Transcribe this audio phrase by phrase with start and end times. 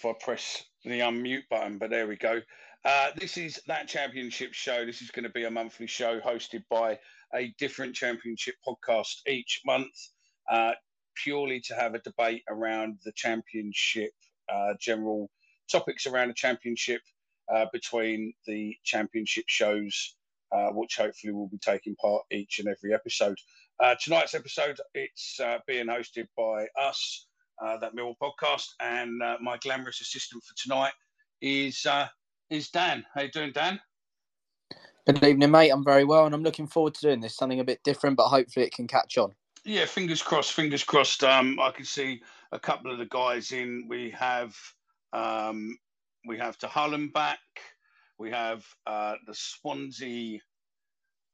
[0.00, 2.40] if I press the unmute button, but there we go.
[2.86, 4.86] Uh, this is that championship show.
[4.86, 6.98] This is going to be a monthly show hosted by
[7.34, 9.92] a different championship podcast each month,
[10.50, 10.72] uh,
[11.14, 14.12] purely to have a debate around the championship,
[14.50, 15.30] uh, general
[15.70, 17.02] topics around the championship
[17.52, 20.16] uh, between the championship shows,
[20.50, 23.36] uh, which hopefully will be taking part each and every episode.
[23.78, 27.26] Uh, tonight's episode, it's being hosted by us,
[27.60, 30.92] uh, that Millwall podcast, and uh, my glamorous assistant for tonight
[31.42, 32.06] is uh,
[32.50, 33.04] is Dan.
[33.14, 33.80] How you doing, Dan?
[35.06, 35.70] Good evening, mate.
[35.70, 37.36] I'm very well, and I'm looking forward to doing this.
[37.36, 39.34] Something a bit different, but hopefully it can catch on.
[39.64, 40.52] Yeah, fingers crossed.
[40.52, 41.24] Fingers crossed.
[41.24, 43.86] Um, I can see a couple of the guys in.
[43.88, 44.54] We have
[45.12, 45.76] um,
[46.26, 47.38] we have to Hull and Back.
[48.18, 50.40] We have uh, the Swansea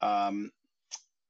[0.01, 0.51] um,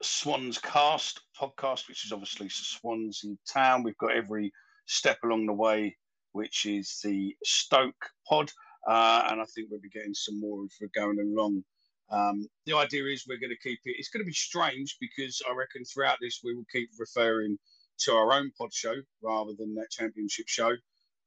[0.02, 3.82] Swans Cast podcast, which is obviously Swansea Town.
[3.82, 4.52] We've got every
[4.86, 5.96] step along the way,
[6.32, 8.50] which is the Stoke pod,
[8.88, 11.62] uh, and I think we'll be getting some more as we're going along.
[12.10, 13.96] Um, the idea is we're going to keep it.
[13.98, 17.58] It's going to be strange because I reckon throughout this we will keep referring
[17.98, 20.72] to our own pod show rather than that championship show,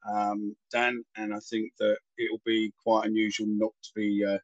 [0.09, 1.03] um, Dan.
[1.17, 4.37] And I think that it will be quite unusual not to be uh,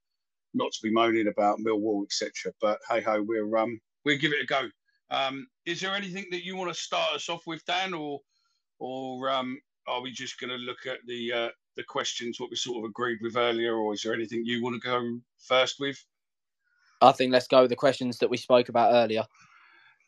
[0.53, 2.51] not to be moaning about Millwall, etc.
[2.61, 4.67] But hey ho, we're um, we'll give it a go.
[5.11, 8.19] Um, is there anything that you want to start us off with, Dan, or
[8.79, 12.55] or um, are we just going to look at the uh, the questions what we
[12.55, 15.97] sort of agreed with earlier, or is there anything you want to go first with?
[17.01, 19.23] I think let's go with the questions that we spoke about earlier.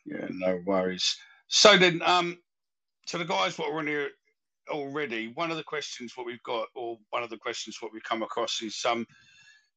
[0.04, 1.16] Yeah, no worries.
[1.48, 2.38] So then, um,
[3.06, 4.10] to the guys what are in here
[4.70, 8.02] already, one of the questions what we've got, or one of the questions what we've
[8.02, 9.06] come across is um,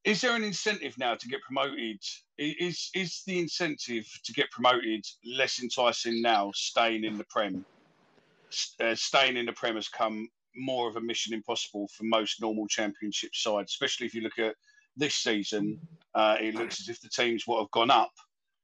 [0.04, 2.00] is there an incentive now to get promoted?
[2.38, 7.64] Is is the incentive to get promoted less enticing now, staying in the Prem?
[8.80, 12.66] Uh, staying in the Prem has come more of a mission impossible for most normal
[12.68, 14.54] Championship sides, especially if you look at
[14.96, 15.78] this season.
[16.14, 18.12] Uh, it looks as if the teams what have gone up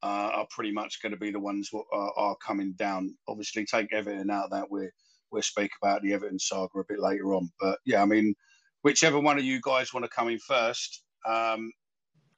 [0.02, 3.14] uh, are pretty much going to be the ones what are, are coming down.
[3.26, 4.70] Obviously, take Everton out of that.
[4.70, 4.92] We're
[5.30, 7.50] we'll speak about the Everton saga a bit later on.
[7.60, 8.34] But yeah, I mean,
[8.82, 11.70] whichever one of you guys want to come in first, um,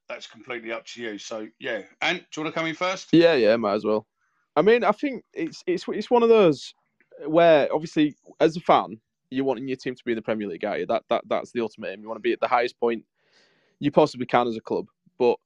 [0.08, 1.18] that's completely up to you.
[1.18, 3.08] So yeah, and do you want to come in first?
[3.12, 4.06] Yeah, yeah, might as well.
[4.56, 6.74] I mean, I think it's it's it's one of those
[7.26, 9.00] where obviously as a fan,
[9.30, 10.86] you're wanting your team to be in the Premier League, are you?
[10.86, 12.02] That that that's the ultimate aim.
[12.02, 13.04] You want to be at the highest point
[13.80, 14.86] you possibly can as a club.
[15.18, 15.36] But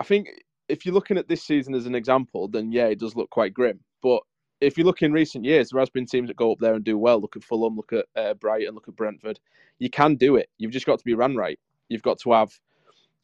[0.00, 0.28] I think
[0.68, 3.52] if you're looking at this season as an example, then yeah, it does look quite
[3.52, 3.80] grim.
[4.02, 4.22] But
[4.60, 6.84] if you look in recent years, there has been teams that go up there and
[6.84, 7.20] do well.
[7.20, 9.38] Look at Fulham, look at uh, Brighton, look at Brentford.
[9.78, 10.48] You can do it.
[10.58, 11.58] You've just got to be run right.
[11.88, 12.52] You've got to have,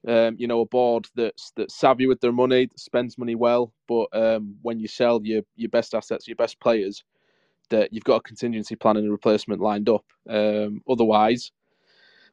[0.06, 3.72] um, you know, a board that's that's savvy with their money, spends money well.
[3.88, 7.04] But um, when you sell your your best assets, your best players,
[7.70, 10.04] that you've got a contingency plan and a replacement lined up.
[10.28, 11.52] Um, otherwise,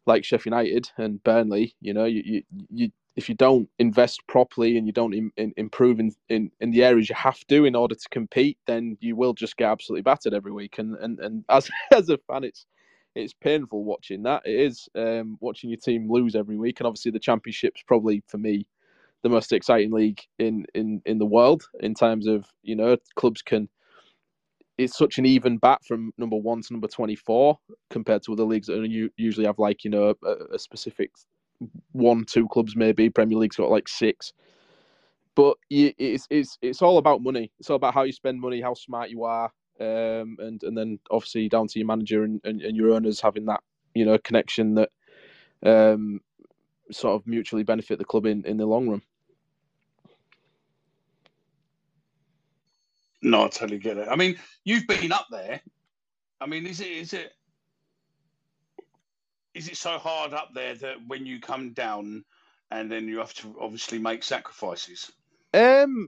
[0.05, 4.77] like Sheffield United and Burnley, you know, you, you, you if you don't invest properly
[4.77, 7.75] and you don't in, in, improve in, in, in the areas you have to in
[7.75, 10.79] order to compete, then you will just get absolutely battered every week.
[10.79, 12.65] And and, and as as a fan, it's
[13.15, 14.43] it's painful watching that.
[14.45, 18.37] It is um, watching your team lose every week, and obviously the championship's probably for
[18.37, 18.65] me
[19.23, 23.41] the most exciting league in in in the world in terms of you know clubs
[23.41, 23.67] can.
[24.77, 27.59] It's such an even bat from number one to number twenty-four
[27.89, 31.11] compared to other leagues that you usually have like you know a, a specific
[31.91, 33.09] one, two clubs maybe.
[33.09, 34.33] Premier League's got like six,
[35.35, 37.51] but it's it's it's all about money.
[37.59, 40.99] It's all about how you spend money, how smart you are, um, and and then
[41.11, 43.61] obviously down to your manager and, and, and your owners having that
[43.93, 44.89] you know connection that
[45.63, 46.21] um,
[46.91, 49.01] sort of mutually benefit the club in, in the long run.
[53.21, 54.07] No, I totally get it.
[54.09, 55.61] I mean, you've been up there.
[56.39, 57.33] I mean, is it is it
[59.53, 62.23] is it so hard up there that when you come down
[62.71, 65.11] and then you have to obviously make sacrifices?
[65.53, 66.07] Um,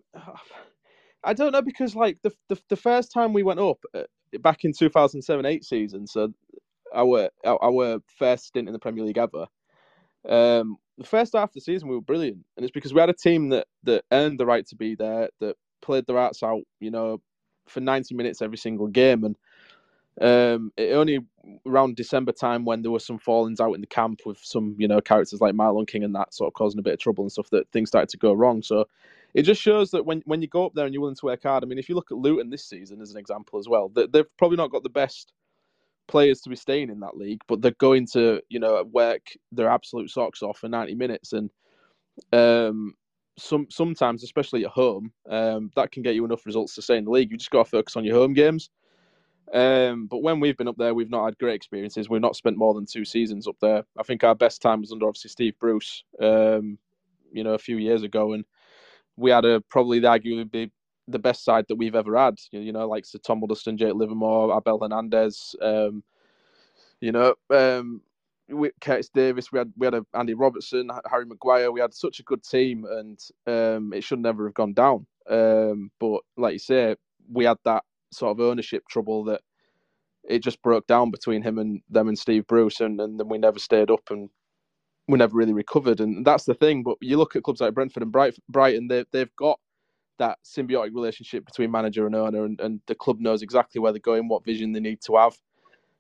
[1.24, 4.04] I don't know because like the the, the first time we went up uh,
[4.40, 6.34] back in two thousand seven eight season, so
[6.96, 9.48] our our our first stint in the Premier League ever.
[10.28, 13.10] Um, the first half of the season we were brilliant, and it's because we had
[13.10, 16.64] a team that that earned the right to be there, that played their hearts out,
[16.82, 17.22] you know,
[17.68, 19.38] for ninety minutes every single game, and
[20.22, 21.20] Um, it only
[21.66, 24.88] around December time when there were some fallings out in the camp with some, you
[24.88, 27.32] know, characters like Marlon King and that sort of causing a bit of trouble and
[27.32, 28.62] stuff that things started to go wrong.
[28.62, 28.86] So
[29.34, 31.44] it just shows that when, when you go up there and you're willing to work
[31.44, 33.90] hard, I mean, if you look at Luton this season as an example as well,
[33.90, 35.34] they, they've probably not got the best
[36.08, 39.70] players to be staying in that league, but they're going to, you know, work their
[39.70, 41.34] absolute socks off for 90 minutes.
[41.34, 41.50] And
[42.34, 42.94] um,
[43.38, 47.06] some sometimes, especially at home, um, that can get you enough results to stay in
[47.06, 47.32] the league.
[47.32, 48.70] You just got to focus on your home games.
[49.54, 52.10] Um, but when we've been up there, we've not had great experiences.
[52.10, 53.84] We've not spent more than two seasons up there.
[53.98, 56.78] I think our best time was under obviously Steve Bruce, um,
[57.32, 58.46] you know, a few years ago, and
[59.16, 60.72] we had a probably arguably
[61.08, 62.36] the best side that we've ever had.
[62.52, 66.04] You know, like Sir Tom Huddlestone, Jake Livermore, Abel Hernandez, um,
[67.02, 67.36] you know,
[68.52, 69.52] um, Curtis Davies.
[69.52, 71.72] We had we had a Andy Robertson, Harry Maguire.
[71.72, 75.06] We had such a good team, and um, it should never have gone down.
[75.30, 76.96] Um, but like you say,
[77.32, 79.42] we had that sort of ownership trouble that
[80.24, 83.38] it just broke down between him and them and Steve Bruce, and, and then we
[83.38, 84.30] never stayed up and
[85.08, 86.00] we never really recovered.
[86.00, 86.84] And that's the thing.
[86.84, 88.12] But you look at clubs like Brentford and
[88.50, 89.60] Brighton, they, they've got
[90.20, 94.00] that symbiotic relationship between manager and owner, and, and the club knows exactly where they're
[94.00, 95.36] going, what vision they need to have,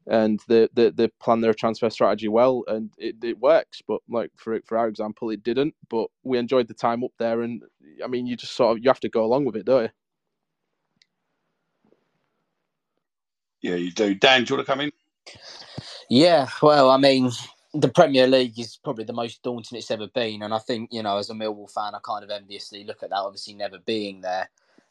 [0.07, 3.81] and they, they, they plan their transfer strategy well, and it, it works.
[3.87, 5.75] But like for for our example, it didn't.
[5.89, 7.63] But we enjoyed the time up there, and
[8.03, 9.89] I mean, you just sort of you have to go along with it, don't you?
[13.61, 14.13] Yeah, you do.
[14.13, 14.91] Dan, do you want to come in?
[16.09, 17.31] Yeah, well, I mean,
[17.73, 21.01] the Premier League is probably the most daunting it's ever been, and I think you
[21.01, 23.17] know, as a Millwall fan, I kind of enviously look at that.
[23.19, 24.49] Obviously, never being there,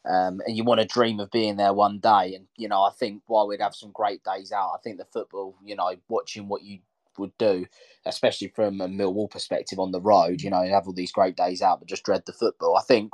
[0.09, 2.35] um, and you want to dream of being there one day.
[2.35, 5.05] And you know, I think while we'd have some great days out, I think the
[5.05, 6.79] football, you know, watching what you
[7.17, 7.65] would do,
[8.05, 11.37] especially from a Millwall perspective on the road, you know, you have all these great
[11.37, 12.77] days out, but just dread the football.
[12.77, 13.11] I think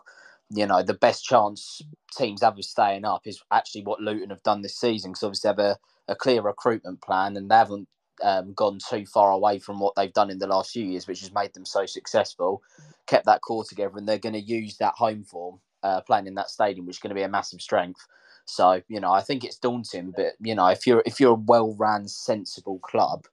[0.52, 1.82] you know, the best chance
[2.18, 5.50] teams have of staying up is actually what Luton have done this season because obviously
[5.50, 5.78] they have
[6.08, 7.88] a, a clear recruitment plan and they haven't
[8.24, 11.22] um, gone too far away from what they've done in the last few years, which
[11.22, 12.64] has made them so successful.
[13.08, 16.36] Kept that core together, and they're going to use that home form uh, playing in
[16.36, 18.06] that stadium, which is going to be a massive strength.
[18.46, 21.36] So you know, I think it's daunting, but you know, if you're if you're a
[21.36, 23.26] well-ran, sensible club,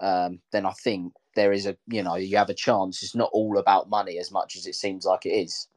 [0.00, 3.02] um, then I think there is a you know you have a chance.
[3.02, 5.68] It's not all about money as much as it seems like it is.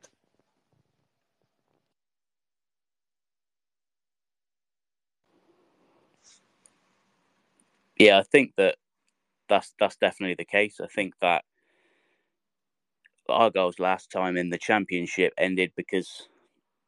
[7.97, 8.77] Yeah, I think that
[9.49, 10.79] that's that's definitely the case.
[10.81, 11.43] I think that
[13.29, 16.27] Argyle's last time in the championship ended because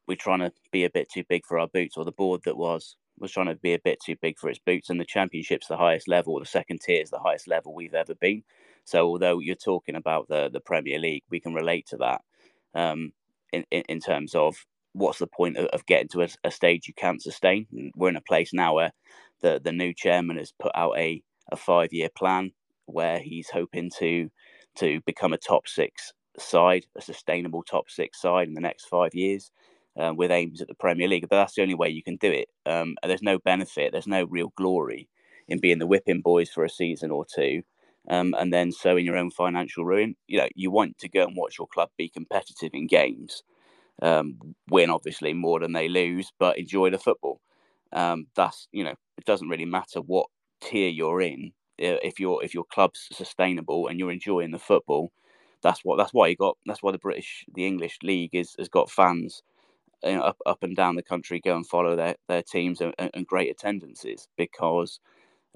[0.07, 2.57] we're trying to be a bit too big for our boots, or the board that
[2.57, 4.89] was was trying to be a bit too big for its boots.
[4.89, 8.13] And the championship's the highest level, the second tier is the highest level we've ever
[8.15, 8.43] been.
[8.83, 12.21] So although you're talking about the the Premier League, we can relate to that
[12.73, 13.13] um,
[13.53, 14.55] in, in, in terms of
[14.93, 17.67] what's the point of, of getting to a, a, stage you can't sustain.
[17.95, 18.91] We're in a place now where
[19.41, 21.21] the the new chairman has put out a
[21.51, 22.51] a five year plan
[22.85, 24.29] where he's hoping to
[24.75, 29.13] to become a top six side, a sustainable top six side in the next five
[29.13, 29.51] years.
[29.97, 32.29] Uh, with aims at the Premier League, but that's the only way you can do
[32.29, 32.49] it.
[32.65, 35.07] Um, there's no benefit, there's no real glory
[35.47, 37.63] in being the whipping boys for a season or two,
[38.09, 40.15] um, and then sowing your own financial ruin.
[40.27, 43.43] You know, you want to go and watch your club be competitive in games,
[44.01, 44.37] um,
[44.69, 47.41] win obviously more than they lose, but enjoy the football.
[47.93, 50.27] Um, that's you know, it doesn't really matter what
[50.61, 51.53] tier you're in.
[51.77, 55.11] If your if your club's sustainable and you're enjoying the football,
[55.65, 56.57] that's what that's why you got.
[56.67, 59.43] That's why the British, the English league is has got fans
[60.03, 62.93] you know, up up and down the country go and follow their their teams and,
[62.99, 64.99] and great attendances because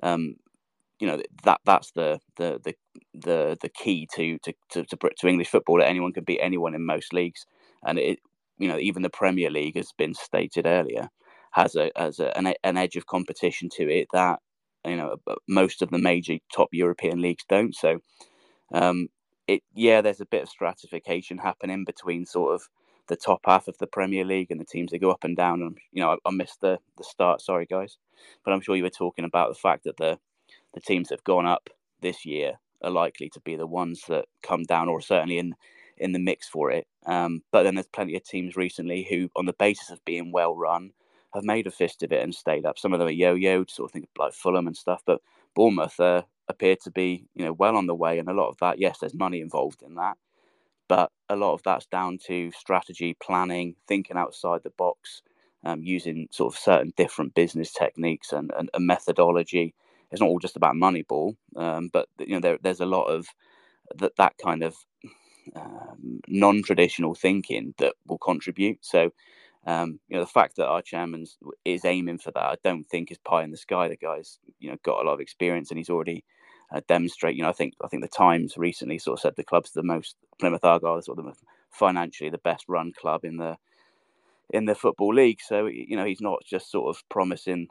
[0.03, 0.35] um,
[0.99, 2.75] you know that that's the the the
[3.13, 6.85] the, the key to, to to to English football that anyone can beat anyone in
[6.85, 7.45] most leagues
[7.85, 8.19] and it
[8.59, 11.09] you know even the Premier League has been stated earlier
[11.51, 14.39] has a has a, an, an edge of competition to it that
[14.85, 17.75] you know most of the major top European leagues don't.
[17.75, 17.99] So
[18.73, 19.07] um,
[19.49, 22.69] it yeah, there's a bit of stratification happening between sort of
[23.07, 25.61] the top half of the Premier League and the teams that go up and down.
[25.61, 27.41] And you know, I, I missed the the start.
[27.41, 27.97] Sorry, guys,
[28.45, 30.19] but I'm sure you were talking about the fact that the
[30.73, 31.69] the teams that have gone up
[32.01, 35.55] this year are likely to be the ones that come down, or certainly in
[35.97, 36.87] in the mix for it.
[37.07, 40.55] Um, but then there's plenty of teams recently who, on the basis of being well
[40.55, 40.91] run,
[41.33, 42.77] have made a fist of it and stayed up.
[42.77, 45.21] Some of them are yo-yoed, sort of think like Fulham and stuff, but
[45.55, 48.19] Bournemouth uh, appear to be, you know, well on the way.
[48.19, 50.17] And a lot of that, yes, there's money involved in that,
[50.87, 55.21] but a lot of that's down to strategy, planning, thinking outside the box,
[55.65, 59.73] um, using sort of certain different business techniques and, and, methodology.
[60.11, 63.27] It's not all just about Moneyball, um, but you know, there, there's a lot of
[63.97, 64.75] that that kind of
[65.55, 68.79] um, non-traditional thinking that will contribute.
[68.81, 69.11] So
[69.67, 71.25] Um, you know, the fact that our chairman
[71.65, 73.89] is aiming for that, I don't think is pie in the sky.
[73.89, 76.25] The guy's, you know, got a lot of experience and he's already
[76.73, 77.35] uh, demonstrate.
[77.35, 79.83] You know, I think I think the Times recently sort of said the club's the
[79.83, 81.33] most Plymouth Argyle, sort of the
[81.71, 83.57] financially the best run club in the
[84.49, 85.39] in the football league.
[85.41, 87.67] So you know, he's not just sort of promising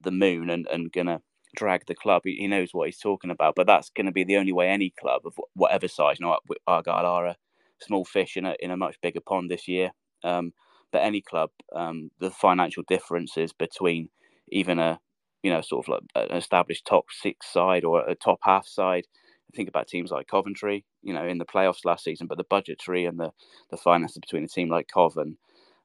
[0.00, 1.22] the moon and and gonna
[1.56, 2.22] drag the club.
[2.24, 3.54] He, knows what he's talking about.
[3.54, 6.18] But that's going to be the only way any club of whatever size.
[6.20, 7.36] You know, Argyle are a
[7.80, 9.90] small fish in a in a much bigger pond this year.
[10.22, 10.52] Um,
[10.92, 14.08] but any club, um, the financial differences between
[14.48, 14.98] even a
[15.42, 19.06] you know sort of like an established top six side or a top half side.
[19.54, 23.04] Think about teams like Coventry, you know, in the playoffs last season, but the budgetary
[23.06, 23.32] and the
[23.70, 25.36] the finances between a team like Cov and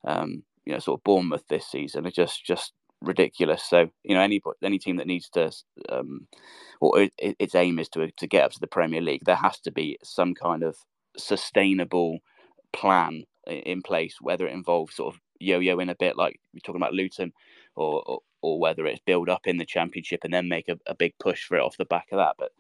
[0.05, 3.63] um, you know sort of Bournemouth this season are just just ridiculous.
[3.63, 5.51] So you know, any any team that needs to,
[5.89, 6.27] um,
[6.81, 9.59] or it, its aim is to to get up to the Premier League, there has
[9.62, 10.77] to be some kind of
[11.17, 12.19] sustainable
[12.74, 16.93] plan in place, whether it involves sort of yo-yoing a bit, like we're talking about
[16.93, 17.31] Luton,
[17.75, 20.96] or, or, or whether it's build up in the Championship and then make a, a
[20.96, 22.36] big push for it off the back of that.
[22.38, 22.51] But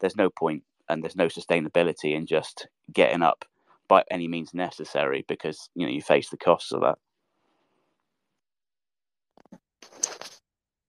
[0.00, 3.44] there's no point and there's no sustainability in just getting up
[3.88, 6.98] by any means necessary because you know you face the costs of that.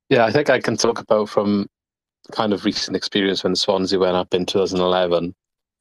[0.09, 1.67] Yeah, I think I can talk about from
[2.31, 5.33] kind of recent experience when Swansea went up in 2011.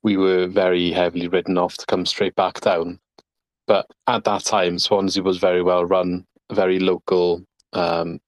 [0.02, 2.98] We were very heavily ridden off to come straight back down.
[3.66, 8.20] But at that time, Swansea was very well run, very local um,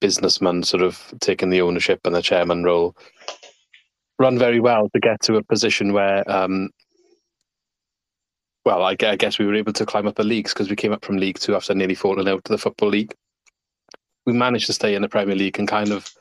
[0.00, 2.96] businessman, sort of taking the ownership and the chairman role.
[4.18, 6.70] Run very well to get to a position where, um,
[8.64, 10.92] well, I, I guess we were able to climb up the leagues because we came
[10.92, 13.14] up from League Two after nearly falling out to the Football League
[14.28, 16.12] we managed to stay in the Premier League and kind of,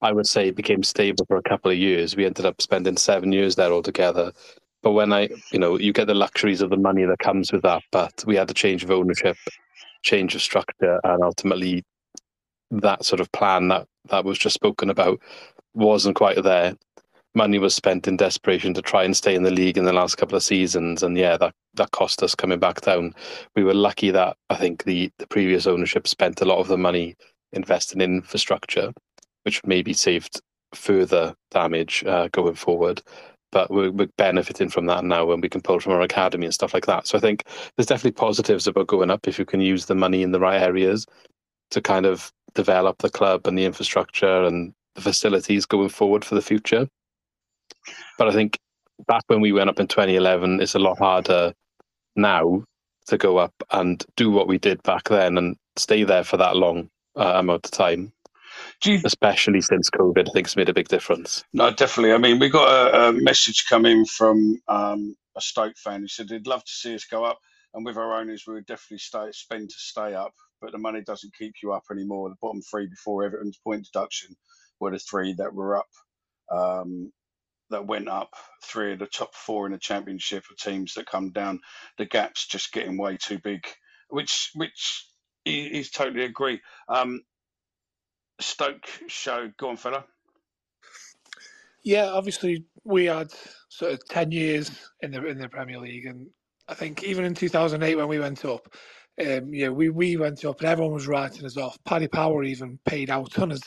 [0.00, 2.14] I would say, became stable for a couple of years.
[2.14, 4.32] We ended up spending seven years there altogether.
[4.84, 7.62] But when I, you know, you get the luxuries of the money that comes with
[7.62, 9.36] that, but we had a change of ownership,
[10.02, 11.82] change of structure, and ultimately
[12.70, 15.20] that sort of plan that that was just spoken about
[15.74, 16.76] wasn't quite there.
[17.34, 20.16] Money was spent in desperation to try and stay in the league in the last
[20.16, 23.14] couple of seasons, and yeah, that that cost us coming back down.
[23.54, 26.78] We were lucky that I think the the previous ownership spent a lot of the
[26.78, 27.14] money
[27.52, 28.92] invest in infrastructure,
[29.44, 30.40] which maybe saved
[30.74, 33.02] further damage uh, going forward.
[33.52, 36.54] But we're, we're, benefiting from that now when we can pull from our academy and
[36.54, 37.06] stuff like that.
[37.06, 37.44] So I think
[37.76, 40.60] there's definitely positives about going up if you can use the money in the right
[40.60, 41.06] areas
[41.70, 46.34] to kind of develop the club and the infrastructure and the facilities going forward for
[46.34, 46.88] the future.
[48.18, 48.58] But I think
[49.06, 51.52] back when we went up in 2011, it's a lot harder
[52.16, 52.64] now
[53.06, 56.56] to go up and do what we did back then and stay there for that
[56.56, 58.12] long uh, amount of time.
[58.84, 61.44] You, especially since COVID, I think it's made a big difference.
[61.52, 62.14] No, definitely.
[62.14, 66.28] I mean, we got a, a message coming from um, a Stoke fan who said
[66.28, 67.38] they'd love to see us go up,
[67.74, 70.32] and with our owners, we would definitely stay, spend to stay up,
[70.66, 72.28] but the money doesn't keep you up anymore.
[72.28, 74.34] The bottom three before Everton's point deduction
[74.80, 75.86] were the three that were up,
[76.50, 77.12] um,
[77.70, 78.30] that went up.
[78.64, 81.60] Three of the top four in the championship are teams that come down.
[81.98, 83.64] The gap's just getting way too big,
[84.10, 85.06] which which
[85.44, 86.60] he's totally agree.
[86.88, 87.22] Um,
[88.40, 90.04] Stoke show, go on, fella.
[91.84, 93.32] Yeah, obviously we had
[93.68, 96.26] sort of ten years in the in the Premier League, and
[96.66, 98.74] I think even in 2008 when we went up,
[99.20, 101.78] um, yeah, we, we went up and everyone was writing us off.
[101.84, 103.62] Paddy Power even paid out on us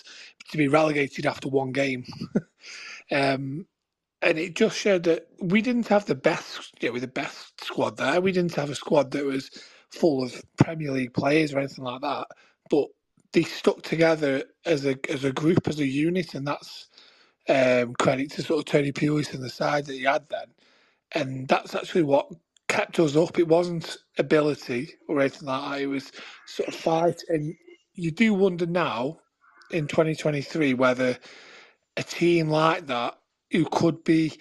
[0.51, 2.06] to be relegated after one game.
[3.12, 3.65] um,
[4.22, 7.98] and it just showed that we didn't have the best, yeah, with the best squad
[7.98, 8.22] there.
[8.22, 9.50] We didn't have a squad that was
[9.91, 12.27] full of Premier League players or anything like that,
[12.70, 12.88] but
[13.34, 16.89] they stuck together as a as a group, as a unit, and that's
[17.50, 20.48] um, credit to sort of Tony Pulis and the side that he had then.
[21.13, 22.32] And that's actually what
[22.70, 23.38] kept us up.
[23.38, 25.82] It wasn't ability or anything like that.
[25.82, 26.12] It was
[26.48, 27.22] sort of fight.
[27.28, 27.54] And
[27.96, 29.20] you do wonder now
[29.72, 31.18] in 2023 whether
[31.98, 33.16] a team like that
[33.52, 34.40] who could be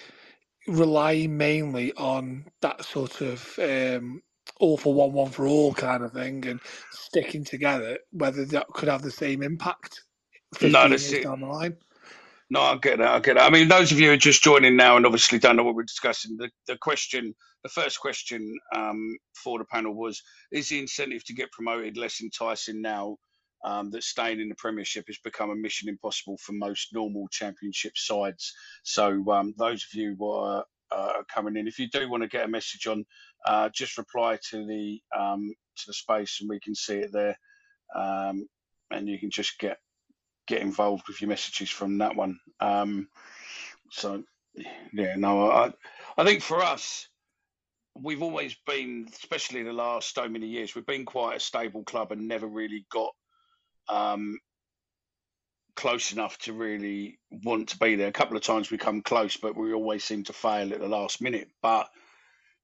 [0.69, 4.23] relying mainly on that sort of um,
[4.61, 6.61] all for one, one for all kind of thing, and
[6.93, 10.03] sticking together, whether that could have the same impact.
[10.61, 11.25] No, that's it.
[11.25, 11.77] Down the line.
[12.51, 13.09] No, I get that.
[13.09, 13.47] I get that.
[13.47, 15.75] I mean, those of you who are just joining now and obviously don't know what
[15.75, 20.23] we're discussing, the, the question, the first question um, for the panel was:
[20.53, 23.17] Is the incentive to get promoted less enticing now
[23.65, 27.93] um, that staying in the Premiership has become a mission impossible for most normal Championship
[27.97, 28.53] sides?
[28.85, 32.29] So, um, those of you who are uh, coming in, if you do want to
[32.29, 33.05] get a message on
[33.47, 37.39] uh, just reply to the um, to the space and we can see it there,
[37.95, 38.47] um,
[38.91, 39.79] and you can just get
[40.47, 42.39] get involved with your messages from that one.
[42.61, 43.09] Um,
[43.91, 44.23] so
[44.93, 45.73] yeah, no, I
[46.17, 47.09] I think for us,
[48.03, 51.85] we've always been, especially in the last so many years, we've been quite a stable
[51.85, 53.13] club and never really got
[53.89, 54.39] um,
[55.77, 58.09] close enough to really want to be there.
[58.09, 60.89] A couple of times we come close, but we always seem to fail at the
[60.89, 61.49] last minute.
[61.63, 61.89] But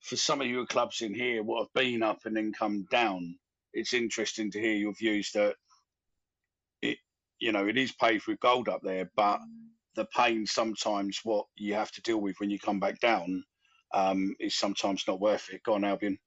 [0.01, 3.37] for some of your clubs in here, what have been up and then come down,
[3.73, 5.57] it's interesting to hear your views that
[6.83, 6.99] it,
[7.39, 9.41] you know, it is paved with gold up there, but
[9.97, 13.45] the pain sometimes what you have to deal with when you come back down
[13.95, 15.63] um, is sometimes not worth it.
[15.63, 16.19] Go on, Albion.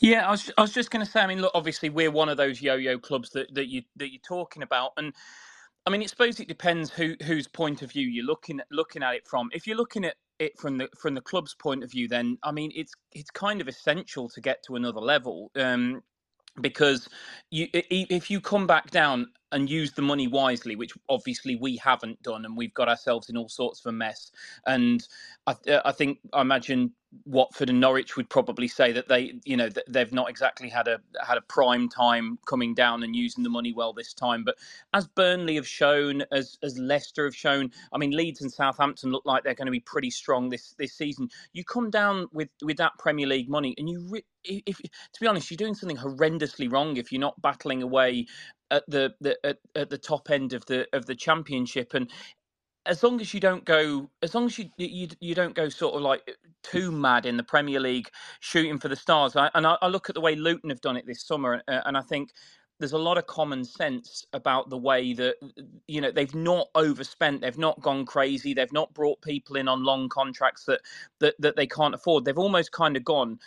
[0.00, 1.20] Yeah, I was, I was just going to say.
[1.20, 4.20] I mean, look, obviously we're one of those yo-yo clubs that, that you that you're
[4.26, 5.12] talking about, and
[5.86, 9.02] I mean, I suppose it depends who whose point of view you're looking at looking
[9.02, 9.50] at it from.
[9.52, 12.52] If you're looking at it from the from the club's point of view, then I
[12.52, 15.50] mean, it's it's kind of essential to get to another level.
[15.56, 16.02] Um,
[16.60, 17.08] because
[17.50, 22.20] you if you come back down and use the money wisely which obviously we haven't
[22.22, 24.30] done and we've got ourselves in all sorts of a mess
[24.66, 25.06] and
[25.46, 26.92] i, I think i imagine
[27.24, 31.00] Watford and Norwich would probably say that they, you know, they've not exactly had a
[31.26, 34.44] had a prime time coming down and using the money well this time.
[34.44, 34.56] But
[34.94, 39.24] as Burnley have shown, as as Leicester have shown, I mean, Leeds and Southampton look
[39.26, 41.28] like they're going to be pretty strong this this season.
[41.52, 45.26] You come down with with that Premier League money, and you, re- if to be
[45.26, 48.26] honest, you're doing something horrendously wrong if you're not battling away
[48.70, 52.10] at the, the at, at the top end of the of the championship and
[52.86, 55.94] as long as you don't go, as long as you you, you don't go sort
[55.94, 58.08] of like too mad in the Premier League
[58.40, 59.36] shooting for the stars.
[59.36, 61.80] I, and I, I, look at the way Luton have done it this summer, uh,
[61.86, 62.30] and I think
[62.78, 65.36] there's a lot of common sense about the way that
[65.88, 69.84] you know they've not overspent, they've not gone crazy, they've not brought people in on
[69.84, 70.80] long contracts that
[71.20, 72.24] that that they can't afford.
[72.24, 73.38] They've almost kind of gone.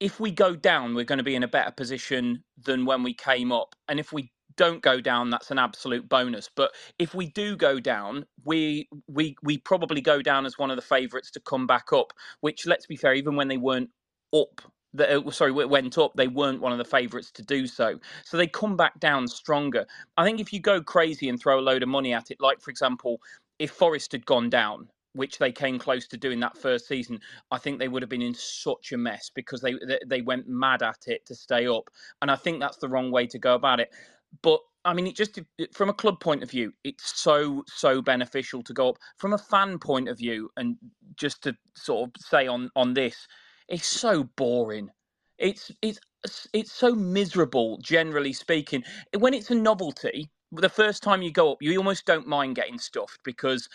[0.00, 3.14] If we go down, we're going to be in a better position than when we
[3.14, 6.48] came up, and if we don't go down, that's an absolute bonus.
[6.54, 10.76] But if we do go down, we we we probably go down as one of
[10.76, 12.12] the favourites to come back up.
[12.40, 13.90] Which, let's be fair, even when they weren't
[14.34, 14.60] up,
[14.98, 17.98] uh, sorry, went up, they weren't one of the favourites to do so.
[18.24, 19.86] So they come back down stronger.
[20.16, 22.60] I think if you go crazy and throw a load of money at it, like
[22.60, 23.18] for example,
[23.58, 27.58] if Forest had gone down, which they came close to doing that first season, I
[27.58, 29.74] think they would have been in such a mess because they
[30.06, 31.90] they went mad at it to stay up,
[32.22, 33.90] and I think that's the wrong way to go about it
[34.42, 35.38] but I mean, it just
[35.72, 38.98] from a club point of view, it's so so beneficial to go up.
[39.18, 40.76] From a fan point of view, and
[41.16, 43.26] just to sort of say on on this,
[43.68, 44.90] it's so boring.
[45.38, 46.00] It's it's
[46.52, 48.82] it's so miserable, generally speaking.
[49.18, 52.78] When it's a novelty, the first time you go up, you almost don't mind getting
[52.78, 53.68] stuffed because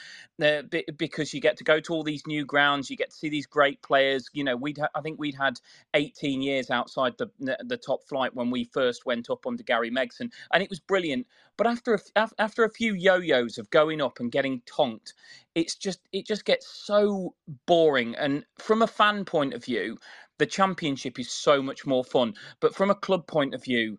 [0.44, 0.64] uh,
[0.98, 3.48] because you get to go to all these new grounds, you get to see these
[3.48, 4.30] great players.
[4.34, 5.60] You know, we'd ha- I think we'd had
[5.96, 7.30] 18 years outside the
[7.66, 11.28] the top flight when we first went up under Gary Megson, and it was brilliant.
[11.58, 12.00] But after a,
[12.40, 15.14] after a few yo-yos of going up and getting tonked,
[15.56, 17.36] it's just it just gets so
[17.66, 18.16] boring.
[18.16, 19.98] And from a fan point of view,
[20.38, 22.36] the championship is so much more fun.
[22.60, 23.98] But from a club point of view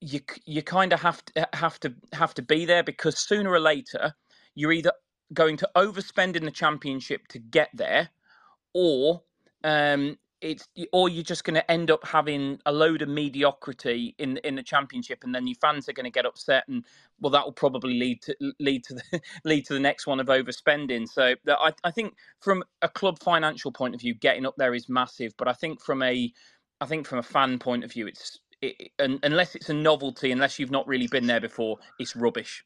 [0.00, 3.60] you you kind of have to have to have to be there because sooner or
[3.60, 4.14] later
[4.54, 4.92] you're either
[5.32, 8.10] going to overspend in the championship to get there,
[8.74, 9.22] or
[9.64, 14.36] um, it's or you're just going to end up having a load of mediocrity in
[14.38, 16.84] in the championship, and then your fans are going to get upset, and
[17.20, 20.26] well, that will probably lead to lead to the lead to the next one of
[20.26, 21.08] overspending.
[21.08, 24.88] So I I think from a club financial point of view, getting up there is
[24.88, 26.32] massive, but I think from a
[26.80, 30.58] I think from a fan point of view, it's it, unless it's a novelty, unless
[30.58, 32.64] you've not really been there before, it's rubbish.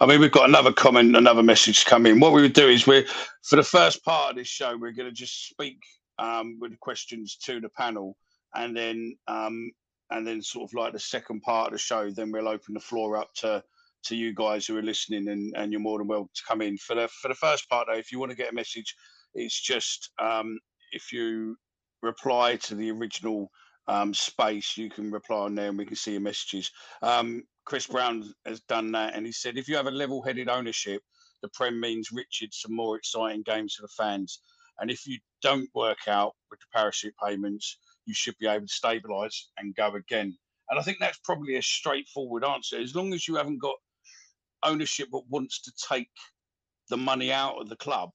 [0.00, 2.20] I mean, we've got another comment, another message coming.
[2.20, 3.06] What we would do is we're
[3.42, 5.78] for the first part of this show, we're going to just speak
[6.18, 8.16] um, with questions to the panel,
[8.54, 9.70] and then um,
[10.10, 12.80] and then sort of like the second part of the show, then we'll open the
[12.80, 13.62] floor up to
[14.04, 16.76] to you guys who are listening, and, and you're more than welcome to come in
[16.76, 17.88] for the for the first part.
[17.88, 18.94] Though, if you want to get a message,
[19.34, 20.58] it's just um,
[20.92, 21.56] if you
[22.02, 23.50] reply to the original
[23.86, 26.70] um, space, you can reply on there and we can see your messages.
[27.02, 31.02] Um, Chris Brown has done that, and he said, if you have a level-headed ownership,
[31.42, 34.40] the Prem means Richard some more exciting games for the fans.
[34.78, 38.72] And if you don't work out with the parachute payments, you should be able to
[38.72, 40.36] stabilise and go again.
[40.68, 42.78] And I think that's probably a straightforward answer.
[42.78, 43.76] As long as you haven't got
[44.62, 46.10] ownership that wants to take
[46.88, 48.10] the money out of the club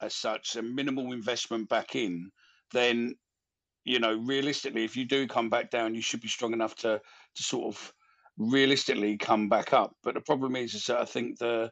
[0.00, 2.30] as such, a minimal investment back in,
[2.72, 3.14] then
[3.84, 7.00] you know, realistically, if you do come back down, you should be strong enough to
[7.34, 7.92] to sort of
[8.38, 9.94] realistically come back up.
[10.02, 11.70] But the problem is, is that I think the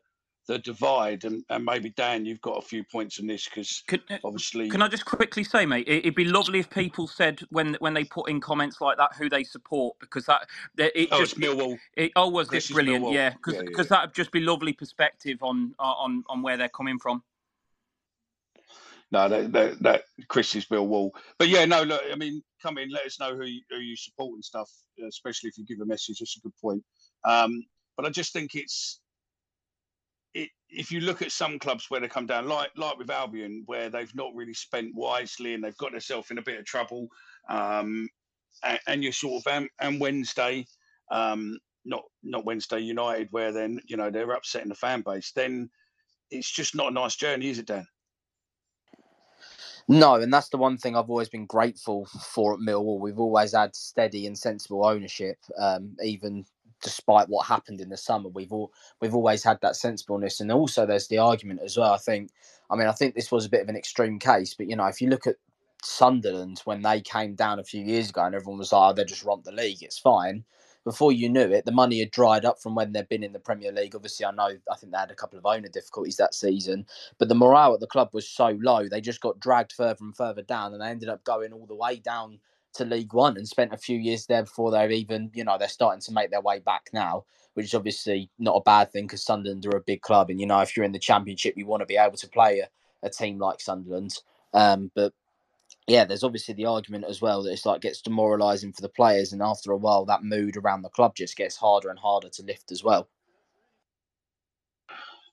[0.48, 4.16] the divide, and, and maybe Dan, you've got a few points on this because uh,
[4.24, 4.68] obviously.
[4.68, 8.04] Can I just quickly say, mate, it'd be lovely if people said when when they
[8.04, 11.78] put in comments like that who they support because that it oh, just it's Millwall.
[11.96, 13.04] It, oh, was this brilliant?
[13.04, 13.14] Millwall.
[13.14, 14.00] Yeah, because because yeah, yeah.
[14.00, 17.22] that'd just be lovely perspective on on on where they're coming from.
[19.12, 21.10] No, that, that, that Chris is Millwall.
[21.38, 23.96] But yeah, no, look, I mean, come in, let us know who you, who you
[23.96, 24.70] support and stuff,
[25.08, 26.18] especially if you give a message.
[26.20, 26.84] That's a good point.
[27.24, 27.64] Um,
[27.96, 29.00] but I just think it's
[30.34, 33.62] it, if you look at some clubs where they come down, like like with Albion,
[33.66, 37.08] where they've not really spent wisely and they've got themselves in a bit of trouble,
[37.48, 38.08] um,
[38.64, 40.66] and, and you're sort of and, and Wednesday,
[41.10, 45.68] um, not not Wednesday United, where then you know they're upsetting the fan base, then
[46.30, 47.86] it's just not a nice journey, is it, Dan?
[49.90, 53.00] No, and that's the one thing I've always been grateful for at Millwall.
[53.00, 56.46] We've always had steady and sensible ownership, um, even
[56.82, 58.30] despite what happened in the summer.
[58.30, 58.72] We've all
[59.02, 61.92] we've always had that sensibleness, and also there's the argument as well.
[61.94, 62.32] I think,
[62.70, 64.86] I mean, I think this was a bit of an extreme case, but you know,
[64.88, 65.36] if you look at
[65.84, 69.04] Sunderland when they came down a few years ago, and everyone was like, oh, "They
[69.04, 70.46] just romp the league, it's fine."
[70.84, 73.38] Before you knew it, the money had dried up from when they'd been in the
[73.38, 73.94] Premier League.
[73.94, 76.86] Obviously, I know I think they had a couple of owner difficulties that season,
[77.18, 80.16] but the morale at the club was so low, they just got dragged further and
[80.16, 82.38] further down, and they ended up going all the way down
[82.72, 85.68] to League One and spent a few years there before they're even, you know, they're
[85.68, 89.24] starting to make their way back now, which is obviously not a bad thing because
[89.24, 90.30] Sunderland are a big club.
[90.30, 92.60] And, you know, if you're in the Championship, you want to be able to play
[92.60, 92.68] a,
[93.06, 94.14] a team like Sunderland.
[94.54, 95.12] Um, but
[95.86, 99.32] yeah, there's obviously the argument as well that it's like gets demoralising for the players.
[99.32, 102.42] And after a while, that mood around the club just gets harder and harder to
[102.42, 103.08] lift as well.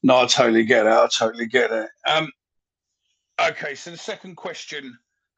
[0.04, 0.92] No, I totally get it.
[0.92, 1.90] I totally get it.
[2.08, 2.32] Um,
[3.40, 4.98] okay, so the second question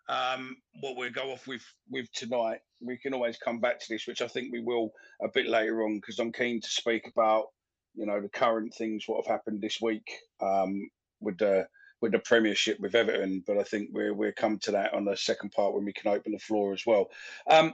[0.10, 2.60] um, what we'll go off with with tonight.
[2.82, 4.92] We can always come back to this, which I think we will
[5.22, 7.46] a bit later on, because I'm keen to speak about
[7.94, 10.10] you know the current things what have happened this week
[10.42, 10.90] um,
[11.22, 11.68] with the
[12.02, 13.44] with the Premiership with Everton.
[13.46, 16.12] But I think we're we'll come to that on the second part when we can
[16.12, 17.10] open the floor as well.
[17.50, 17.74] Um,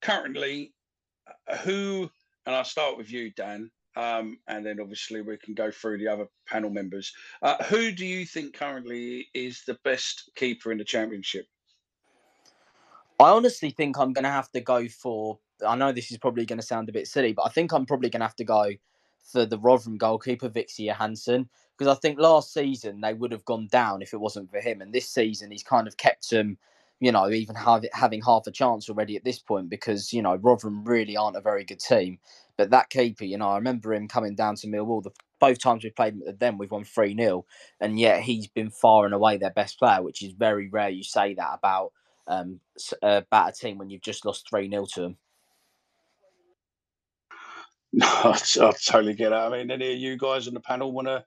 [0.00, 0.72] currently,
[1.48, 2.10] uh, who
[2.46, 3.70] and I'll start with you, Dan.
[3.96, 7.12] Um, and then obviously we can go through the other panel members.
[7.42, 11.46] Uh, who do you think currently is the best keeper in the championship?
[13.20, 15.38] I honestly think I'm going to have to go for.
[15.64, 17.86] I know this is probably going to sound a bit silly, but I think I'm
[17.86, 18.72] probably going to have to go
[19.24, 23.68] for the Rotherham goalkeeper, Viktor Johansson, because I think last season they would have gone
[23.70, 24.80] down if it wasn't for him.
[24.80, 26.58] And this season he's kind of kept them,
[27.00, 30.36] you know, even have, having half a chance already at this point because, you know,
[30.36, 32.18] Rotherham really aren't a very good team.
[32.56, 35.02] But that keeper, you know, I remember him coming down to Millwall.
[35.02, 35.10] The,
[35.40, 37.44] both times we played them, we've won 3 0.
[37.80, 41.02] And yet he's been far and away their best player, which is very rare you
[41.02, 41.92] say that about
[42.26, 42.60] um,
[43.02, 45.16] about a team when you've just lost 3 0 to them.
[47.96, 49.36] No, I, totally get it.
[49.36, 51.24] I mean, any of you guys on the panel want to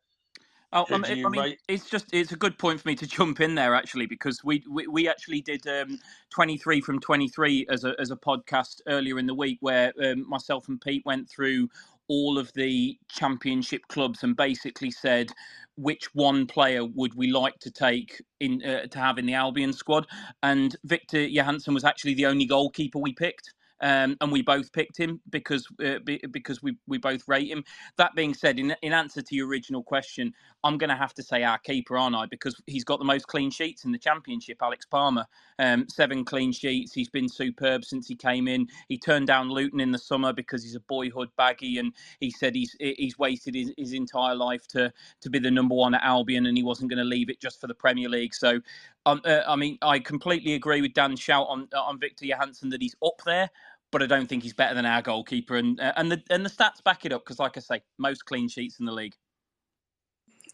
[0.74, 3.40] Oh, I mean, I mean, it's just it's a good point for me to jump
[3.40, 5.98] in there actually because we we, we actually did um,
[6.32, 10.68] 23 from 23 as a as a podcast earlier in the week where um, myself
[10.68, 11.70] and Pete went through
[12.10, 15.32] all of the championship clubs and basically said
[15.78, 19.72] which one player would we like to take in uh, to have in the Albion
[19.72, 20.06] squad,
[20.44, 24.98] and Viktor Johansson was actually the only goalkeeper we picked um, and we both picked
[24.98, 26.00] him because uh,
[26.32, 27.64] because we we both rate him.
[27.98, 31.24] That being said, in in answer to your original question, I'm going to have to
[31.24, 32.26] say our keeper, aren't I?
[32.26, 34.58] Because he's got the most clean sheets in the championship.
[34.62, 35.26] Alex Palmer,
[35.60, 36.94] um, seven clean sheets.
[36.94, 38.68] He's been superb since he came in.
[38.90, 42.56] He turned down Luton in the summer because he's a boyhood baggy, and he said
[42.56, 46.46] he's he's waited his, his entire life to to be the number one at Albion,
[46.46, 48.34] and he wasn't going to leave it just for the Premier League.
[48.34, 48.60] So
[49.08, 52.82] um, uh, I mean, I completely agree with Dan's shout on on Viktor Johansson that
[52.82, 53.50] he's up there,
[53.92, 55.56] but I don't think he's better than our goalkeeper.
[55.56, 58.26] And uh, and the and the stats back it up because, like I say, most
[58.26, 59.16] clean sheets in the league.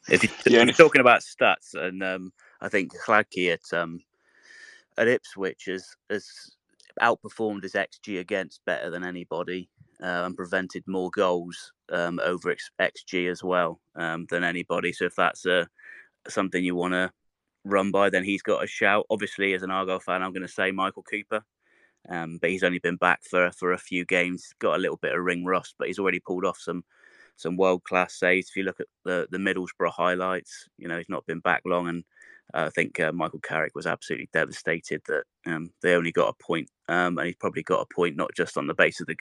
[0.08, 4.00] If, you, yeah, if you're talking about stats, and um, I think Hladky at um,
[4.98, 6.28] at Ipswich has has
[7.02, 9.70] outperformed his xG against better than anybody.
[10.02, 14.92] Uh, and prevented more goals um, over xG as well um, than anybody.
[14.92, 15.64] So if that's uh,
[16.28, 17.10] something you want to
[17.66, 19.06] run by, then he's got a shout.
[19.10, 21.44] Obviously, as an Argyle fan, I'm going to say Michael Cooper,
[22.10, 24.54] um, but he's only been back for for a few games.
[24.60, 26.84] Got a little bit of ring rust, but he's already pulled off some
[27.36, 28.50] some world class saves.
[28.50, 31.88] If you look at the the Middlesbrough highlights, you know he's not been back long,
[31.88, 32.04] and
[32.54, 36.44] uh, I think uh, Michael Carrick was absolutely devastated that um, they only got a
[36.44, 39.16] point, um, and he's probably got a point not just on the base of the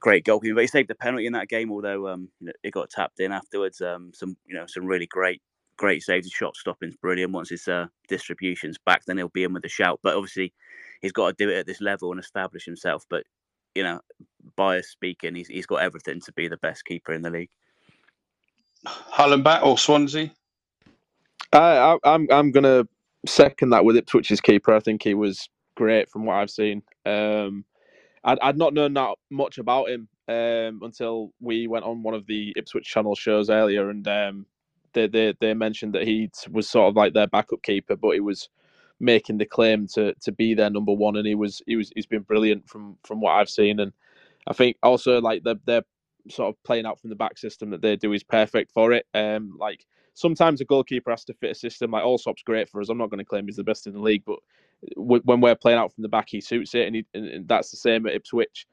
[0.00, 1.70] great goalkeeping, but he saved the penalty in that game.
[1.72, 5.06] Although um, you know, it got tapped in afterwards, um, some you know some really
[5.06, 5.42] great
[5.76, 6.26] great saves.
[6.26, 7.32] His shot stopping's brilliant.
[7.32, 10.00] Once his uh, distribution's back, then he'll be in with a shout.
[10.02, 10.52] But obviously,
[11.00, 13.04] he's got to do it at this level and establish himself.
[13.08, 13.24] But
[13.74, 14.00] you know,
[14.56, 17.50] bias speaking, he's he's got everything to be the best keeper in the league.
[18.86, 20.32] Hull and Back or Swansea?
[21.52, 22.86] I, I, I'm I'm gonna
[23.26, 24.74] second that with Ipswich's keeper.
[24.74, 26.82] I think he was great from what I've seen.
[27.06, 27.64] Um,
[28.24, 32.26] I'd, I'd not known that much about him um, until we went on one of
[32.26, 34.46] the Ipswich Channel shows earlier, and um,
[34.94, 38.20] they they, they mentioned that he was sort of like their backup keeper, but he
[38.20, 38.48] was
[39.00, 42.06] making the claim to to be their number one, and he was he was he's
[42.06, 43.92] been brilliant from from what I've seen, and
[44.46, 45.82] I think also like the their
[46.30, 49.06] sort of playing out from the back system that they do is perfect for it.
[49.14, 51.90] Um, like sometimes a goalkeeper has to fit a system.
[51.90, 52.88] Like Allsop's great for us.
[52.88, 54.38] I'm not going to claim he's the best in the league, but
[54.96, 57.76] when we're playing out from the back, he suits it, and, he, and that's the
[57.76, 58.66] same at Ipswich.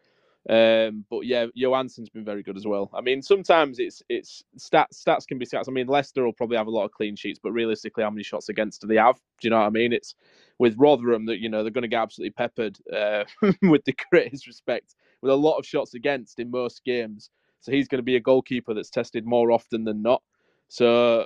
[0.48, 2.90] Um, but yeah, Johansson's been very good as well.
[2.94, 5.66] I mean, sometimes it's it's stats stats can be stats.
[5.68, 8.24] I mean, Leicester will probably have a lot of clean sheets, but realistically, how many
[8.24, 9.16] shots against do they have?
[9.16, 9.92] Do you know what I mean?
[9.92, 10.16] It's
[10.58, 13.26] with Rotherham that you know they're going to get absolutely peppered uh,
[13.64, 17.30] with the greatest respect, with a lot of shots against in most games.
[17.62, 20.24] So he's going to be a goalkeeper that's tested more often than not.
[20.70, 21.26] So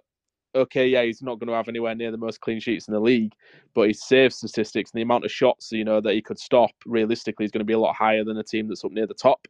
[0.55, 2.99] okay, yeah, he's not going to have anywhere near the most clean sheets in the
[2.99, 3.33] league,
[3.73, 6.71] but his save statistics and the amount of shots you know that he could stop
[6.85, 9.13] realistically is going to be a lot higher than a team that's up near the
[9.13, 9.47] top.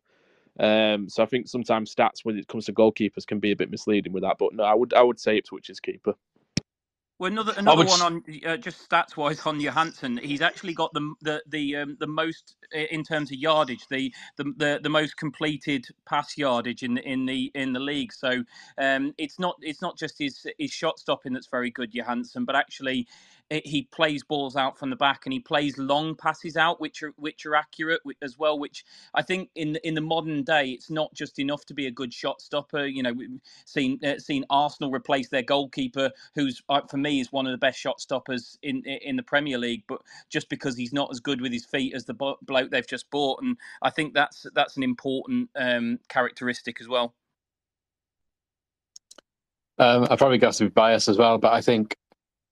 [0.60, 3.72] Um, so I think sometimes stats when it comes to goalkeepers can be a bit
[3.72, 4.38] misleading with that.
[4.38, 6.14] But no, I would I would say Ipswich's keeper.
[7.18, 11.14] Well, another another one on uh, just stats wise on Johansson, He's actually got the
[11.22, 15.88] the the um, the most in terms of yardage, the, the the the most completed
[16.06, 18.12] pass yardage in the in the in the league.
[18.12, 18.44] So
[18.78, 22.58] um, it's not it's not just his his shot stopping that's very good, Johansson, but
[22.58, 23.08] actually
[23.66, 27.14] he plays balls out from the back and he plays long passes out, which are
[27.18, 28.58] which are accurate as well.
[28.58, 31.92] Which I think in in the modern day, it's not just enough to be a
[31.92, 32.86] good shot stopper.
[32.86, 37.32] You know, we've seen uh, seen Arsenal replace their goalkeeper, who's uh, for me is
[37.32, 40.94] one of the best shot stoppers in in the Premier League, but just because he's
[40.94, 44.14] not as good with his feet as the bloke they've just bought, and I think
[44.14, 47.14] that's that's an important um, characteristic as well.
[49.80, 51.98] Um, I probably got to be biased as well, but I think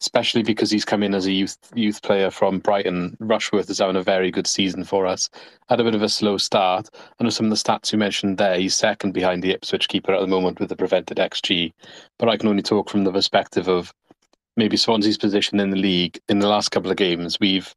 [0.02, 3.16] especially because he's come in as a youth youth player from Brighton.
[3.20, 5.30] Rushworth is having a very good season for us.
[5.70, 6.90] Had a bit of a slow start.
[7.20, 8.58] I know some of the stats you mentioned there.
[8.58, 11.72] He's second behind the Ipswich keeper at the moment with the prevented xG,
[12.18, 13.94] but I can only talk from the perspective of
[14.58, 16.20] maybe Swansea's position in the league.
[16.28, 17.74] In the last couple of games, we've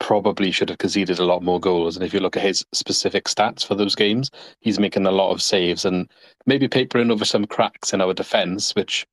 [0.00, 1.96] probably should have conceded a lot more goals.
[1.96, 5.30] And if you look at his specific stats for those games, he's making a lot
[5.30, 6.10] of saves and
[6.46, 9.06] maybe papering over some cracks in our defence, which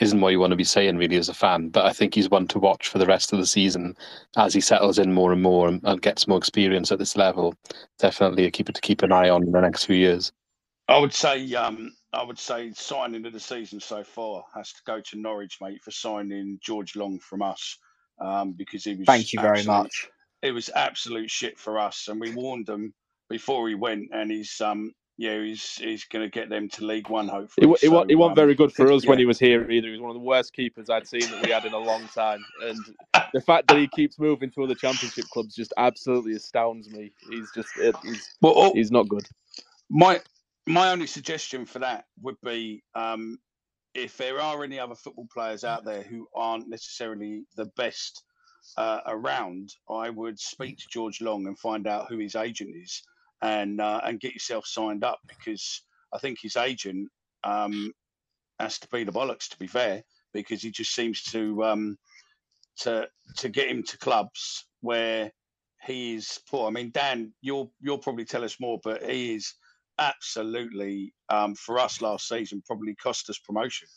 [0.00, 1.68] isn't what you want to be saying really as a fan.
[1.68, 3.96] But I think he's one to watch for the rest of the season
[4.36, 7.54] as he settles in more and more and, and gets more experience at this level.
[7.98, 10.32] Definitely a keeper to keep an eye on in the next few years.
[10.88, 14.80] I would say um, I would say signing of the season so far has to
[14.86, 17.78] go to Norwich, mate, for signing George Long from us
[18.20, 19.06] um, because he was.
[19.06, 20.08] Thank you very much.
[20.42, 22.94] It was absolute shit for us, and we warned them
[23.28, 27.10] before he went, and he's um, yeah, he's he's going to get them to League
[27.10, 27.28] One.
[27.28, 29.10] Hopefully, he, so, he wasn't um, very good for us yeah.
[29.10, 29.88] when he was here either.
[29.88, 32.08] He was one of the worst keepers I'd seen that we had in a long
[32.08, 32.78] time, and
[33.34, 37.12] the fact that he keeps moving to other Championship clubs just absolutely astounds me.
[37.28, 37.68] He's just
[38.02, 39.28] he's well, oh, he's not good.
[39.90, 40.22] My
[40.66, 43.38] my only suggestion for that would be um,
[43.94, 48.22] if there are any other football players out there who aren't necessarily the best
[48.78, 53.02] uh, around, I would speak to George Long and find out who his agent is
[53.42, 57.08] and uh, and get yourself signed up because I think his agent
[57.44, 57.92] um,
[58.58, 61.98] has to be the bollocks to be fair because he just seems to um,
[62.78, 65.30] to to get him to clubs where
[65.82, 66.68] he is poor.
[66.68, 69.54] I mean, Dan, you'll you'll probably tell us more, but he is
[69.98, 73.88] absolutely um, for us last season probably cost us promotion.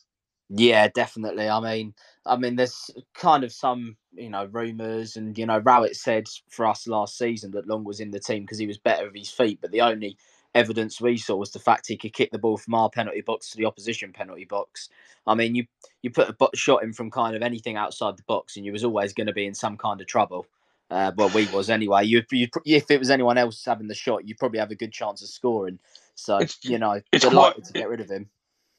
[0.56, 1.50] Yeah, definitely.
[1.50, 1.94] I mean,
[2.28, 6.68] I mean, there's kind of some, you know, rumours, and you know, Rowett said for
[6.68, 9.32] us last season that Long was in the team because he was better with his
[9.32, 10.16] feet, but the only
[10.54, 13.50] evidence we saw was the fact he could kick the ball from our penalty box
[13.50, 14.89] to the opposition penalty box.
[15.26, 15.66] I mean, you
[16.04, 18.84] you put a shot in from kind of anything outside the box, and you was
[18.84, 20.46] always going to be in some kind of trouble.
[20.92, 22.06] Uh, well, we was anyway.
[22.06, 24.92] You, you, if it was anyone else having the shot, you'd probably have a good
[24.92, 25.80] chance of scoring.
[26.13, 28.30] So it's, you know, it's delighted quite, to get rid of him.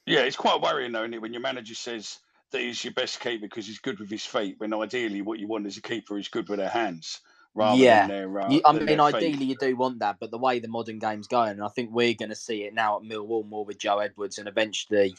[0.05, 2.19] Yeah, it's quite worrying though, isn't it, when your manager says
[2.51, 5.47] that he's your best keeper because he's good with his feet, when ideally what you
[5.47, 7.21] want as a keeper is good with their hands.
[7.55, 10.67] Rather yeah, their, uh, I mean, ideally you do want that, but the way the
[10.67, 13.65] modern game's going, and I think we're going to see it now at Millwall more
[13.65, 15.15] with Joe Edwards, and eventually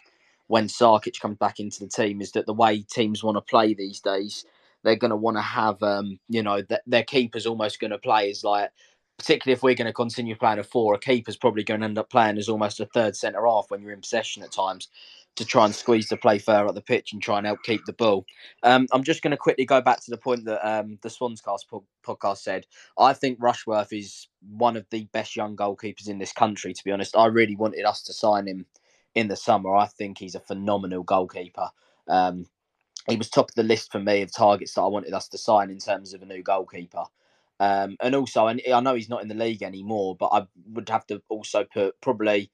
[0.47, 3.75] when Sarkic comes back into the team, is that the way teams want to play
[3.75, 4.45] these days,
[4.85, 7.99] they're going to want to have, um, you know, th- their keepers almost going to
[7.99, 8.71] play as like
[9.19, 11.99] particularly if we're going to continue playing a four, a keeper's probably going to end
[11.99, 14.89] up playing as almost a third centre half when you're in possession at times
[15.37, 17.85] to try and squeeze the play further at the pitch and try and help keep
[17.85, 18.25] the ball.
[18.63, 21.69] Um, I'm just going to quickly go back to the point that um, the Swanscast
[21.69, 22.67] po- podcast said.
[22.99, 26.91] I think Rushworth is one of the best young goalkeepers in this country, to be
[26.91, 27.17] honest.
[27.17, 28.65] I really wanted us to sign him
[29.15, 29.75] in the summer.
[29.75, 31.69] I think he's a phenomenal goalkeeper.
[32.09, 32.47] Um,
[33.09, 35.39] he was top of the list for me of targets that I wanted us to
[35.39, 37.05] sign in terms of a new goalkeeper.
[37.59, 40.89] Um, and also, and I know he's not in the league anymore, but I would
[40.91, 42.51] have to also put probably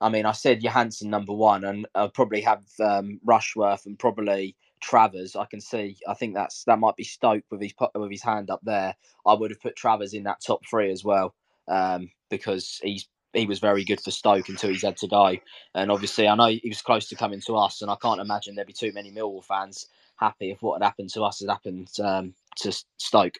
[0.00, 4.56] I mean, I said Johansson number one, and I'll probably have um, Rushworth and probably
[4.80, 5.34] Travers.
[5.34, 5.96] I can see.
[6.06, 8.94] I think that's that might be Stoke with his with his hand up there.
[9.26, 11.34] I would have put Travers in that top three as well
[11.66, 15.36] um, because he's he was very good for Stoke until he's had to go.
[15.74, 18.54] And obviously, I know he was close to coming to us, and I can't imagine
[18.54, 21.90] there'd be too many Millwall fans happy if what had happened to us had happened
[22.00, 23.38] um, to Stoke.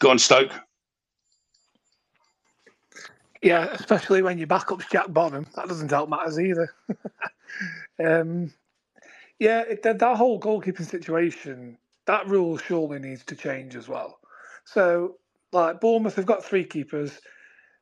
[0.00, 0.52] Go on, Stoke.
[3.42, 5.46] Yeah, especially when your backup's Jack Bonham.
[5.54, 6.74] That doesn't help matters either.
[8.04, 8.52] um,
[9.38, 14.18] yeah, it, that, that whole goalkeeping situation, that rule surely needs to change as well.
[14.64, 15.16] So,
[15.52, 17.20] like Bournemouth have got three keepers.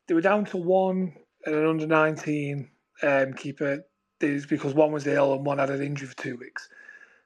[0.07, 1.15] They were down to one
[1.47, 2.69] and an under 19
[3.03, 3.85] um, keeper
[4.21, 6.69] is because one was ill and one had an injury for two weeks.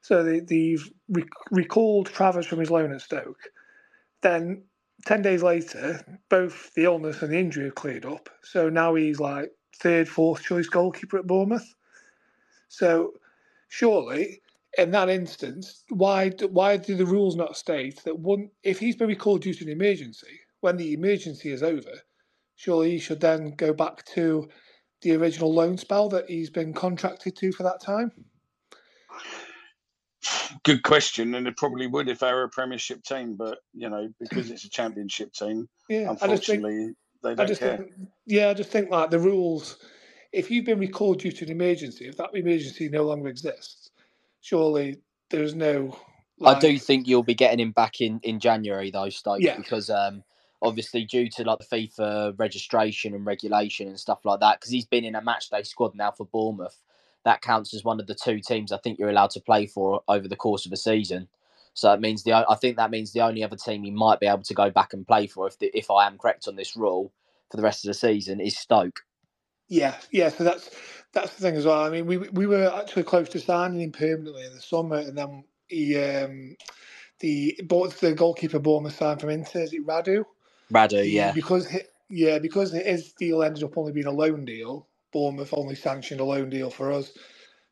[0.02, 3.38] So they, they've rec- recalled Travers from his loan at Stoke.
[4.22, 4.64] Then
[5.06, 8.28] 10 days later, both the illness and the injury have cleared up.
[8.42, 11.74] So now he's like third, fourth choice goalkeeper at Bournemouth.
[12.68, 13.14] So
[13.68, 14.42] surely,
[14.78, 19.08] in that instance, why why do the rules not state that one if he's been
[19.08, 22.02] recalled due to an emergency, when the emergency is over,
[22.56, 24.48] surely he should then go back to
[25.02, 28.12] the original loan spell that he's been contracted to for that time?
[30.64, 34.08] Good question, and it probably would if they were a Premiership team, but you know
[34.18, 37.78] because it's a Championship team, Yeah, I just think unfortunately they don't just care.
[37.78, 37.92] think,
[38.26, 39.78] yeah, I just think like the rules.
[40.32, 43.90] If you've been recalled due to an emergency, if that emergency no longer exists,
[44.40, 44.98] surely
[45.30, 45.96] there's no.
[46.44, 49.56] I do think you'll be getting him back in in January though, Stoke, Yeah.
[49.56, 50.22] because um,
[50.62, 54.86] obviously due to like the FIFA registration and regulation and stuff like that, because he's
[54.86, 56.78] been in a match day squad now for Bournemouth.
[57.24, 60.02] That counts as one of the two teams I think you're allowed to play for
[60.08, 61.28] over the course of a season.
[61.74, 64.26] So it means the I think that means the only other team he might be
[64.26, 66.76] able to go back and play for, if the, if I am correct on this
[66.76, 67.12] rule,
[67.50, 69.00] for the rest of the season is Stoke.
[69.68, 70.30] Yeah, yeah.
[70.30, 70.70] So that's
[71.12, 71.80] that's the thing as well.
[71.80, 75.16] I mean, we we were actually close to signing him permanently in the summer, and
[75.16, 76.56] then he um,
[77.20, 80.24] the both the goalkeeper Bournemouth signed from Inter, is it Radu?
[80.72, 81.32] Radu, yeah.
[81.32, 81.68] Because
[82.08, 84.88] yeah, because his deal ended up only being a loan deal.
[85.12, 87.12] Bournemouth only sanctioned a loan deal for us,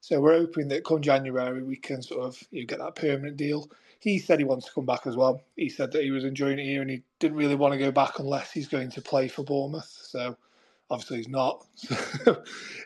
[0.01, 3.37] so we're hoping that come January we can sort of you know, get that permanent
[3.37, 3.70] deal.
[4.01, 5.42] He said he wants to come back as well.
[5.57, 7.90] He said that he was enjoying it here and he didn't really want to go
[7.90, 9.90] back unless he's going to play for Bournemouth.
[10.03, 10.37] So
[10.90, 11.66] obviously he's not.
[12.27, 12.35] uh,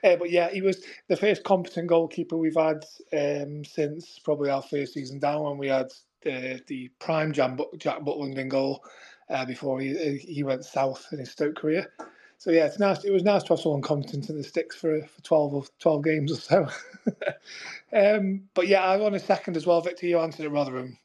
[0.02, 4.94] but yeah, he was the first competent goalkeeper we've had um, since probably our first
[4.94, 5.92] season down when we had
[6.26, 8.82] uh, the prime Jan, Jack Butland in goal
[9.28, 11.92] uh, before he he went south in his Stoke career.
[12.42, 13.04] So yeah, it's nice.
[13.04, 16.02] It was nice to have someone competent in the sticks for for twelve or twelve
[16.02, 16.68] games or so.
[17.92, 20.06] um, but yeah, I want a second as well, Viktor.
[20.08, 20.98] You answered it, Rotherham.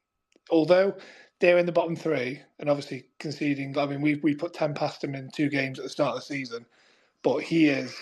[0.49, 0.95] Although
[1.39, 3.77] they're in the bottom three and obviously conceding.
[3.77, 6.21] I mean, we we put ten past him in two games at the start of
[6.21, 6.65] the season,
[7.23, 7.95] but he is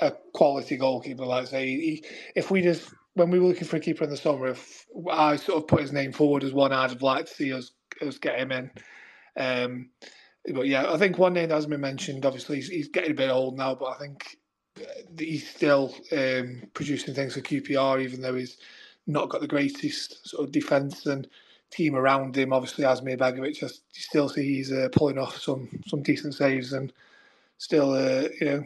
[0.00, 1.26] a quality goalkeeper.
[1.26, 4.10] Like I say, he, if we just when we were looking for a keeper in
[4.10, 7.28] the summer, if I sort of put his name forward as one I'd have liked
[7.28, 7.72] to see us
[8.02, 8.70] us get him in.
[9.36, 9.90] Um,
[10.46, 12.24] but yeah, I think one name that hasn't been mentioned.
[12.24, 14.36] Obviously, he's, he's getting a bit old now, but I think
[14.78, 14.84] uh,
[15.18, 18.58] he's still um, producing things for QPR, even though he's
[19.06, 21.28] not got the greatest sort of defence and
[21.70, 22.52] team around him.
[22.52, 26.92] Obviously, Asmir Begovic, you still see he's uh, pulling off some some decent saves and
[27.58, 28.64] still, uh, you know,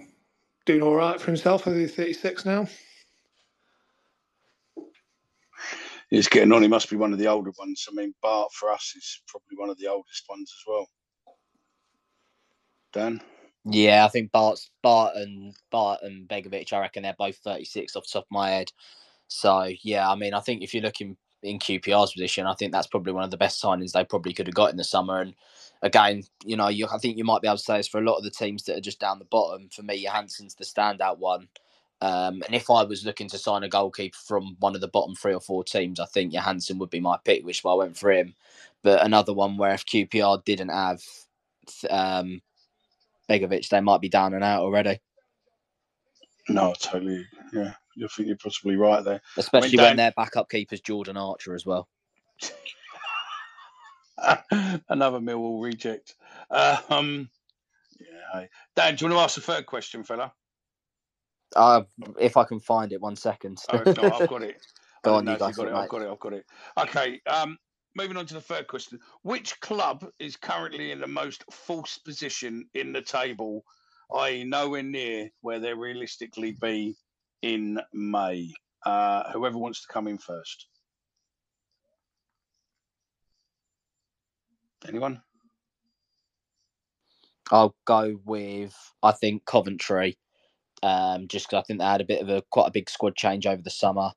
[0.67, 1.63] doing all right for himself.
[1.63, 2.67] I think he's 36 now.
[6.11, 6.63] He's getting on.
[6.63, 7.87] He must be one of the older ones.
[7.91, 10.89] I mean, Bart for us is probably one of the oldest ones as well.
[13.65, 18.11] Yeah, I think Bart, Bart and Bart and Begovic, I reckon they're both 36 off
[18.11, 18.73] top of my head.
[19.29, 22.87] So yeah, I mean, I think if you're looking in QPR's position, I think that's
[22.87, 25.21] probably one of the best signings they probably could have got in the summer.
[25.21, 25.35] And
[25.83, 28.05] again, you know, you, I think you might be able to say this for a
[28.05, 29.69] lot of the teams that are just down the bottom.
[29.71, 31.49] For me, Johansson's the standout one.
[32.01, 35.15] Um, and if I was looking to sign a goalkeeper from one of the bottom
[35.15, 37.97] three or four teams, I think Johansson would be my pick, which why I went
[37.97, 38.35] for him.
[38.83, 41.03] But another one where if QPR didn't have
[41.89, 42.43] um,
[43.29, 45.01] Begovic, they might be down and out already.
[46.49, 47.27] no, totally.
[47.53, 49.21] Yeah, you think you're possibly right there.
[49.37, 51.89] Especially Dan- when their backup keeper's Jordan Archer as well.
[54.89, 56.15] Another Millwall reject.
[56.51, 57.29] Um,
[57.99, 58.47] yeah,
[58.77, 60.33] Dan, do you want to ask the third question, fella?
[61.57, 61.83] Uh,
[62.19, 63.59] if I can find it, one second.
[63.71, 64.57] Oh, not, I've got it.
[64.57, 64.61] I
[65.05, 66.11] Go on, you go got it, I've got it.
[66.11, 66.47] I've got it.
[66.79, 67.21] Okay.
[67.27, 67.59] Um,
[67.97, 69.01] moving on to the third question.
[69.23, 73.65] Which club is currently in the most false position in the table,
[74.17, 76.97] i.e., nowhere near where they realistically be
[77.43, 78.53] in May?
[78.85, 80.67] Uh, whoever wants to come in first.
[84.87, 85.23] Anyone?
[87.51, 90.19] I'll go with I think Coventry.
[90.83, 93.17] Um, just because I think they had a bit of a quite a big squad
[93.17, 94.11] change over the summer.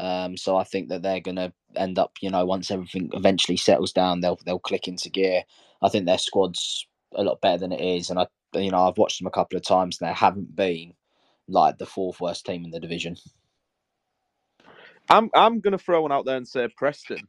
[0.00, 3.56] Um, so I think that they're going to end up, you know, once everything eventually
[3.56, 5.44] settles down, they'll they'll click into gear.
[5.82, 8.98] I think their squad's a lot better than it is, and I, you know, I've
[8.98, 9.98] watched them a couple of times.
[10.00, 10.94] and They haven't been
[11.48, 13.16] like the fourth worst team in the division.
[15.10, 17.28] I'm I'm gonna throw one out there and say Preston.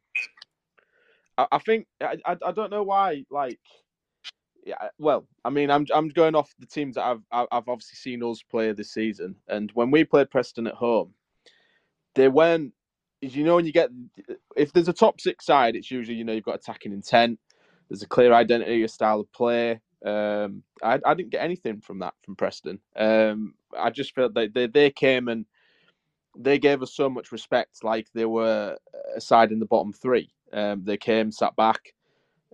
[1.38, 3.60] I, I think I, I I don't know why like
[4.66, 8.24] yeah well I mean I'm I'm going off the teams that I've I've obviously seen
[8.24, 11.14] us play this season and when we played Preston at home
[12.16, 12.74] they weren't
[13.22, 13.90] you know when you get
[14.56, 17.40] if there's a top six side it's usually you know you've got attacking intent
[17.90, 22.00] there's a clear identity a style of play um I, I didn't get anything from
[22.00, 25.46] that from Preston um I just felt that they, they came and
[26.38, 28.78] they gave us so much respect, like they were
[29.16, 30.30] a side in the bottom three.
[30.54, 31.94] Um, they came, sat back,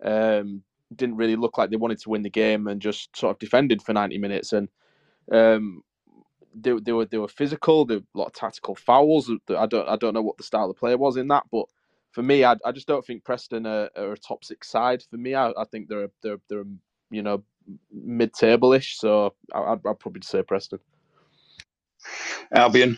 [0.03, 0.64] um,
[0.95, 3.82] didn't really look like they wanted to win the game, and just sort of defended
[3.82, 4.53] for ninety minutes.
[4.53, 4.70] And
[5.32, 5.84] um,
[6.56, 7.86] they, they were they were physical.
[7.86, 9.30] There were a lot of tactical fouls.
[9.30, 11.66] Uh, I don't I don't know what the style of play was in that, but
[12.12, 15.04] for me, I, I just don't think Preston are, are a top six side.
[15.10, 16.66] For me, I, I think they're they're they're
[17.10, 17.43] you know
[17.93, 18.97] mid table ish.
[18.97, 20.80] So I, I'd, I'd probably say Preston.
[22.54, 22.97] Albion.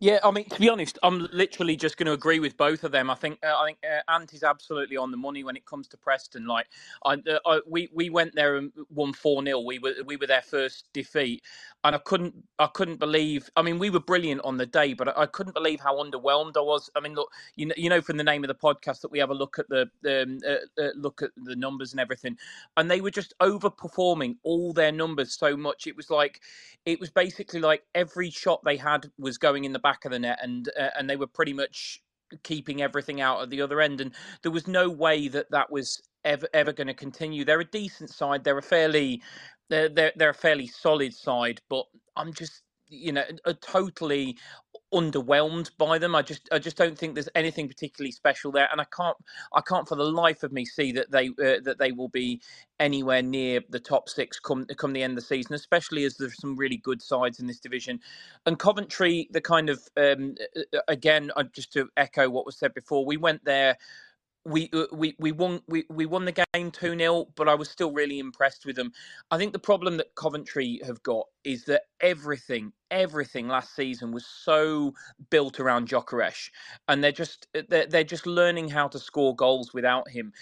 [0.00, 2.92] Yeah, I mean, to be honest, I'm literally just going to agree with both of
[2.92, 3.10] them.
[3.10, 5.88] I think uh, I think uh, Ant is absolutely on the money when it comes
[5.88, 6.46] to Preston.
[6.46, 6.68] Like,
[7.04, 10.26] I, uh, I, we we went there and won four 0 We were we were
[10.28, 11.42] their first defeat,
[11.84, 13.50] and I couldn't I couldn't believe.
[13.56, 16.58] I mean, we were brilliant on the day, but I, I couldn't believe how underwhelmed
[16.58, 16.90] I was.
[16.94, 19.18] I mean, look, you know, you know from the name of the podcast that we
[19.18, 22.36] have a look at the um, uh, uh, look at the numbers and everything,
[22.76, 25.86] and they were just overperforming all their numbers so much.
[25.88, 26.40] It was like,
[26.86, 30.12] it was basically like every shot they had was going in the back back of
[30.12, 32.02] the net, and uh, and they were pretty much
[32.44, 34.00] keeping everything out at the other end.
[34.00, 37.44] And there was no way that that was ever ever going to continue.
[37.44, 38.44] They're a decent side.
[38.44, 39.22] They're a fairly
[39.70, 41.86] they're, they're they're a fairly solid side, but
[42.16, 44.38] I'm just you know a totally
[44.94, 46.14] underwhelmed by them.
[46.16, 49.16] I just I just don't think there's anything particularly special there, and I can't
[49.54, 52.42] I can't for the life of me see that they uh, that they will be
[52.80, 56.40] anywhere near the top six come come the end of the season, especially as there's
[56.40, 58.00] some really good sides in this division.
[58.46, 60.36] And Coventry, the kind of um,
[60.88, 63.76] again, I just to echo what was said before, we went there
[64.44, 67.68] we uh, we we won we, we won the game 2 0 but i was
[67.68, 68.92] still really impressed with them
[69.30, 74.26] i think the problem that coventry have got is that everything everything last season was
[74.26, 74.92] so
[75.30, 76.50] built around Gyökeres
[76.88, 80.32] and they're just uh, they're, they're just learning how to score goals without him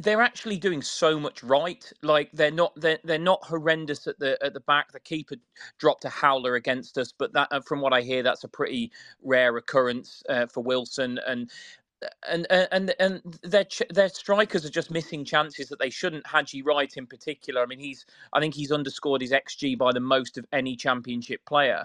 [0.00, 1.92] they're actually doing so much right.
[2.02, 4.92] Like they're not they're, they're not horrendous at the at the back.
[4.92, 5.36] The keeper
[5.78, 8.92] dropped a howler against us, but that uh, from what I hear, that's a pretty
[9.22, 11.18] rare occurrence uh, for Wilson.
[11.26, 11.50] And
[12.28, 16.26] and uh, and and their their strikers are just missing chances that they shouldn't.
[16.26, 17.62] Haji Wright in particular.
[17.62, 21.44] I mean, he's I think he's underscored his xG by the most of any championship
[21.44, 21.84] player.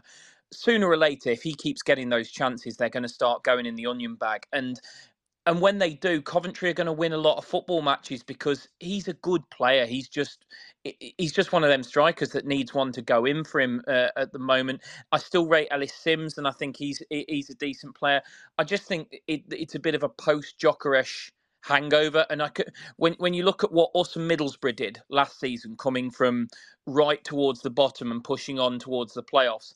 [0.52, 3.76] Sooner or later, if he keeps getting those chances, they're going to start going in
[3.76, 4.46] the onion bag.
[4.54, 4.80] And
[5.46, 8.70] and when they do, Coventry are going to win a lot of football matches because
[8.80, 9.86] he's a good player.
[9.86, 10.46] He's just
[11.18, 14.10] he's just one of them strikers that needs one to go in for him uh,
[14.18, 14.82] at the moment.
[15.12, 18.22] I still rate Ellis Simms, and I think he's he's a decent player.
[18.58, 21.32] I just think it, it's a bit of a post Gyökeres
[21.64, 22.26] hangover.
[22.30, 26.12] And I could, when when you look at what Usman Middlesbrough did last season, coming
[26.12, 26.48] from
[26.88, 29.74] right towards the bottom and pushing on towards the playoffs,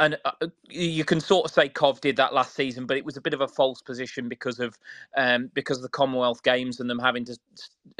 [0.00, 3.04] and uh, uh, you can sort of say Cov did that last season, but it
[3.04, 4.76] was a bit of a false position because of
[5.16, 7.38] um, because of the Commonwealth Games and them having to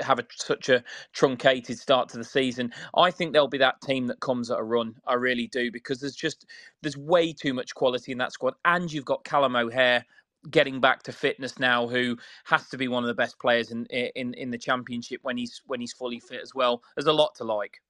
[0.00, 0.82] have a, such a
[1.12, 2.72] truncated start to the season.
[2.96, 4.94] I think there'll be that team that comes at a run.
[5.06, 6.46] I really do because there's just
[6.80, 10.04] there's way too much quality in that squad, and you've got Callum O'Hare
[10.50, 13.84] getting back to fitness now, who has to be one of the best players in
[13.86, 16.82] in in the championship when he's when he's fully fit as well.
[16.96, 17.82] There's a lot to like.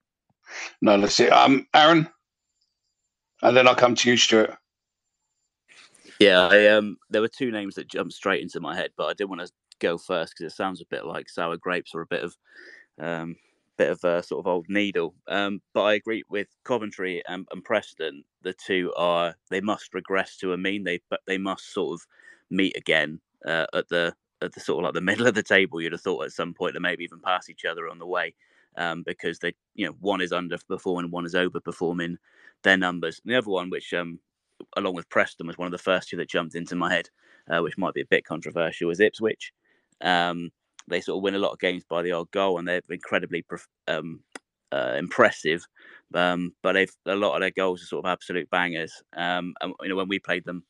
[0.81, 1.29] No, let's see.
[1.29, 2.09] Um, Aaron
[3.41, 4.55] and then I'll come to you, Stuart.
[6.19, 9.13] Yeah, I, um, there were two names that jumped straight into my head, but I
[9.13, 12.05] didn't want to go first because it sounds a bit like sour grapes or a
[12.05, 12.37] bit of
[12.99, 13.35] um,
[13.77, 15.15] bit of a sort of old needle.
[15.27, 18.23] Um, but I agree with Coventry and, and, Preston.
[18.43, 20.83] The two are they must regress to a mean.
[20.83, 22.05] They but they must sort of
[22.51, 24.13] meet again uh, at the
[24.43, 25.81] at the sort of like the middle of the table.
[25.81, 28.35] You'd have thought at some point they maybe even pass each other on the way
[28.77, 32.15] um, because they you know one is underperforming, one is overperforming
[32.63, 33.21] their numbers.
[33.23, 34.19] And the other one, which um,
[34.77, 37.09] along with Preston, was one of the first two that jumped into my head,
[37.49, 39.53] uh, which might be a bit controversial, was Ipswich.
[40.01, 40.51] Um,
[40.87, 43.45] they sort of win a lot of games by the odd goal, and they're incredibly
[43.87, 44.21] um,
[44.71, 45.65] uh, impressive.
[46.13, 49.01] Um, but they've a lot of their goals are sort of absolute bangers.
[49.15, 50.63] Um, and you know when we played them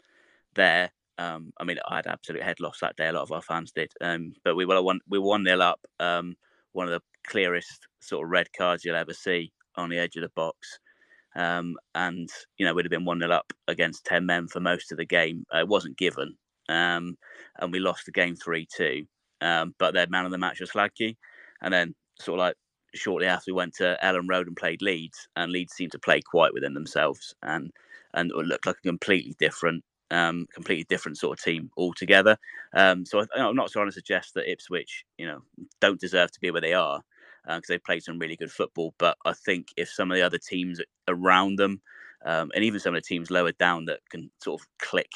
[0.56, 3.08] there, um, I mean I had absolute head loss that day.
[3.08, 5.62] A lot of our fans did, um, but we were one we were one nil
[5.62, 5.80] up.
[6.00, 6.36] Um,
[6.74, 10.24] one of the clearest sort of red cards you'll ever see on the edge of
[10.24, 10.80] the box.
[11.36, 14.92] um, and you know we'd have been one 0 up against ten men for most
[14.92, 15.46] of the game.
[15.54, 16.36] Uh, it wasn't given,
[16.70, 17.18] um,
[17.60, 19.06] and we lost the game three two.
[19.42, 21.16] Um, but their man of the match was Hladky,
[21.62, 22.56] and then sort of like
[22.94, 26.22] shortly after we went to Elland Road and played Leeds, and Leeds seemed to play
[26.22, 27.72] quite within themselves and
[28.14, 32.38] and looked like a completely different, um, completely different sort of team altogether.
[32.76, 35.42] Um, so I, am not trying to suggest that Ipswich, you know,
[35.80, 37.02] don't deserve to be where they are
[37.46, 38.94] because uh, they've played some really good football.
[39.00, 41.82] But I think if some of the other teams around them,
[42.26, 45.12] um, and even some of the teams lower down that can sort of click,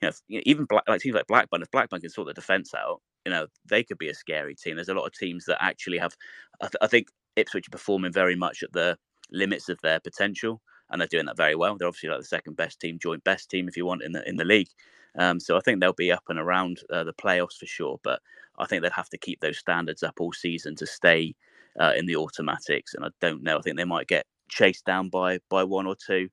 [0.00, 3.02] you know, even black, like teams like Blackburn, if Blackburn can sort the defence out,
[3.26, 4.76] you know, they could be a scary team.
[4.76, 6.14] There's a lot of teams that actually have.
[6.60, 8.96] I, th- I think Ipswich are performing very much at the
[9.30, 11.76] limits of their potential, and they're doing that very well.
[11.76, 14.28] They're obviously like the second best team, joint best team, if you want, in the
[14.28, 14.70] in the league.
[15.18, 17.98] Um, so I think they'll be up and around uh, the playoffs for sure.
[18.02, 18.20] But
[18.58, 21.34] I think they'd have to keep those standards up all season to stay
[21.80, 22.94] uh, in the automatics.
[22.94, 23.58] And I don't know.
[23.58, 26.28] I think they might get chased down by by one or two.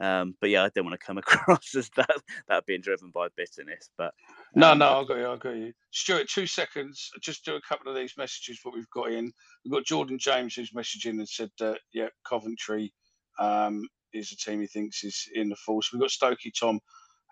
[0.00, 2.16] Um, but yeah, I don't want to come across as that
[2.48, 3.90] that being driven by bitterness.
[3.96, 4.14] But
[4.54, 5.72] no, um, no, I got you, I got you.
[5.90, 7.10] Stuart, two seconds.
[7.20, 8.60] Just do a couple of these messages.
[8.62, 9.32] What we've got in,
[9.64, 12.92] we've got Jordan James who's messaging and said that yeah, Coventry
[13.38, 15.92] um, is a team he thinks is in the force.
[15.92, 16.80] We've got Stokey Tom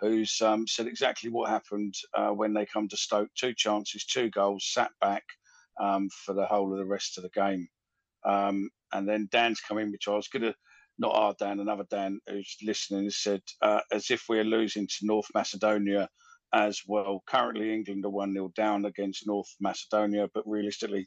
[0.00, 3.28] who's um, said exactly what happened uh, when they come to Stoke.
[3.36, 5.22] Two chances, two goals, sat back
[5.78, 7.68] um, for the whole of the rest of the game.
[8.24, 10.54] Um, and then Dan's come in, which I was going to
[10.98, 14.96] not our Dan, another Dan who's listening, has said, uh, as if we're losing to
[15.06, 16.08] North Macedonia
[16.52, 17.22] as well.
[17.26, 21.06] Currently, England are 1 0 down against North Macedonia, but realistically,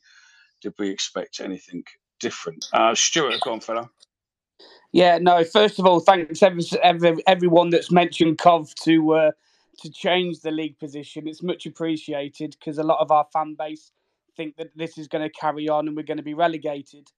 [0.62, 1.84] did we expect anything
[2.20, 2.66] different?
[2.74, 3.88] Uh, Stuart, go on, fella.
[4.94, 5.44] Yeah, no.
[5.44, 9.32] First of all, thanks every, every everyone that's mentioned Cov to uh,
[9.80, 11.28] to change the league position.
[11.28, 13.91] It's much appreciated because a lot of our fan base
[14.38, 17.12] think that this is going to carry on and we're going to be relegated.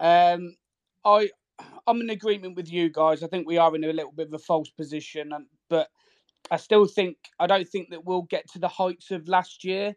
[0.00, 0.56] Um,
[1.04, 1.30] I
[1.86, 3.22] I'm in agreement with you guys.
[3.22, 5.88] I think we are in a little bit of a false position, and, but
[6.50, 9.94] I still think I don't think that we'll get to the heights of last year.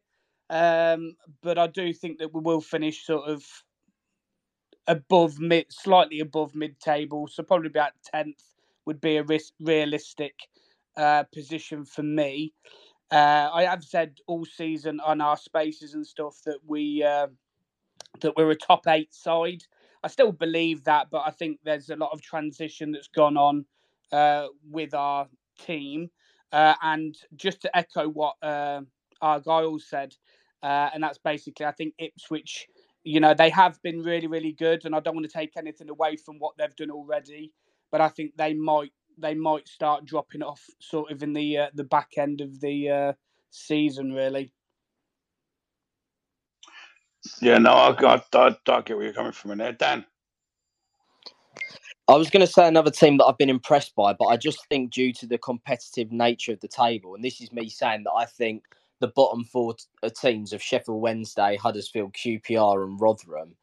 [0.49, 3.43] Um, but I do think that we will finish sort of
[4.87, 7.27] above mid, slightly above mid-table.
[7.27, 8.43] So probably about tenth
[8.85, 10.35] would be a risk, realistic
[10.95, 12.53] uh, position for me.
[13.11, 17.27] Uh, I have said all season on our spaces and stuff that we uh,
[18.21, 19.63] that we're a top eight side.
[20.03, 23.65] I still believe that, but I think there's a lot of transition that's gone on
[24.11, 25.27] uh, with our
[25.59, 26.09] team.
[26.51, 28.81] Uh, and just to echo what uh,
[29.21, 30.15] Argyle said,
[30.63, 32.67] uh, and that's basically, I think Ipswich,
[33.07, 35.89] you know, they have been really, really good, and I don't want to take anything
[35.89, 37.53] away from what they've done already,
[37.89, 41.67] but I think they might they might start dropping off sort of in the uh,
[41.73, 43.13] the back end of the uh,
[43.49, 44.51] season, really.
[47.41, 50.05] Yeah, no, I, I, I, I get where you're coming from in there, Dan.
[52.09, 54.65] I was going to say another team that I've been impressed by, but I just
[54.67, 58.13] think due to the competitive nature of the table, and this is me saying that
[58.13, 58.63] I think
[58.99, 63.55] the bottom four t- uh, teams of Sheffield Wednesday, Huddersfield, QPR, and Rotherham,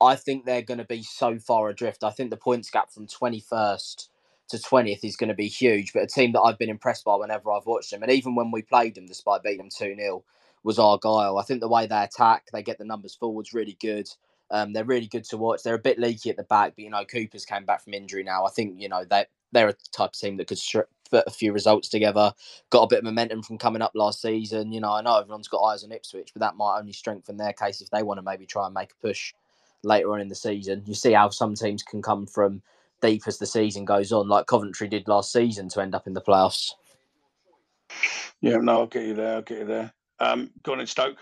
[0.00, 2.04] I think they're going to be so far adrift.
[2.04, 4.08] I think the points gap from 21st
[4.50, 7.16] to 20th is going to be huge, but a team that I've been impressed by
[7.16, 10.24] whenever I've watched them, and even when we played them, despite beating them 2 0,
[10.62, 11.38] was Argyle.
[11.38, 14.08] I think the way they attack, they get the numbers forwards really good.
[14.50, 15.62] Um, they're really good to watch.
[15.62, 18.22] They're a bit leaky at the back, but you know Cooper's came back from injury
[18.22, 18.44] now.
[18.44, 21.30] I think you know they they're a type of team that could strip, put a
[21.30, 22.32] few results together.
[22.70, 24.72] Got a bit of momentum from coming up last season.
[24.72, 27.52] You know I know everyone's got eyes on Ipswich, but that might only strengthen their
[27.52, 29.34] case if they want to maybe try and make a push
[29.82, 30.82] later on in the season.
[30.86, 32.62] You see how some teams can come from
[33.00, 36.14] deep as the season goes on, like Coventry did last season to end up in
[36.14, 36.72] the playoffs.
[38.40, 39.36] Yeah, no, I'll get you there.
[39.36, 39.92] I'll get you there.
[40.18, 41.18] Um, go on in Stoke.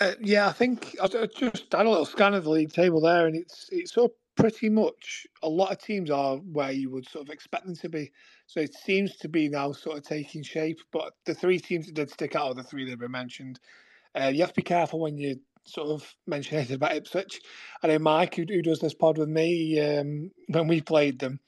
[0.00, 3.26] Uh, yeah, I think I just had a little scan of the league table there,
[3.26, 7.08] and it's it's sort of pretty much a lot of teams are where you would
[7.08, 8.12] sort of expect them to be.
[8.46, 10.78] So it seems to be now sort of taking shape.
[10.92, 13.60] But the three teams that did stick out are the three that were mentioned.
[14.14, 17.40] Uh, you have to be careful when you sort of mention anything about Ipswich.
[17.82, 21.40] I know Mike, who, who does this pod with me, um, when we played them,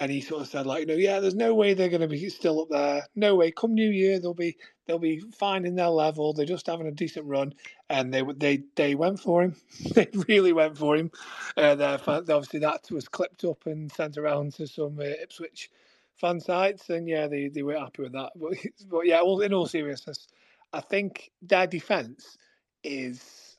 [0.00, 2.08] and he sort of said like, you know, yeah, there's no way they're going to
[2.08, 3.06] be still up there.
[3.14, 3.52] No way.
[3.52, 4.56] Come New Year, they'll be
[4.86, 6.32] they'll be fine in their level.
[6.32, 7.54] They're just having a decent run,
[7.90, 9.56] and they they they went for him.
[9.94, 11.10] they really went for him.
[11.56, 15.70] Uh, obviously that was clipped up and sent around to some uh, Ipswich
[16.16, 18.32] fan sites, and yeah, they, they were happy with that.
[18.36, 18.54] But
[18.88, 20.28] but yeah, all, in all seriousness,
[20.72, 22.36] I think their defense
[22.82, 23.56] is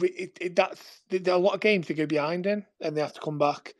[0.00, 3.00] it, it, that's there are a lot of games they go behind in, and they
[3.00, 3.74] have to come back.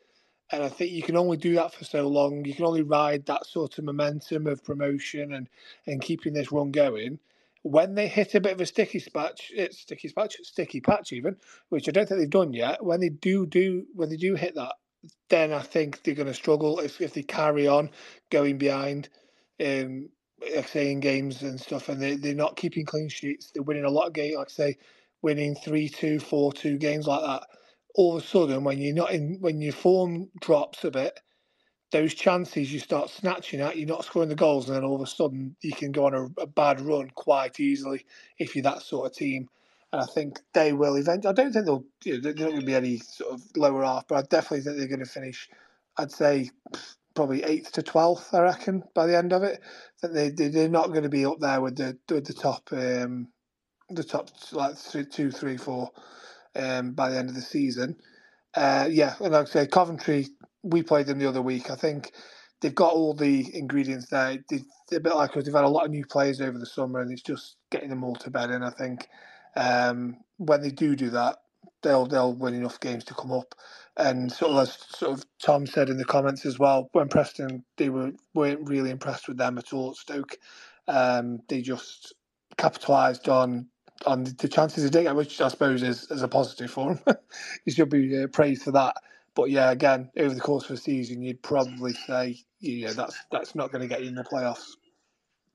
[0.53, 2.45] And I think you can only do that for so long.
[2.45, 5.49] You can only ride that sort of momentum of promotion and,
[5.87, 7.19] and keeping this run going.
[7.63, 11.37] When they hit a bit of a sticky patch, it's sticky patch, sticky patch even,
[11.69, 12.83] which I don't think they've done yet.
[12.83, 14.73] When they do do when they do hit that
[15.29, 17.89] then I think they're going to struggle if, if they carry on
[18.29, 19.09] going behind.
[19.63, 20.09] Um,
[20.55, 23.51] like say in games and stuff, and they, they're not keeping clean sheets.
[23.51, 24.77] They're winning a lot of games, like say,
[25.21, 27.47] winning 3 2, 4 2 games like that.
[27.95, 31.19] All of a sudden, when you're not in, when your form drops a bit,
[31.91, 35.01] those chances you start snatching at, you're not scoring the goals, and then all of
[35.01, 38.05] a sudden you can go on a, a bad run quite easily
[38.39, 39.49] if you're that sort of team.
[39.93, 41.31] And I think they will eventually.
[41.31, 41.85] I don't think they'll.
[42.03, 44.61] You know, they're not going to be any sort of lower half, but I definitely
[44.61, 45.49] think they're going to finish.
[45.97, 46.49] I'd say
[47.15, 48.33] probably eighth to twelfth.
[48.33, 49.61] I reckon by the end of it,
[50.01, 53.29] that they they're not going to be up there with the with the top um,
[53.89, 54.75] the top like
[55.11, 55.91] two, three, four
[56.55, 57.95] um, by the end of the season.
[58.55, 60.27] Uh, yeah, and like I say, Coventry
[60.63, 61.69] we played them the other week.
[61.69, 62.13] I think
[62.61, 64.37] they've got all the ingredients there.
[64.49, 64.57] They,
[64.93, 65.43] are a bit like us.
[65.43, 68.03] They've had a lot of new players over the summer, and it's just getting them
[68.03, 68.49] all to bed.
[68.49, 69.09] And I think
[69.55, 71.37] um, when they do do that,
[71.83, 73.53] they'll they'll win enough games to come up.
[73.97, 77.63] And sort of as sort of Tom said in the comments as well, when Preston
[77.77, 80.37] they were weren't really impressed with them at all at Stoke.
[80.87, 82.13] Um, they just
[82.57, 83.67] capitalised on
[84.05, 87.17] on the chances they did, get, which I suppose is, is a positive for them.
[87.65, 88.95] you should be uh, praised for that.
[89.35, 93.55] But yeah, again, over the course of a season, you'd probably say, yeah, that's that's
[93.55, 94.71] not going to get you in the playoffs.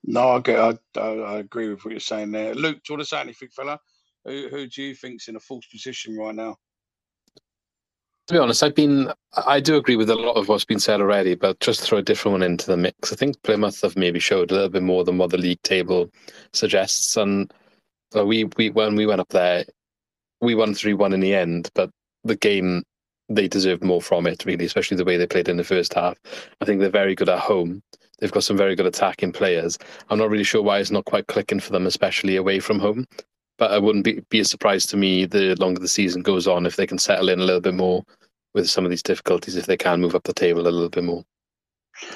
[0.04, 2.54] No, I, get, I, I, I, agree with what you're saying there.
[2.54, 3.78] Luke, do you want to say anything, fella?
[4.24, 6.56] Who, who do you think's in a false position right now?
[8.28, 9.10] To be honest, I've been
[9.46, 12.02] I do agree with a lot of what's been said already, but just throw a
[12.02, 13.10] different one into the mix.
[13.12, 16.10] I think Plymouth have maybe showed a little bit more than what the league table
[16.52, 17.16] suggests.
[17.16, 17.52] And
[18.14, 19.64] we we when we went up there,
[20.40, 21.90] we won three one in the end, but
[22.24, 22.82] the game
[23.28, 26.16] they deserved more from it, really, especially the way they played in the first half.
[26.60, 27.82] I think they're very good at home.
[28.18, 29.78] They've got some very good attacking players.
[30.08, 33.04] I'm not really sure why it's not quite clicking for them, especially away from home.
[33.58, 36.64] But I wouldn't be, be a surprise to me the longer the season goes on
[36.64, 38.04] if they can settle in a little bit more
[38.54, 41.04] with some of these difficulties, if they can move up the table a little bit
[41.04, 41.24] more.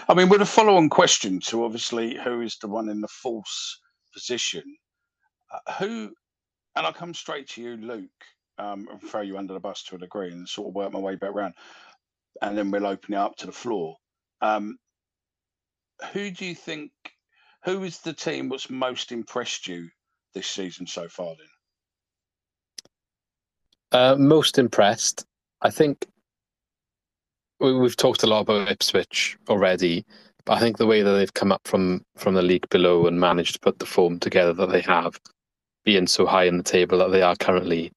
[0.08, 3.08] I mean, with a follow on question to obviously who is the one in the
[3.08, 3.80] false
[4.14, 4.62] position,
[5.78, 6.12] who,
[6.76, 8.10] and I'll come straight to you, Luke
[8.58, 10.98] um, and throw you under the bus to a degree and sort of work my
[10.98, 11.54] way back around.
[12.40, 13.96] And then we'll open it up to the floor.
[14.40, 14.78] Um,
[16.12, 16.90] who do you think,
[17.64, 19.88] who is the team that's most impressed you
[20.34, 21.46] this season so far then?
[23.92, 25.26] Uh, most impressed,
[25.60, 26.06] I think
[27.60, 30.04] we've talked a lot about Ipswich already,
[30.44, 33.20] but I think the way that they've come up from from the league below and
[33.20, 35.20] managed to put the form together that they have,
[35.84, 37.92] being so high in the table that they are currently,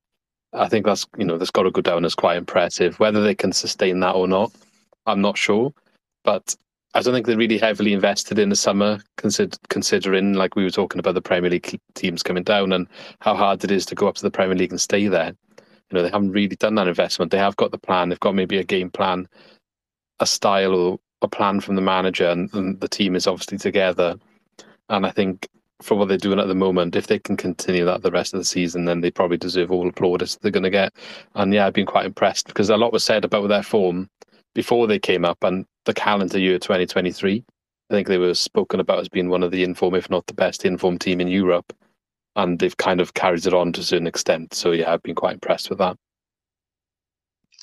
[0.53, 2.99] I think that's you know that's got to go down as quite impressive.
[2.99, 4.51] Whether they can sustain that or not,
[5.05, 5.73] I'm not sure.
[6.23, 6.55] But
[6.95, 10.69] I don't think they're really heavily invested in the summer, consider, considering like we were
[10.69, 12.87] talking about the Premier League teams coming down and
[13.19, 15.35] how hard it is to go up to the Premier League and stay there.
[15.57, 17.31] You know they haven't really done that investment.
[17.31, 18.09] They have got the plan.
[18.09, 19.27] They've got maybe a game plan,
[20.19, 24.15] a style or a plan from the manager, and, and the team is obviously together.
[24.89, 25.47] And I think
[25.81, 28.39] for what they're doing at the moment, if they can continue that the rest of
[28.39, 30.93] the season, then they probably deserve all the plaudits they're going to get.
[31.35, 34.09] And yeah, I've been quite impressed because a lot was said about their form
[34.53, 37.43] before they came up and the calendar year 2023.
[37.89, 40.33] I think they were spoken about as being one of the inform, if not the
[40.33, 41.73] best informed team in Europe.
[42.35, 44.53] And they've kind of carried it on to a certain extent.
[44.53, 45.97] So yeah, I've been quite impressed with that.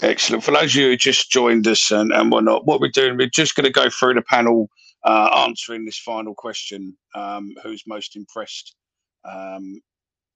[0.00, 0.42] Excellent.
[0.42, 3.28] For those of you who just joined us and, and whatnot, what we're doing, we're
[3.28, 4.68] just going to go through the panel
[5.04, 8.74] uh, answering this final question um, who's most impressed
[9.24, 9.80] um,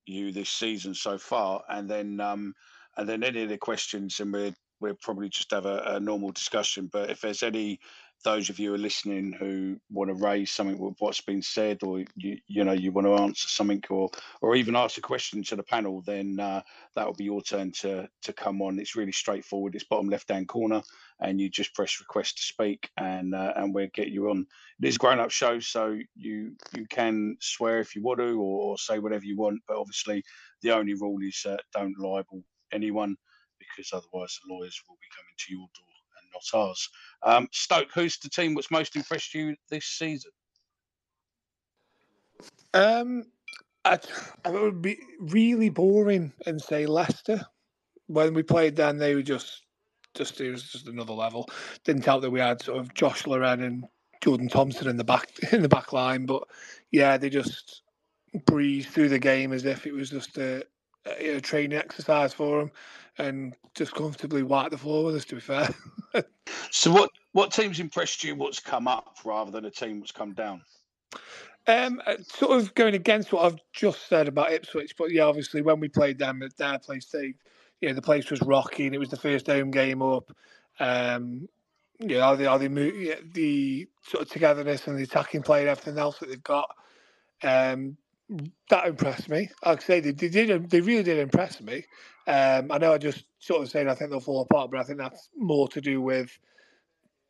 [0.07, 1.63] you this season so far?
[1.69, 2.55] And then um,
[2.97, 6.31] and then any of the questions and we're we'll probably just have a, a normal
[6.33, 7.79] discussion but if there's any
[8.27, 11.85] those of you who are listening who want to raise something with what's been said,
[11.85, 14.11] or you you know you want to answer something, or
[14.43, 16.61] or even ask a question to the panel, then uh,
[16.97, 18.81] that will be your turn to to come on.
[18.81, 19.77] It's really straightforward.
[19.77, 20.83] It's bottom left hand corner,
[21.21, 24.45] and you just press request to speak, and uh, and we'll get you on.
[24.83, 28.41] It is a grown up show, so you you can swear if you want to,
[28.41, 29.61] or, or say whatever you want.
[29.69, 30.25] But obviously,
[30.63, 33.17] the only rule is uh, don't libel anyone,
[33.61, 35.96] because otherwise the lawyers will be coming to your door
[36.33, 36.89] not ours.
[37.23, 40.31] Um, Stoke, who's the team that's most impressed you this season?
[42.75, 43.25] Um,
[43.85, 43.99] I,
[44.45, 47.47] I would be really boring and say Leicester.
[48.09, 49.63] When we played them, they were just,
[50.15, 51.49] just it was just another level.
[51.85, 53.85] Didn't help that we had sort of Josh Laurent and
[54.23, 56.43] Jordan Thompson in the back in the back line, but
[56.91, 57.83] yeah, they just
[58.45, 60.65] breezed through the game as if it was just a,
[61.21, 62.71] a training exercise for them
[63.19, 65.25] and just comfortably wiped the floor with us.
[65.27, 65.69] To be fair.
[66.71, 68.35] so, what what teams impressed you?
[68.35, 70.63] What's come up rather than a team that's come down?
[71.69, 75.63] Um, uh, sort of going against what I've just said about Ipswich, but yeah, obviously
[75.63, 77.35] when we played them at their place, they,
[77.81, 80.31] you know, the place was rocky and it was the first home game up,
[80.79, 81.49] Um,
[81.99, 85.99] you know, the, the, the, the sort of togetherness and the attacking play and everything
[85.99, 86.71] else that they've got.
[87.43, 87.97] Um,
[88.71, 89.51] that impressed me.
[89.65, 90.71] Like I say, they, they did.
[90.71, 91.85] They really did impress me.
[92.27, 94.85] Um, I know I just sort of saying I think they'll fall apart, but I
[94.85, 96.31] think that's more to do with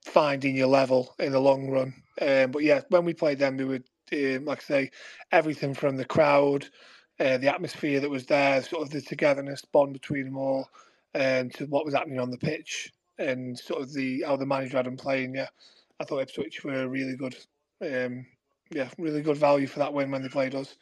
[0.04, 1.94] finding your level in the long run.
[2.20, 4.90] Um, but yeah, when we played them, they would, um, like I say,
[5.32, 6.68] everything from the crowd,
[7.20, 10.68] uh, the atmosphere that was there, sort of the togetherness bond between them all,
[11.14, 14.76] and to what was happening on the pitch, and sort of the how the manager
[14.78, 15.34] had them playing.
[15.34, 15.48] Yeah,
[16.00, 17.36] I thought Ipswich were really good.
[17.82, 18.26] Um,
[18.70, 20.76] yeah, really good value for that win when they played us.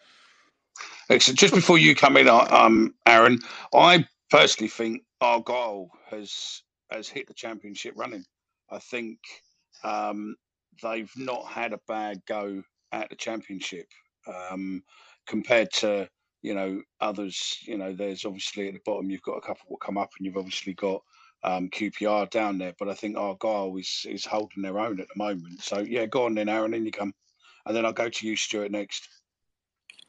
[1.10, 1.38] Excellent.
[1.38, 3.38] Just before you come in, uh, um, Aaron,
[3.74, 8.24] I personally think Argyle has has hit the championship running.
[8.70, 9.18] I think
[9.82, 10.36] um,
[10.82, 12.62] they've not had a bad go
[12.92, 13.86] at the championship
[14.26, 14.82] um,
[15.26, 16.08] compared to
[16.42, 17.58] you know others.
[17.62, 20.26] You know, there's obviously at the bottom you've got a couple will come up, and
[20.26, 21.02] you've obviously got
[21.42, 22.74] um, QPR down there.
[22.78, 25.62] But I think Argyle is is holding their own at the moment.
[25.62, 27.12] So yeah, go on then, Aaron, in you come,
[27.66, 29.08] and then I'll go to you, Stuart, next.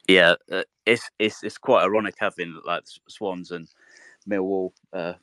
[0.08, 3.68] Yeah, uh, it's it's it's quite ironic having like Swans and
[4.28, 5.14] Millwall uh,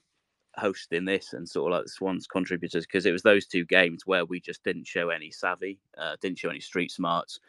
[0.55, 4.05] hosting this and sort of like the Swans contributors because it was those two games
[4.05, 7.39] where we just didn't show any savvy, uh, didn't show any street smarts.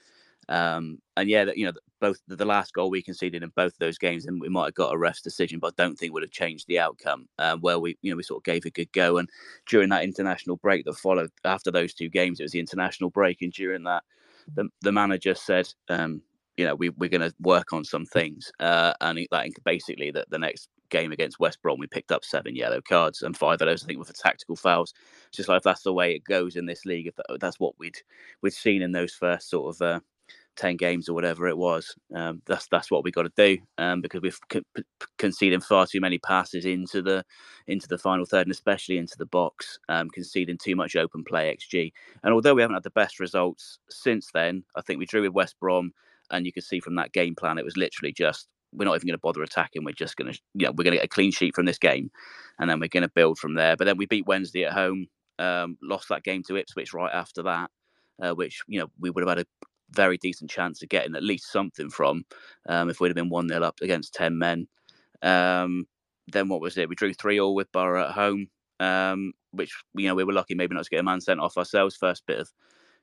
[0.49, 4.26] Um, and yeah, you know, both the last goal we conceded in both those games,
[4.26, 6.68] and we might have got a ref's decision, but I don't think would have changed
[6.68, 7.28] the outcome.
[7.39, 9.28] Um, where we, you know, we sort of gave a good go, and
[9.66, 13.41] during that international break that followed after those two games, it was the international break,
[13.41, 14.05] and during that,
[14.55, 16.22] the the manager said, um,
[16.57, 18.53] you know, we, we're going to work on some things.
[18.61, 22.55] Uh, and like basically that the next game against West Brom, we picked up seven
[22.55, 24.95] yellow cards and five of those, I think, were for tactical fouls.
[25.28, 27.99] It's just like that's the way it goes in this league, if that's what we'd
[28.42, 30.01] we'd seen in those first sort of uh,
[30.57, 34.01] ten games or whatever it was, um, that's that's what we got to do um,
[34.01, 34.39] because we've
[35.19, 37.25] conceding far too many passes into the
[37.67, 41.57] into the final third and especially into the box, um, conceding too much open play
[41.57, 41.93] xG.
[42.23, 45.33] And although we haven't had the best results since then, I think we drew with
[45.33, 45.93] West Brom
[46.31, 49.07] and you can see from that game plan, it was literally just we're not even
[49.07, 49.85] going to bother attacking.
[49.85, 51.79] We're just going to, you know, we're going to get a clean sheet from this
[51.79, 52.11] game,
[52.59, 53.77] and then we're going to build from there.
[53.77, 55.07] But then we beat Wednesday at home,
[55.39, 57.71] um, lost that game to Ipswich right after that,
[58.21, 61.22] uh, which you know we would have had a very decent chance of getting at
[61.22, 62.24] least something from
[62.68, 64.66] um, if we'd have been one 0 up against ten men.
[65.22, 65.86] Um,
[66.28, 66.88] then what was it?
[66.88, 68.49] We drew three all with Borough at home,
[68.80, 71.57] um, which you know we were lucky maybe not to get a man sent off
[71.57, 71.97] ourselves.
[71.97, 72.51] First bit of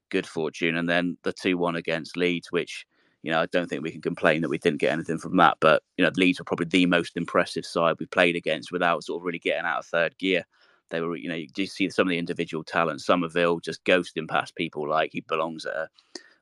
[0.09, 2.85] good fortune, and then the two one against Leeds, which
[3.23, 5.57] you know, I don't think we can complain that we didn't get anything from that.
[5.59, 9.21] But you know, Leeds were probably the most impressive side we played against without sort
[9.21, 10.45] of really getting out of third gear.
[10.89, 13.01] They were, you know, you see some of the individual talent.
[13.01, 15.89] Summerville just ghosting past people like he belongs at a,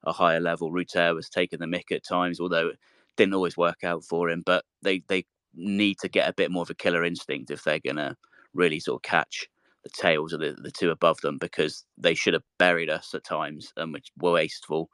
[0.03, 0.71] a higher level.
[0.71, 2.79] Rutter was taking the mick at times, although it
[3.17, 4.43] didn't always work out for him.
[4.45, 7.79] But they they need to get a bit more of a killer instinct if they're
[7.79, 8.15] gonna
[8.53, 9.47] really sort of catch
[9.83, 13.23] the tails of the, the two above them because they should have buried us at
[13.23, 14.89] times and which were wasteful.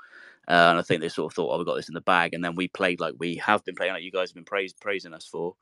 [0.47, 2.33] Uh, and I think they sort of thought, oh, we got this in the bag.
[2.33, 4.79] And then we played like we have been playing, like you guys have been praised,
[4.79, 5.55] praising us for.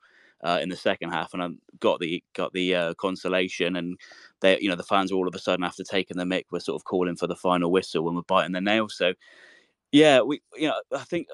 [0.44, 1.48] Uh, in the second half, and I
[1.80, 3.98] got the got the uh, consolation, and
[4.42, 6.78] they, you know, the fans all of a sudden after taking the mick were sort
[6.78, 8.94] of calling for the final whistle and were biting their nails.
[8.94, 9.14] So,
[9.92, 11.28] yeah, we, you know, I think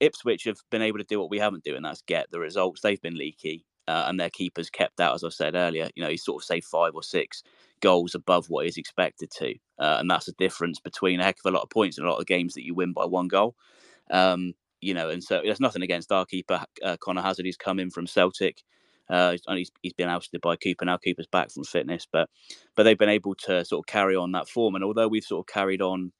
[0.00, 2.80] Ipswich have been able to do what we haven't do, and that's get the results.
[2.80, 5.88] They've been leaky, uh, and their keepers kept out, as I said earlier.
[5.94, 7.42] You know, he sort of saved five or six
[7.80, 11.52] goals above what he's expected to, uh, and that's a difference between a heck of
[11.52, 13.54] a lot of points in a lot of games that you win by one goal.
[14.10, 17.46] Um, you know, and so there's nothing against our keeper uh, Conor Hazard.
[17.46, 18.62] He's come in from Celtic.
[19.10, 20.98] Uh, he's, he's been ousted by Cooper now.
[20.98, 22.28] Cooper's back from fitness, but
[22.76, 24.74] but they've been able to sort of carry on that form.
[24.74, 26.12] And although we've sort of carried on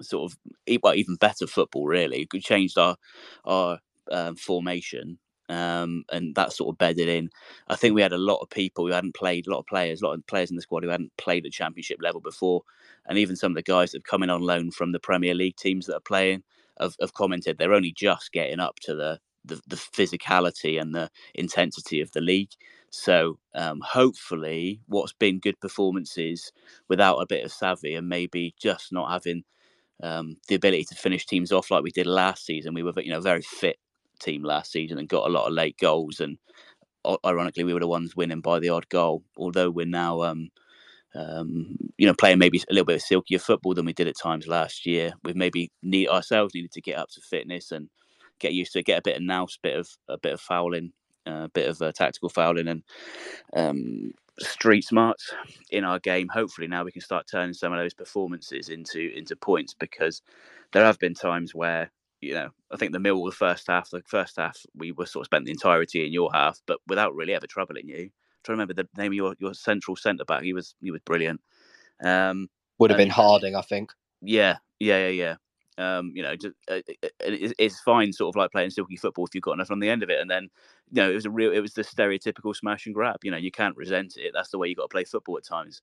[0.00, 0.38] sort of
[0.82, 2.96] well, even better football, really, we changed our
[3.44, 3.78] our
[4.10, 5.18] um, formation
[5.48, 7.30] um, and that sort of bedded in.
[7.68, 10.00] I think we had a lot of people who hadn't played, a lot of players,
[10.00, 12.62] a lot of players in the squad who hadn't played at championship level before,
[13.06, 15.34] and even some of the guys that have come in on loan from the Premier
[15.34, 16.42] League teams that are playing
[16.80, 21.10] have, have commented they're only just getting up to the, the, the physicality and the
[21.34, 22.50] intensity of the league.
[22.90, 26.52] So um, hopefully, what's been good performances
[26.88, 29.42] without a bit of savvy and maybe just not having
[30.02, 32.74] um, the ability to finish teams off like we did last season.
[32.74, 33.78] We were, you know, very fit
[34.20, 36.20] team last season and got a lot of late goals.
[36.20, 36.38] And
[37.24, 39.24] ironically, we were the ones winning by the odd goal.
[39.36, 40.50] Although we're now, um,
[41.14, 44.18] um, you know, playing maybe a little bit of silkier football than we did at
[44.18, 45.12] times last year.
[45.22, 47.88] We've maybe need ourselves needed to get up to fitness and
[48.40, 50.92] get used to get a bit of nous, bit of a bit of fouling,
[51.26, 52.82] a uh, bit of uh, tactical fouling, and
[53.54, 55.32] um, street smarts
[55.70, 56.28] in our game.
[56.28, 60.22] Hopefully, now we can start turning some of those performances into into points because
[60.72, 61.90] there have been times where
[62.20, 65.22] you know, I think the mill the first half, the first half we were sort
[65.22, 68.10] of spent the entirety in your half, but without really ever troubling you.
[68.44, 70.42] To remember the name of your, your central centre back.
[70.42, 71.40] He was he was brilliant.
[72.04, 73.92] Um, Would have and- been Harding, I think.
[74.20, 75.36] yeah, yeah, yeah, yeah.
[75.76, 79.26] Um, you know, just, uh, it, it- it's fine, sort of like playing silky football
[79.26, 80.20] if you've got enough on the end of it.
[80.20, 80.44] And then,
[80.92, 83.16] you know, it was a real, it was the stereotypical smash and grab.
[83.24, 84.32] You know, you can't resent it.
[84.34, 85.82] That's the way you got to play football at times.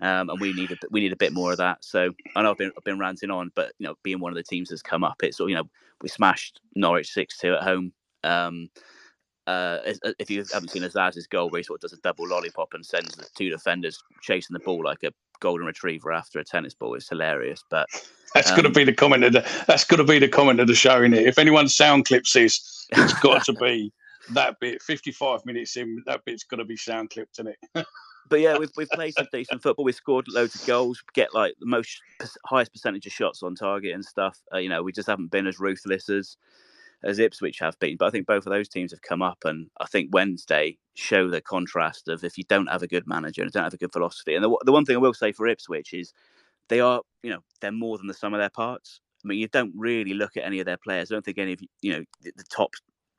[0.00, 1.84] Um, and we need a, we need a bit more of that.
[1.84, 4.36] So I know I've been I've been ranting on, but you know, being one of
[4.36, 5.68] the teams that's come up, it's you know
[6.02, 7.92] we smashed Norwich six two at home.
[8.22, 8.70] Um,
[9.48, 12.28] uh, uh, if you haven't seen Azaz's goal, where he sort of does a double
[12.28, 16.44] lollipop and sends the two defenders chasing the ball like a golden retriever after a
[16.44, 17.62] tennis ball, it's hilarious.
[17.70, 17.88] But
[18.34, 19.64] That's going to Um, be the comment of the.
[19.66, 21.26] That's going to be the comment of the show in it.
[21.26, 23.90] If anyone's sound clips this, it's got to be
[24.34, 24.82] that bit.
[24.82, 27.86] Fifty-five minutes in, that bit's got to be sound clipped, isn't it?
[28.28, 29.84] but yeah, we've we've played some decent football.
[29.86, 32.02] We've scored loads of goals, get like the most
[32.44, 34.38] highest percentage of shots on target and stuff.
[34.52, 36.36] Uh, you know, we just haven't been as ruthless as
[37.04, 37.96] as Ipswich have been.
[37.96, 41.28] But I think both of those teams have come up, and I think Wednesday show
[41.28, 43.92] the contrast of if you don't have a good manager and don't have a good
[43.92, 44.34] philosophy.
[44.34, 46.12] And the the one thing I will say for Ipswich is
[46.68, 49.00] they are, you know, they're more than the sum of their parts.
[49.24, 51.10] I mean, you don't really look at any of their players.
[51.10, 52.70] I don't think any of you, know, the, the top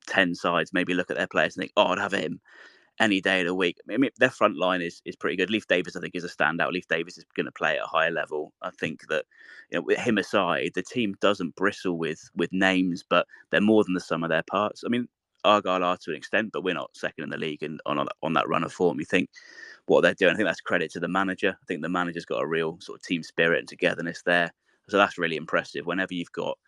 [0.06, 2.40] ten sides maybe look at their players and think, oh, I'd have him
[3.00, 3.78] any day of the week.
[3.90, 5.50] I mean, their front line is is pretty good.
[5.50, 6.72] Leif Davis, I think, is a standout.
[6.72, 8.52] Leif Davis is going to play at a higher level.
[8.62, 9.24] I think that
[9.70, 13.82] you know, with him aside, the team doesn't bristle with with names, but they're more
[13.82, 14.84] than the sum of their parts.
[14.84, 15.08] I mean,
[15.44, 18.32] Argyle are to an extent, but we're not second in the league and on on
[18.34, 19.00] that run of form.
[19.00, 19.30] You think
[19.86, 20.32] what they're doing?
[20.32, 21.56] I think that's credit to the manager.
[21.60, 24.52] I think the manager's got a real sort of team spirit and togetherness there.
[24.88, 25.86] So that's really impressive.
[25.86, 26.58] Whenever you've got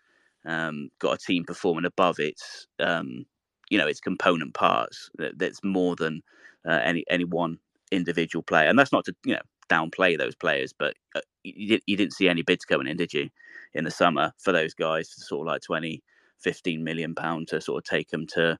[0.44, 3.26] um, got a team performing above its um,
[3.72, 6.22] you know its component parts, that, that's more than
[6.68, 7.58] uh, any any one
[7.90, 8.68] individual player.
[8.68, 12.28] And that's not to you know downplay those players, but uh, you, you didn't see
[12.28, 13.30] any bids coming in, did you,
[13.72, 16.02] in the summer for those guys, sort of like 20,
[16.40, 18.58] 15 million pound to sort of take them to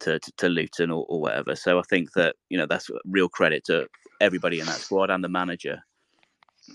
[0.00, 1.56] to, to, to Luton or, or whatever.
[1.56, 3.88] So I think that you know that's real credit to
[4.20, 5.82] everybody in that squad and the manager.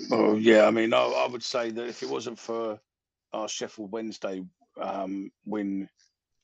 [0.10, 2.80] Well, yeah, I mean, I, I would say that if it wasn't for
[3.32, 4.44] our Sheffield Wednesday
[4.82, 5.88] um, win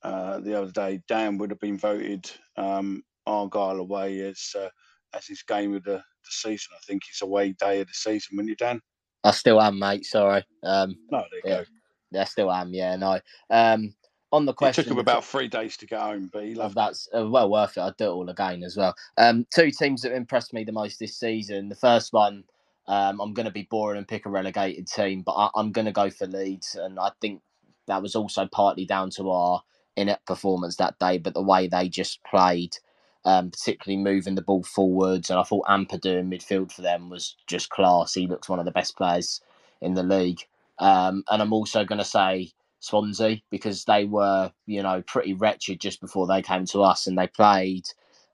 [0.05, 4.69] uh, the other day, Dan would have been voted um, Argyle away as uh,
[5.15, 6.73] as his game of the, the season.
[6.75, 8.81] I think his away day of the season, wouldn't you, Dan?
[9.23, 10.05] I still am, mate.
[10.05, 10.43] Sorry.
[10.63, 11.63] Um, No, there you Yeah.
[12.13, 12.21] go.
[12.21, 12.71] I still am.
[12.73, 13.19] Yeah, no.
[13.49, 13.95] Um,
[14.31, 16.57] on the It question, took him about three days to get home, but he of
[16.57, 17.81] loved that's uh, well worth it.
[17.81, 18.93] I'd do it all again as well.
[19.17, 21.69] Um, two teams that impressed me the most this season.
[21.69, 22.43] The first one,
[22.87, 25.85] um, I'm going to be boring and pick a relegated team, but I, I'm going
[25.85, 27.41] to go for Leeds, and I think
[27.87, 29.63] that was also partly down to our
[29.97, 32.77] inept performance that day, but the way they just played,
[33.25, 37.35] um, particularly moving the ball forwards, and I thought Ampadu in midfield for them was
[37.47, 38.13] just class.
[38.13, 39.41] He looks one of the best players
[39.81, 40.41] in the league.
[40.79, 45.79] Um, and I'm also going to say Swansea because they were, you know, pretty wretched
[45.79, 47.85] just before they came to us and they played.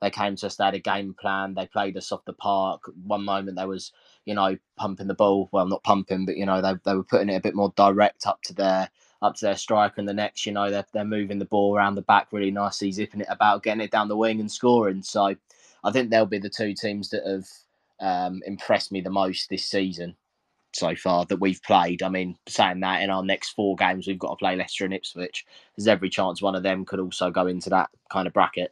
[0.02, 2.84] They came to us, they had a game plan, they played us off the park.
[3.06, 3.92] One moment they was,
[4.26, 5.48] you know, pumping the ball.
[5.52, 8.26] Well, not pumping, but you know, they, they were putting it a bit more direct
[8.26, 8.90] up to their
[9.22, 11.96] up to their striker and the next, you know, they're they're moving the ball around
[11.96, 15.04] the back really nicely, zipping it about, getting it down the wing and scoring.
[15.04, 15.36] So
[15.84, 17.48] I think they'll be the two teams that have
[18.00, 20.16] um, impressed me the most this season
[20.74, 22.02] so far that we've played.
[22.02, 24.94] I mean, saying that in our next four games, we've got to play Leicester and
[24.94, 25.46] Ipswich.
[25.76, 28.72] There's every chance one of them could also go into that kind of bracket.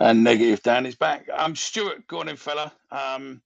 [0.00, 1.26] and negative Dan is back.
[1.32, 2.72] Um, Stuart, go on in, fella.
[2.90, 3.40] Um,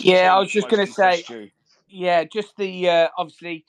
[0.00, 1.22] Yeah, I was just gonna say-
[1.88, 3.64] Yeah, just the uh, obviously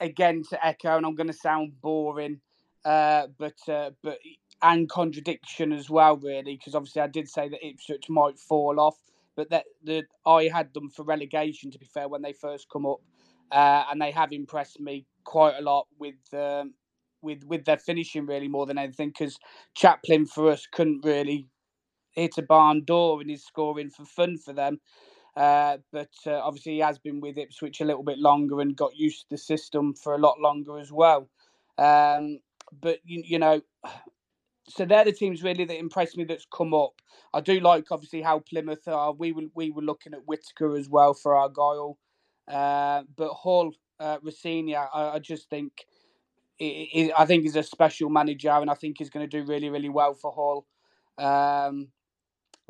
[0.00, 2.40] again to echo, and I'm going to sound boring,
[2.84, 4.18] uh, but uh, but
[4.62, 8.98] and contradiction as well, really, because obviously I did say that Ipswich might fall off,
[9.36, 11.70] but that the I had them for relegation.
[11.70, 13.00] To be fair, when they first come up,
[13.52, 16.74] uh, and they have impressed me quite a lot with um,
[17.22, 19.08] with with their finishing, really more than anything.
[19.10, 19.38] Because
[19.74, 21.48] Chaplin for us couldn't really
[22.12, 24.80] hit a barn door and his scoring for fun for them.
[25.36, 28.96] Uh, but uh, obviously, he has been with Ipswich a little bit longer and got
[28.96, 31.28] used to the system for a lot longer as well.
[31.78, 32.40] Um,
[32.80, 33.60] but you, you know,
[34.68, 36.94] so they're the teams really that impressed me that's come up.
[37.34, 39.12] I do like obviously how Plymouth are.
[39.12, 41.98] We were we were looking at Whittaker as well for Argyle,
[42.48, 45.72] uh, but Hull, uh, Rosenior, I, I just think.
[46.60, 49.46] i i I think he's a special manager, and I think he's going to do
[49.46, 50.66] really, really well for Hull.
[51.18, 51.88] Um,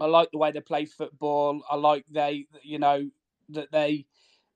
[0.00, 1.62] I like the way they play football.
[1.70, 3.10] I like they, you know,
[3.50, 4.06] that they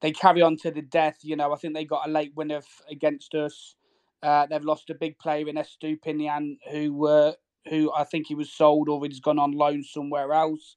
[0.01, 1.18] they carry on to the death.
[1.22, 3.76] You know, I think they got a late winner against us.
[4.22, 7.32] Uh, they've lost a big player in Estupiñán, who uh,
[7.68, 10.76] who I think he was sold or he's gone on loan somewhere else.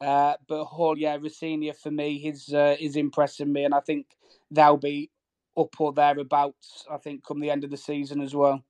[0.00, 4.06] Uh, but Hull, yeah, Rosenior for me, he's uh, is impressing me, and I think
[4.50, 5.10] they'll be
[5.58, 6.86] up or thereabouts.
[6.90, 8.64] I think come the end of the season as well.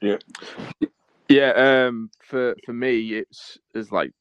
[0.00, 0.16] Yeah.
[1.28, 1.50] Yeah,
[1.86, 4.12] um, for for me, it's it's like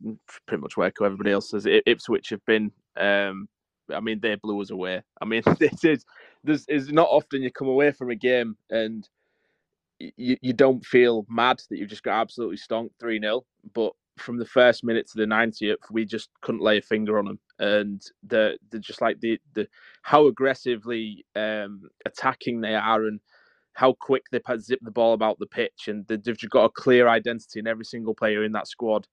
[0.45, 1.65] pretty much where everybody else says.
[1.85, 2.71] Ipswich have been.
[2.97, 3.47] Um,
[3.93, 5.01] I mean, they blew us away.
[5.21, 6.05] I mean, this is
[6.43, 9.07] this is not often you come away from a game and
[9.99, 14.37] you you don't feel mad that you've just got absolutely stonked three 0 but from
[14.37, 18.01] the first minute to the 90th, we just couldn't lay a finger on them, and
[18.27, 19.67] the the just like the the
[20.01, 23.19] how aggressively um, attacking they are and
[23.77, 27.07] how quick they zip the ball about the pitch, and they've just got a clear
[27.07, 29.07] identity in every single player in that squad.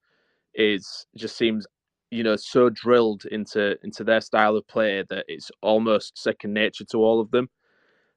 [0.54, 1.66] Is just seems,
[2.10, 6.84] you know, so drilled into into their style of play that it's almost second nature
[6.86, 7.50] to all of them.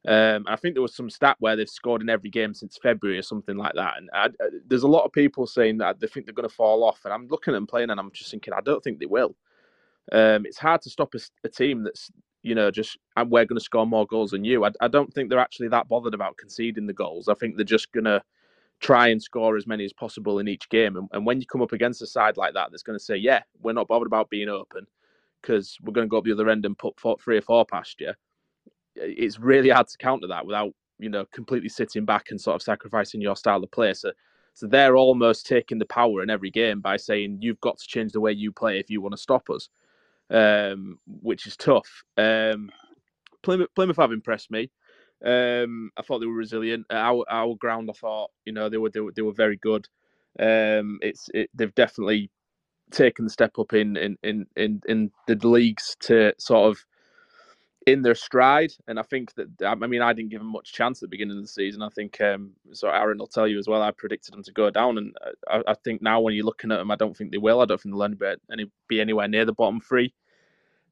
[0.08, 3.20] Um, I think there was some stat where they've scored in every game since February
[3.20, 3.96] or something like that.
[3.98, 6.56] And I, I, there's a lot of people saying that they think they're going to
[6.56, 9.00] fall off, and I'm looking at them playing, and I'm just thinking, I don't think
[9.00, 9.36] they will.
[10.12, 12.10] Um, it's hard to stop a, a, team that's
[12.42, 14.64] you know just and we're going to score more goals than you.
[14.66, 17.28] I, I don't think they're actually that bothered about conceding the goals.
[17.28, 18.24] I think they're just going to
[18.80, 20.96] try and score as many as possible in each game.
[20.96, 23.18] And, and when you come up against a side like that, that's going to say,
[23.18, 24.86] yeah, we're not bothered about being open
[25.42, 27.66] because we're going to go up the other end and put four, three or four
[27.66, 28.14] past you
[28.98, 32.62] it's really hard to counter that without you know completely sitting back and sort of
[32.62, 33.94] sacrificing your style of play.
[33.94, 34.12] So,
[34.54, 38.12] so they're almost taking the power in every game by saying you've got to change
[38.12, 39.70] the way you play if you want to stop us,
[40.30, 42.04] um, which is tough.
[42.18, 42.70] Um,
[43.44, 44.70] Plymouth, Plymouth have impressed me.
[45.26, 46.86] Um, I thought they were resilient.
[46.92, 49.88] Our our ground, I thought you know they were they were, they were very good.
[50.40, 52.30] Um, it's it, they've definitely
[52.92, 56.86] taken the step up in in in in, in the leagues to sort of
[57.88, 58.74] in their stride.
[58.88, 61.38] And I think that I mean I didn't give them much chance at the beginning
[61.38, 61.82] of the season.
[61.82, 62.90] I think um, so.
[62.90, 63.82] Aaron will tell you as well.
[63.82, 65.16] I predicted them to go down, and
[65.50, 67.62] I, I think now when you're looking at them, I don't think they will.
[67.62, 70.14] I don't think they'll any, be anywhere near the bottom three.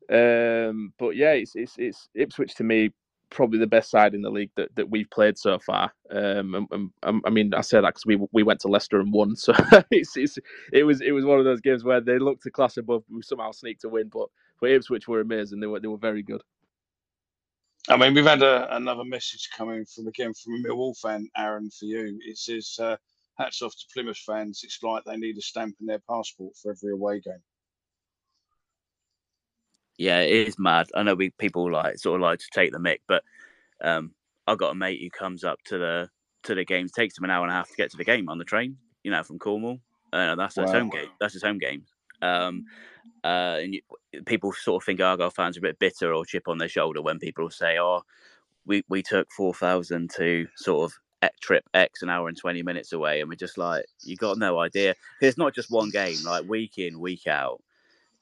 [0.09, 2.91] Um, but yeah, it's, it's it's Ipswich to me
[3.31, 5.91] probably the best side in the league that, that we've played so far.
[6.11, 9.11] Um, and, and, I mean, I say that because we we went to Leicester and
[9.11, 9.53] won, so
[9.91, 10.37] it's, it's
[10.71, 13.03] it was it was one of those games where they looked a class above.
[13.09, 14.27] We somehow sneaked a win, but
[14.59, 15.59] for Ipswich were amazing.
[15.59, 16.41] They were they were very good.
[17.89, 21.69] I mean, we've had a, another message coming from again from a Millwall fan, Aaron,
[21.69, 22.19] for you.
[22.25, 22.97] It says, uh,
[23.37, 24.61] "Hats off to Plymouth fans.
[24.63, 27.43] It's like they need a stamp in their passport for every away game."
[29.97, 30.87] Yeah, it is mad.
[30.95, 33.23] I know we people like sort of like to take the mic, but
[33.83, 34.13] um,
[34.47, 36.09] I've got a mate who comes up to the
[36.43, 36.91] to the games.
[36.91, 38.77] Takes him an hour and a half to get to the game on the train.
[39.03, 39.79] You know, from Cornwall.
[40.11, 40.63] Uh, that's wow.
[40.63, 41.09] his home game.
[41.19, 41.85] That's his home game.
[42.21, 42.65] Um,
[43.23, 43.81] uh, and you,
[44.25, 47.01] people sort of think Argyle fans are a bit bitter or chip on their shoulder
[47.01, 48.01] when people say, "Oh,
[48.65, 52.93] we we took four thousand to sort of trip X an hour and twenty minutes
[52.93, 56.47] away," and we're just like, "You got no idea." It's not just one game; like
[56.47, 57.61] week in, week out,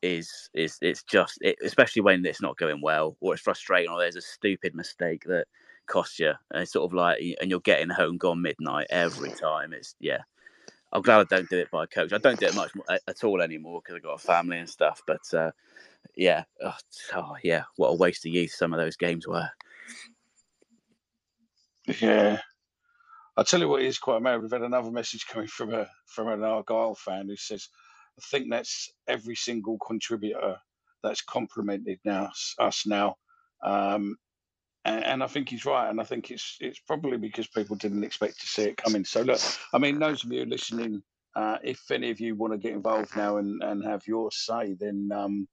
[0.02, 4.00] is is it's just it, especially when it's not going well or it's frustrating or
[4.00, 5.48] there's a stupid mistake that
[5.88, 9.74] costs you, and it's sort of like, and you're getting home gone midnight every time.
[9.74, 10.20] It's yeah,
[10.94, 12.14] I'm glad I don't do it by coach.
[12.14, 12.72] I don't do it much
[13.08, 15.02] at all anymore because I've got a family and stuff.
[15.08, 15.52] But uh,
[16.16, 16.78] yeah, oh,
[17.16, 19.50] oh, yeah, what a waste of youth some of those games were.
[22.00, 22.40] Yeah,
[23.36, 24.42] I'll tell you what is quite mad.
[24.42, 27.68] We've had another message coming from a from an Argyle fan who says,
[28.20, 30.58] "I think that's every single contributor
[31.02, 32.30] that's complimented now
[32.60, 33.16] us now."
[33.64, 34.16] Um,
[34.86, 38.04] and, and, I think he's right, and I think it's it's probably because people didn't
[38.04, 39.06] expect to see it coming.
[39.06, 39.40] So look,
[39.74, 41.02] I mean, those of you listening,
[41.36, 44.76] uh, if any of you want to get involved now and, and have your say,
[44.80, 45.48] then um,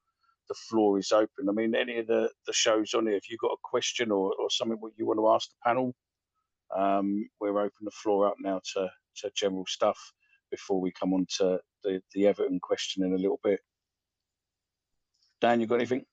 [0.49, 1.49] the floor is open.
[1.49, 4.35] I mean, any of the, the shows on here, if you've got a question or,
[4.39, 5.95] or something what you want to ask the panel,
[6.77, 9.99] um, we're open the floor up now to, to general stuff
[10.51, 13.61] before we come on to the, the Everton question in a little bit.
[15.41, 16.05] Dan, you got anything?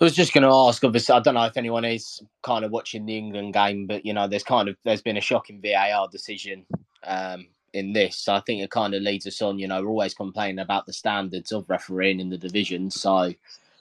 [0.00, 0.82] I was just going to ask.
[0.82, 4.14] Obviously, I don't know if anyone is kind of watching the England game, but you
[4.14, 6.64] know, there's kind of there's been a shocking VAR decision
[7.04, 8.16] um, in this.
[8.16, 9.58] So I think it kind of leads us on.
[9.58, 12.90] You know, we're always complaining about the standards of refereeing in the division.
[12.90, 13.34] So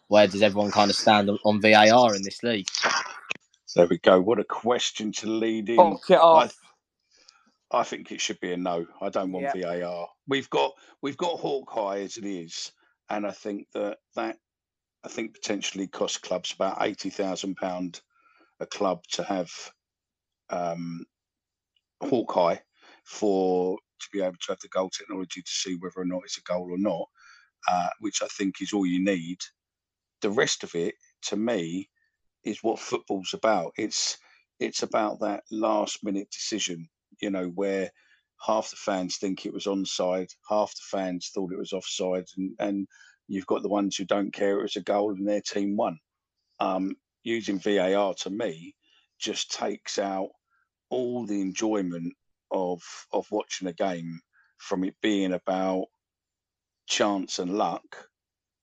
[0.09, 2.67] where does everyone kind of stand on VAR in this league?
[3.75, 4.19] There we go.
[4.19, 5.77] What a question to lead in.
[5.77, 6.53] Box it off.
[7.71, 8.87] I, I think it should be a no.
[8.99, 10.09] I don't want VAR.
[10.27, 12.73] We've got we've got Hawkeye as it is,
[13.09, 14.37] and I think that that
[15.05, 18.01] I think potentially cost clubs about eighty thousand pound
[18.59, 19.51] a club to have
[20.49, 21.05] um,
[22.01, 22.57] Hawkeye
[23.05, 26.37] for to be able to have the goal technology to see whether or not it's
[26.37, 27.07] a goal or not,
[27.69, 29.39] uh, which I think is all you need.
[30.21, 31.89] The rest of it, to me,
[32.45, 33.73] is what football's about.
[33.77, 34.17] It's
[34.59, 36.89] it's about that last minute decision,
[37.21, 37.91] you know, where
[38.45, 42.55] half the fans think it was onside, half the fans thought it was offside, and
[42.59, 42.87] and
[43.29, 45.99] You've got the ones who don't care it was a goal and their team won.
[46.59, 48.75] Um, using VAR to me
[49.19, 50.29] just takes out
[50.89, 52.13] all the enjoyment
[52.51, 52.81] of
[53.13, 54.19] of watching a game
[54.57, 55.85] from it being about
[56.87, 58.09] chance and luck,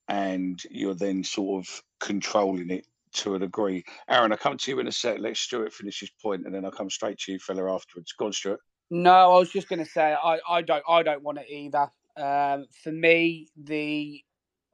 [0.09, 3.85] and you're then sort of controlling it to a degree.
[4.09, 5.19] Aaron, I'll come to you in a sec.
[5.21, 8.12] Let Stuart finish his point, and then I'll come straight to you, fella, afterwards.
[8.12, 8.61] Go on, Stuart.
[8.91, 11.89] No, I was just going to say I, I don't I don't want it either.
[12.17, 14.23] Um, for me, the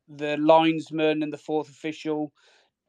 [0.09, 2.33] the linesman and the fourth official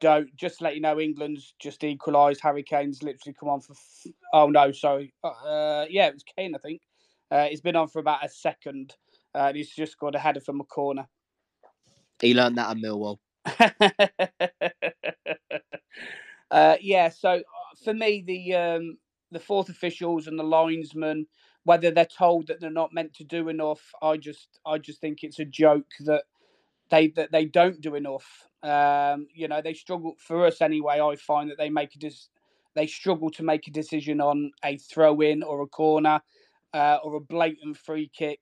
[0.00, 2.40] don't just let you know England's just equalised.
[2.42, 3.72] Harry Kane's literally come on for.
[3.72, 5.14] F- oh no, sorry.
[5.22, 6.82] Uh, yeah, it was Kane, I think.
[7.30, 8.94] Uh, he's been on for about a second,
[9.34, 11.06] uh, and he's just got a header from a corner.
[12.20, 13.18] He learned that at Millwall.
[16.50, 18.98] uh, yeah, so uh, for me, the um,
[19.32, 21.26] the fourth officials and the linesmen,
[21.64, 25.22] whether they're told that they're not meant to do enough, I just I just think
[25.22, 26.24] it's a joke that
[26.90, 28.48] they that they don't do enough.
[28.62, 31.00] Um, you know, they struggle for us anyway.
[31.00, 32.28] I find that they make a dis-
[32.74, 36.20] they struggle to make a decision on a throw in or a corner
[36.72, 38.40] uh, or a blatant free kick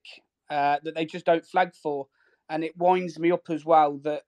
[0.51, 2.07] uh, that they just don't flag for,
[2.51, 4.23] and it winds me up as well that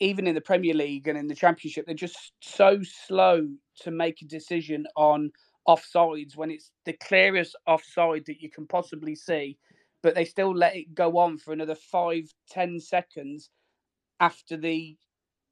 [0.00, 3.48] even in the Premier League and in the Championship, they're just so slow
[3.82, 5.30] to make a decision on
[5.66, 9.58] offsides when it's the clearest offside that you can possibly see,
[10.02, 13.50] but they still let it go on for another five, ten seconds
[14.20, 14.96] after the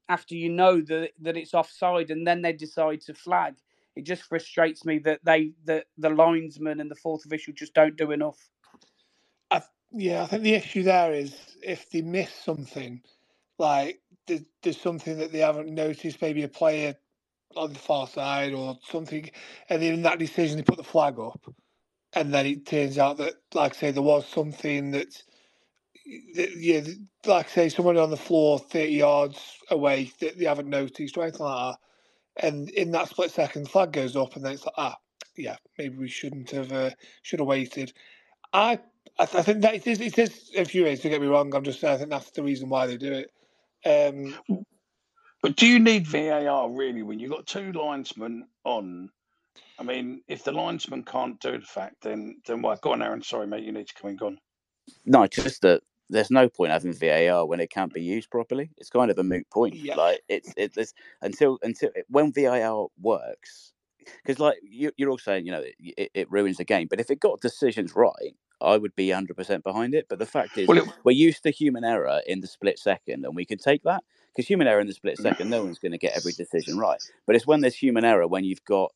[0.09, 3.55] after you know that that it's offside, and then they decide to flag.
[3.95, 7.97] It just frustrates me that they that the linesman and the fourth official just don't
[7.97, 8.49] do enough.
[9.51, 13.01] I, yeah, I think the issue there is if they miss something,
[13.57, 16.95] like there's, there's something that they haven't noticed, maybe a player
[17.55, 19.29] on the far side or something,
[19.69, 21.41] and then in that decision they put the flag up,
[22.21, 25.07] and then it turns out that, like I say, there was something that,
[26.35, 26.81] that yeah,
[27.25, 29.39] like I say, someone on the floor thirty yards
[29.71, 31.75] away that they haven't noticed or anything like
[32.37, 34.97] that, and in that split second, the flag goes up, and then it's like, ah,
[35.37, 36.91] yeah, maybe we shouldn't have, uh,
[37.23, 37.93] should have waited.
[38.53, 38.79] I,
[39.19, 41.01] I, th- I think that it is, it is a few ways.
[41.01, 43.13] To get me wrong, I'm just saying I think that's the reason why they do
[43.13, 43.31] it.
[43.85, 44.35] Um,
[45.41, 49.09] But do you need VAR really when you've got two linesmen on?
[49.79, 52.77] I mean, if the linesman can't do the fact, then then why?
[52.81, 53.21] Go on, Aaron.
[53.21, 53.63] Sorry, mate.
[53.63, 54.17] You need to come in.
[54.17, 54.39] Go on.
[55.05, 58.69] No, just that there's no point having VAR when it can't be used properly.
[58.77, 59.75] It's kind of a moot point.
[59.75, 59.95] Yeah.
[59.95, 63.73] Like it's it's until until when VAR works,
[64.23, 66.87] because like you, you're all saying, you know, it, it ruins the game.
[66.89, 70.07] But if it got decisions right, I would be 100% behind it.
[70.09, 73.25] But the fact is, Well, it, we're used to human error in the split second,
[73.25, 74.03] and we can take that
[74.33, 77.01] because human error in the split second, no one's going to get every decision right.
[77.25, 78.91] But it's when there's human error when you've got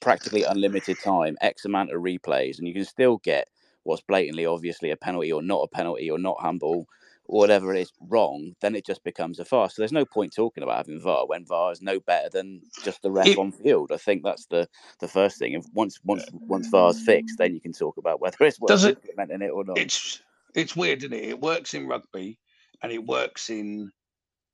[0.00, 3.48] practically unlimited time, X amount of replays, and you can still get
[3.84, 6.86] what's blatantly, obviously, a penalty or not a penalty or not handball,
[7.26, 9.74] or whatever it is wrong, then it just becomes a farce.
[9.74, 13.02] So there's no point talking about having VAR when VAR is no better than just
[13.02, 13.92] the ref it, on field.
[13.92, 14.68] I think that's the
[15.00, 15.52] the first thing.
[15.52, 18.98] If once once once VAR's fixed, then you can talk about whether it's worth it?
[18.98, 19.78] implementing it or not.
[19.78, 20.20] It's
[20.54, 21.24] it's weird, isn't it?
[21.24, 22.38] It works in rugby,
[22.82, 23.90] and it works in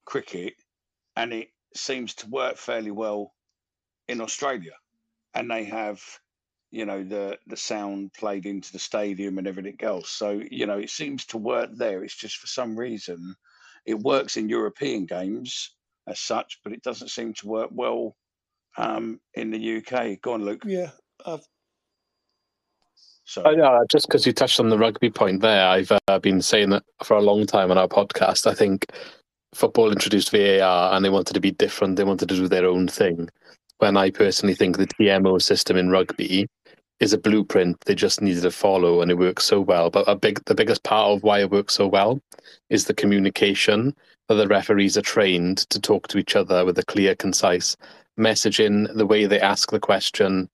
[0.05, 0.55] cricket,
[1.17, 3.35] and it seems to work fairly well
[4.09, 4.73] in Australia.
[5.39, 6.03] And they have,
[6.71, 10.11] you know, the the sound played into the stadium and everything else.
[10.11, 12.03] So you know, it seems to work there.
[12.03, 13.37] It's just for some reason,
[13.87, 15.75] it works in European games
[16.09, 18.17] as such, but it doesn't seem to work well
[18.77, 20.21] um, in the UK.
[20.21, 20.63] Go on, Luke.
[20.67, 20.91] yeah,
[21.25, 21.47] I've
[23.25, 26.43] So Oh, yeah, just because you touched on the rugby point there, I've uh, been
[26.43, 28.47] saying that for a long time on our podcast.
[28.47, 28.87] I think
[29.55, 31.97] football introduced VAR and they wanted to be different.
[31.97, 33.29] They wanted to do their own thing.
[33.79, 36.49] When I personally think the TMO system in rugby
[37.01, 39.89] is a blueprint they just needed to follow and it works so well.
[39.89, 42.21] But a big, the biggest part of why it works so well
[42.71, 43.95] is the communication
[44.29, 47.77] that the referees are trained to talk to each other with a clear, concise
[48.19, 48.93] messaging.
[48.97, 50.49] The way they ask the question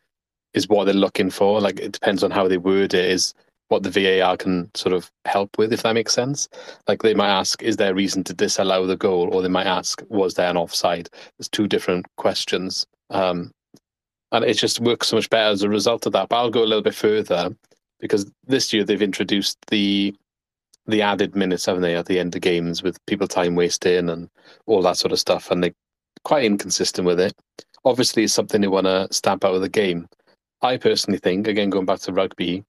[0.52, 1.60] is what they're looking for.
[1.60, 3.06] Like it depends on how they word it.
[3.06, 3.34] Is
[3.68, 3.90] what the
[4.20, 6.48] VAR can sort of help with, if that makes sense.
[6.86, 9.34] Like they might ask, is there a reason to disallow the goal?
[9.34, 11.08] Or they might ask, was there an offside?
[11.38, 12.86] There's two different questions.
[13.10, 13.52] Um,
[14.32, 16.28] and it just works so much better as a result of that.
[16.28, 17.54] But I'll go a little bit further
[18.00, 20.14] because this year they've introduced the
[20.86, 24.28] the added minutes, haven't they, at the end of games with people time wasting and
[24.66, 25.50] all that sort of stuff.
[25.50, 25.74] And they're
[26.24, 27.32] quite inconsistent with it.
[27.86, 30.08] Obviously, it's something they want to stamp out of the game.
[30.62, 32.64] I personally think, again, going back to rugby,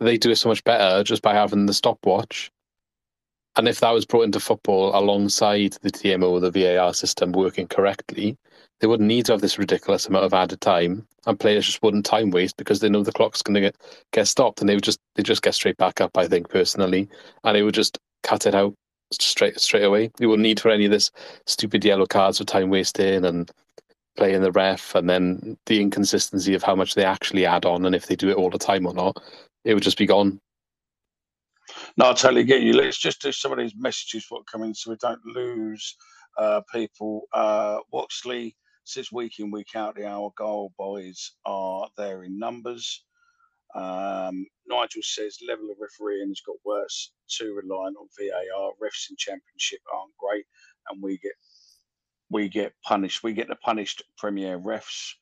[0.00, 2.50] they do it so much better just by having the stopwatch.
[3.56, 8.36] And if that was brought into football alongside the TMO, the VAR system working correctly,
[8.82, 12.04] they wouldn't need to have this ridiculous amount of added time, and players just wouldn't
[12.04, 13.76] time waste because they know the clock's going to get
[14.10, 16.18] get stopped, and they would just they just get straight back up.
[16.18, 17.08] I think personally,
[17.44, 18.74] and they would just cut it out
[19.12, 20.10] straight straight away.
[20.18, 21.12] You wouldn't need for any of this
[21.46, 23.48] stupid yellow cards for time wasting and
[24.16, 27.94] playing the ref and then the inconsistency of how much they actually add on and
[27.94, 29.16] if they do it all the time or not,
[29.64, 30.38] it would just be gone.
[31.96, 32.74] No, I totally get you.
[32.74, 35.96] Let's just do some of these messages what come in so we don't lose
[36.36, 37.22] uh, people.
[37.32, 38.54] Uh, Waxley
[38.84, 43.04] says week in, week out, the Argyle boys are there in numbers.
[43.74, 47.12] Um, Nigel says level of refereeing has got worse.
[47.28, 48.72] Too reliant on VAR.
[48.82, 50.44] Refs in Championship aren't great,
[50.88, 51.32] and we get
[52.30, 53.22] we get punished.
[53.22, 55.12] We get the punished Premier refs.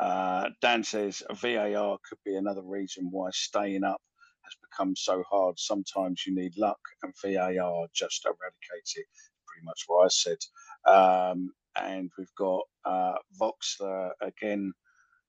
[0.00, 4.00] Uh, Dan says VAR could be another reason why staying up
[4.42, 5.58] has become so hard.
[5.58, 9.06] Sometimes you need luck, and VAR just eradicates it.
[9.46, 10.38] Pretty much what I said.
[10.86, 14.72] Um, and we've got uh, Voxler again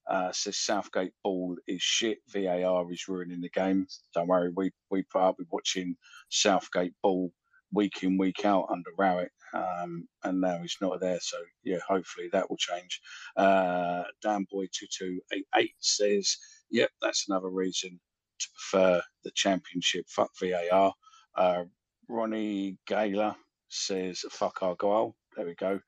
[0.08, 2.20] uh, says Southgate ball is shit.
[2.30, 3.88] VAR is ruining the game.
[4.14, 5.96] Don't worry, we we up watching
[6.30, 7.32] Southgate ball
[7.74, 11.20] week in week out under Rowett, um, and now he's not there.
[11.22, 13.02] So yeah, hopefully that will change.
[13.38, 16.38] Uh, Dan Boy two two eight eight says,
[16.72, 18.00] "Yep, that's another reason
[18.40, 20.06] to prefer the Championship.
[20.10, 20.94] Fuck VAR."
[21.36, 21.64] Uh,
[22.10, 23.36] Ronnie Gaylor
[23.70, 25.80] says, "Fuck goal." There we go.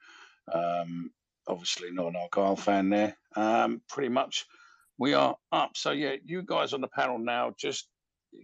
[0.54, 1.12] Um,
[1.48, 3.18] obviously not an Argyle fan there.
[3.36, 4.46] Um, pretty much
[4.98, 5.72] we are up.
[5.76, 7.88] So yeah, you guys on the panel now, just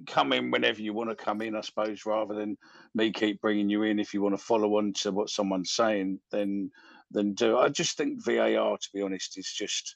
[0.07, 2.57] come in whenever you want to come in, I suppose, rather than
[2.95, 3.99] me keep bringing you in.
[3.99, 6.71] If you want to follow on to what someone's saying, then
[7.11, 7.57] then do.
[7.57, 9.95] I just think VAR, to be honest, is just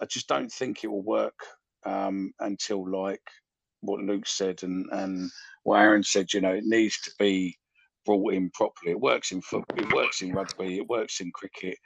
[0.00, 1.38] I just don't think it will work
[1.84, 3.22] um, until like
[3.80, 5.30] what Luke said and and
[5.62, 6.32] what Aaron said.
[6.32, 7.56] You know, it needs to be
[8.06, 8.92] brought in properly.
[8.92, 11.76] It works in football, it works in rugby, it works in cricket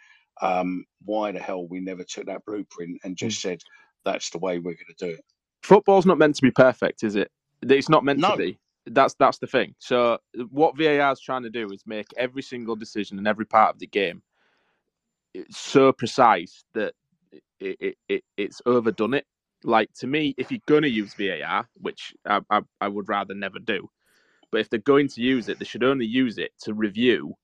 [0.40, 3.42] um, why the hell we never took that blueprint and just mm.
[3.42, 3.62] said
[4.04, 5.24] that's the way we're going to do it.
[5.62, 7.30] Football's not meant to be perfect, is it?
[7.62, 8.32] It's not meant no.
[8.32, 8.58] to be.
[8.86, 9.74] That's that's the thing.
[9.78, 10.18] So
[10.50, 13.78] what VAR is trying to do is make every single decision in every part of
[13.78, 14.22] the game
[15.50, 16.94] so precise that
[17.60, 19.26] it, it, it it's overdone it.
[19.62, 23.34] Like to me, if you're going to use VAR, which I, I, I would rather
[23.34, 23.90] never do,
[24.50, 27.34] but if they're going to use it, they should only use it to review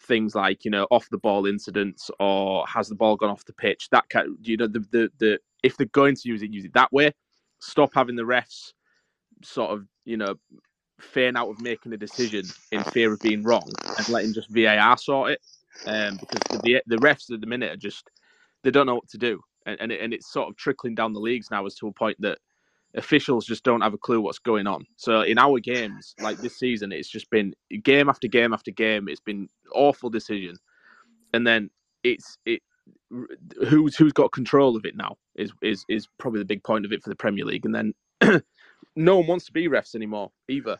[0.00, 3.52] things like you know off the ball incidents or has the ball gone off the
[3.54, 6.64] pitch that kind you know the, the the if they're going to use it use
[6.64, 7.12] it that way.
[7.60, 8.72] Stop having the refs
[9.42, 10.34] sort of you know
[11.00, 13.68] feign out of making a decision in fear of being wrong
[13.98, 15.40] and letting just VAR sort it.
[15.86, 18.10] Um, because the the refs at the minute are just
[18.62, 19.40] they don't know what to do.
[19.66, 21.92] And and, it, and it's sort of trickling down the leagues now as to a
[21.92, 22.38] point that
[22.94, 24.86] officials just don't have a clue what's going on.
[24.96, 29.08] So in our games, like this season, it's just been game after game after game.
[29.08, 30.56] It's been awful decision,
[31.32, 31.70] and then
[32.02, 32.62] it's it
[33.68, 36.92] who's who's got control of it now is is is probably the big point of
[36.92, 37.66] it for the Premier League.
[37.66, 37.94] And then
[38.96, 40.78] no one wants to be refs anymore either.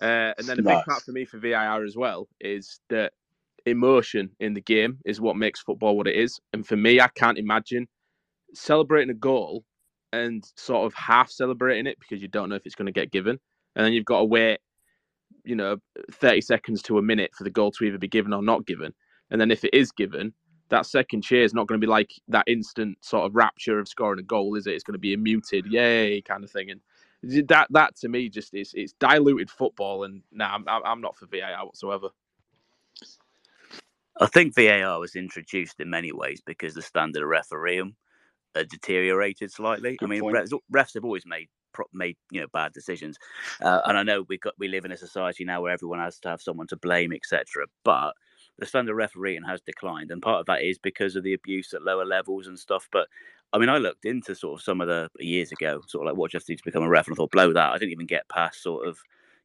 [0.00, 3.12] Uh, and then a big part for me for VAR as well is that
[3.66, 6.38] emotion in the game is what makes football what it is.
[6.52, 7.88] And for me, I can't imagine
[8.54, 9.64] celebrating a goal
[10.12, 13.10] and sort of half celebrating it because you don't know if it's going to get
[13.10, 13.38] given,
[13.76, 14.58] and then you've got to wait,
[15.44, 15.76] you know,
[16.12, 18.92] thirty seconds to a minute for the goal to either be given or not given,
[19.30, 20.32] and then if it is given,
[20.68, 23.88] that second cheer is not going to be like that instant sort of rapture of
[23.88, 24.74] scoring a goal, is it?
[24.74, 26.80] It's going to be a muted yay kind of thing, and
[27.48, 31.16] that that to me just is it's diluted football, and now nah, I'm I'm not
[31.16, 32.08] for VAR whatsoever.
[34.20, 37.94] I think VAR was introduced in many ways because the standard of refereeing
[38.58, 39.96] uh, deteriorated slightly.
[39.96, 41.48] Good I mean, refs, refs, have always made
[41.92, 43.18] made you know bad decisions,
[43.62, 46.18] uh, and I know we got we live in a society now where everyone has
[46.20, 47.66] to have someone to blame, etc.
[47.84, 48.14] But
[48.58, 51.82] the standard refereeing has declined, and part of that is because of the abuse at
[51.82, 52.88] lower levels and stuff.
[52.90, 53.08] But
[53.52, 56.18] I mean, I looked into sort of some of the years ago, sort of like
[56.18, 57.72] what just needs to become a ref, and I thought, blow that.
[57.72, 58.98] I didn't even get past sort of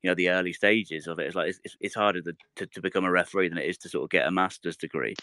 [0.04, 1.28] you know the early stages of it.
[1.28, 3.90] It's like it's, it's harder to, to, to, become a referee than it is to
[3.90, 5.16] sort of get a master's degree,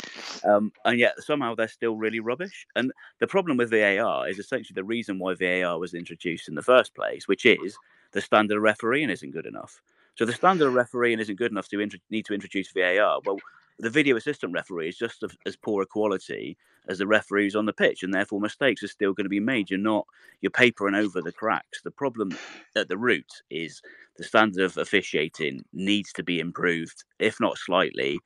[0.45, 2.67] um, and yet somehow they're still really rubbish.
[2.75, 2.91] And
[3.21, 6.95] the problem with VAR is essentially the reason why VAR was introduced in the first
[6.95, 7.77] place, which is
[8.13, 9.81] the standard of refereeing isn't good enough.
[10.17, 13.21] So the standard of refereeing isn't good enough to int- need to introduce VAR.
[13.25, 13.39] Well,
[13.81, 16.57] the video assistant referee is just as poor a quality
[16.89, 19.71] as the referees on the pitch, and therefore mistakes are still going to be made.
[19.71, 20.07] You're not
[20.41, 21.83] you're papering over the cracks.
[21.83, 22.37] The problem
[22.77, 23.81] at the root is
[24.17, 28.19] the standard of officiating needs to be improved, if not slightly,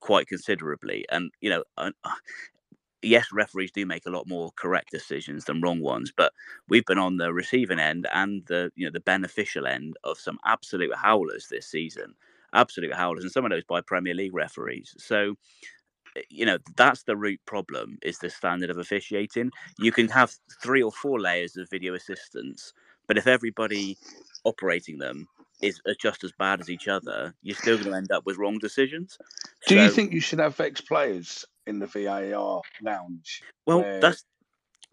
[0.00, 1.06] quite considerably.
[1.10, 1.90] And you know, uh,
[3.02, 6.32] yes, referees do make a lot more correct decisions than wrong ones, but
[6.68, 10.38] we've been on the receiving end and the you know the beneficial end of some
[10.44, 12.14] absolute howlers this season
[12.54, 14.94] absolute howlers, and some of those by Premier League referees.
[14.98, 15.34] So,
[16.16, 19.50] eh, you know, that's the root problem: is the standard of officiating.
[19.78, 22.72] You can have three or four layers of video assistance,
[23.06, 23.96] but if everybody
[24.44, 25.26] operating them
[25.60, 28.58] is just as bad as each other, you're still going to end up with wrong
[28.58, 29.18] decisions.
[29.66, 33.42] Do so, you think you should have ex players in the VAR lounge.
[33.66, 34.24] Well, where- that's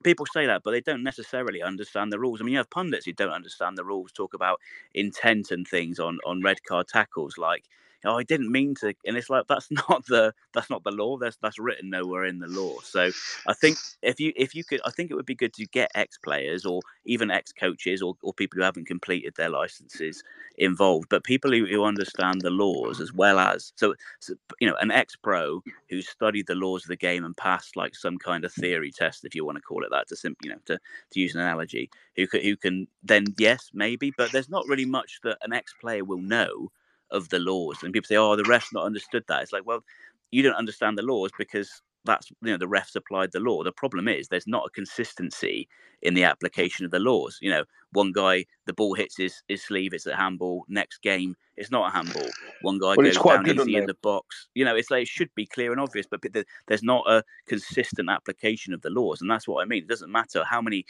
[0.05, 2.41] people say that, but they don't necessarily understand the rules.
[2.41, 4.61] I mean, you have pundits who don't understand the rules, talk about
[4.95, 7.65] intent and things on on red card tackles, like.
[8.05, 11.17] Oh, I didn't mean to, and it's like that's not the that's not the law.
[11.17, 12.79] That's that's written nowhere in the law.
[12.81, 13.09] So
[13.47, 15.91] I think if you if you could, I think it would be good to get
[15.95, 20.23] ex players or even ex coaches or, or people who haven't completed their licenses
[20.57, 24.75] involved, but people who, who understand the laws as well as so, so you know
[24.81, 28.45] an ex pro who studied the laws of the game and passed like some kind
[28.45, 30.77] of theory test, if you want to call it that, to simply you know to
[31.11, 34.85] to use an analogy, who can, who can then yes maybe, but there's not really
[34.85, 36.69] much that an ex player will know
[37.11, 37.83] of the laws.
[37.83, 39.41] And people say, oh, the refs not understood that.
[39.43, 39.83] It's like, well,
[40.31, 43.63] you don't understand the laws because that's you know the refs applied the law.
[43.63, 45.67] The problem is there's not a consistency
[46.01, 47.39] in the application of the laws.
[47.41, 50.65] You know, one guy the ball hits his, his sleeve, it's a handball.
[50.69, 52.29] Next game, it's not a handball.
[52.61, 54.47] One guy Well, goes quite down good easy in the box.
[54.53, 56.21] You know, it's like it should be clear and obvious, but
[56.67, 59.83] there's not a consistent application of the laws, and that's what I mean.
[59.83, 60.85] It doesn't matter how many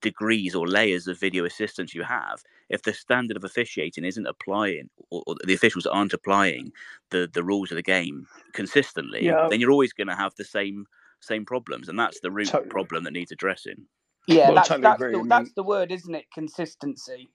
[0.00, 4.88] degrees or layers of video assistance you have if the standard of officiating isn't applying
[5.10, 6.72] or, or the officials aren't applying
[7.10, 9.46] the the rules of the game consistently Yeah.
[9.50, 10.86] then you're always going to have the same
[11.20, 12.70] same problems and that's the root Totally.
[12.70, 13.86] problem that needs addressing
[14.26, 15.12] Yeah, Well, that's totally that's agree.
[15.12, 16.26] the, I mean- that's the word, isn't it?
[16.32, 17.28] Consistency.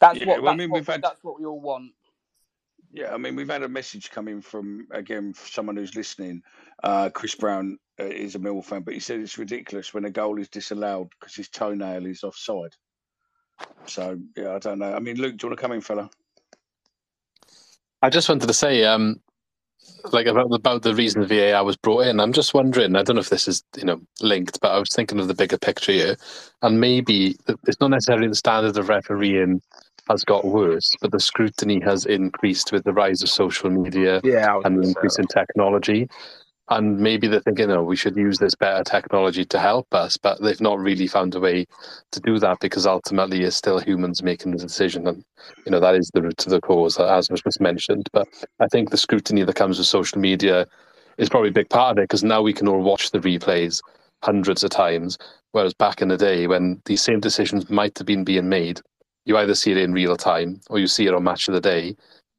[0.00, 1.92] That's Yeah, what well, I mean, what, we've had- that's what we all want.
[2.92, 6.42] Yeah, I mean, we've had a message coming from again from someone who's listening.
[6.82, 10.10] Uh, Chris Brown uh, is a Mill fan, but he said it's ridiculous when a
[10.10, 12.72] goal is disallowed because his toenail is offside.
[13.86, 14.92] So yeah, I don't know.
[14.94, 16.10] I mean, Luke, do you want to come in, fella?
[18.02, 19.20] I just wanted to say, um,
[20.12, 22.20] like about about the reason VAR was brought in.
[22.20, 22.96] I'm just wondering.
[22.96, 25.34] I don't know if this is you know linked, but I was thinking of the
[25.34, 26.16] bigger picture here,
[26.62, 29.62] and maybe it's not necessarily the standard of refereeing
[30.08, 34.60] has got worse, but the scrutiny has increased with the rise of social media Yeah,
[34.64, 35.22] and the increase that.
[35.22, 36.08] in technology.
[36.70, 40.40] And maybe they're thinking, oh, we should use this better technology to help us, but
[40.40, 41.66] they've not really found a way
[42.12, 45.06] to do that because ultimately it's still humans making the decision.
[45.06, 45.22] And,
[45.66, 48.08] you know, that is the root of the cause, as was just mentioned.
[48.14, 48.26] But
[48.60, 50.66] I think the scrutiny that comes with social media
[51.18, 53.80] is probably a big part of it because now we can all watch the replays
[54.22, 55.18] hundreds of times.
[55.52, 58.80] Whereas back in the day when these same decisions might have been being made,
[59.26, 61.60] you either see it in real time or you see it on Match of the
[61.60, 61.94] Day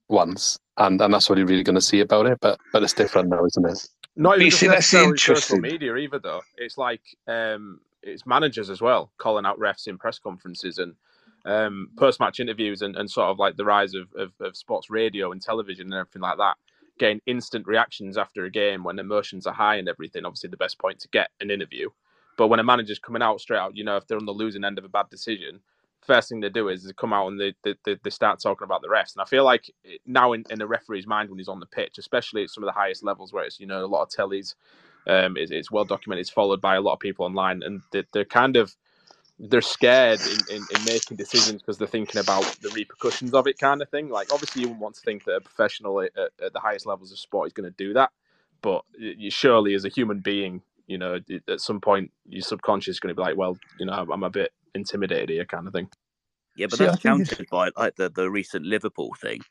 [0.09, 0.57] once.
[0.77, 2.39] And, and that's what you're really going to see about it.
[2.41, 3.87] But but it's different now, isn't it?
[4.15, 6.41] Not But even you just see, that's the necessarily social media either, though.
[6.57, 10.95] It's like um, it's managers as well calling out refs in press conferences and
[11.45, 15.31] um, post-match interviews, and, and sort of like the rise of, of, of sports radio
[15.31, 16.55] and television and everything like that.
[16.97, 20.25] Getting instant reactions after a game when emotions are high and everything.
[20.25, 21.89] Obviously, the best point to get an interview.
[22.37, 24.65] But when a manager's coming out straight out, you know, if they're on the losing
[24.65, 25.59] end of a bad decision,
[26.05, 28.81] first thing they do is they come out and they, they, they, start talking about
[28.81, 29.13] the refs.
[29.13, 29.71] And I feel like
[30.05, 32.67] now in, in a referee's mind when he's on the pitch, especially at some of
[32.67, 34.55] the highest levels where it's, you know, a lot of tellies,
[35.07, 38.03] um, it's, it's well documented, it's followed by a lot of people online, and they,
[38.13, 38.75] they're kind of
[39.37, 43.59] they're scared in, in, in making decisions because they're thinking about the repercussions of it,
[43.59, 44.09] kind of thing.
[44.09, 47.11] Like, obviously, you wouldn't want to think that a professional at, at, the highest levels
[47.11, 48.11] of sport is going to do that,
[48.61, 51.19] but you surely, as a human being, you know,
[51.49, 54.29] at some point, your subconscious is going to be like, well, you know, I'm a
[54.29, 55.89] bit intimidated here, kind of thing.
[56.55, 59.41] Yeah, but See, that's countered by like the, the recent Liverpool thing,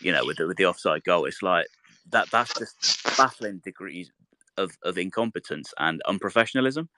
[0.00, 1.24] you know, with the, with the offside goal.
[1.24, 1.66] It's like
[2.10, 4.12] that that's just baffling degrees
[4.56, 6.88] of, of incompetence and unprofessionalism.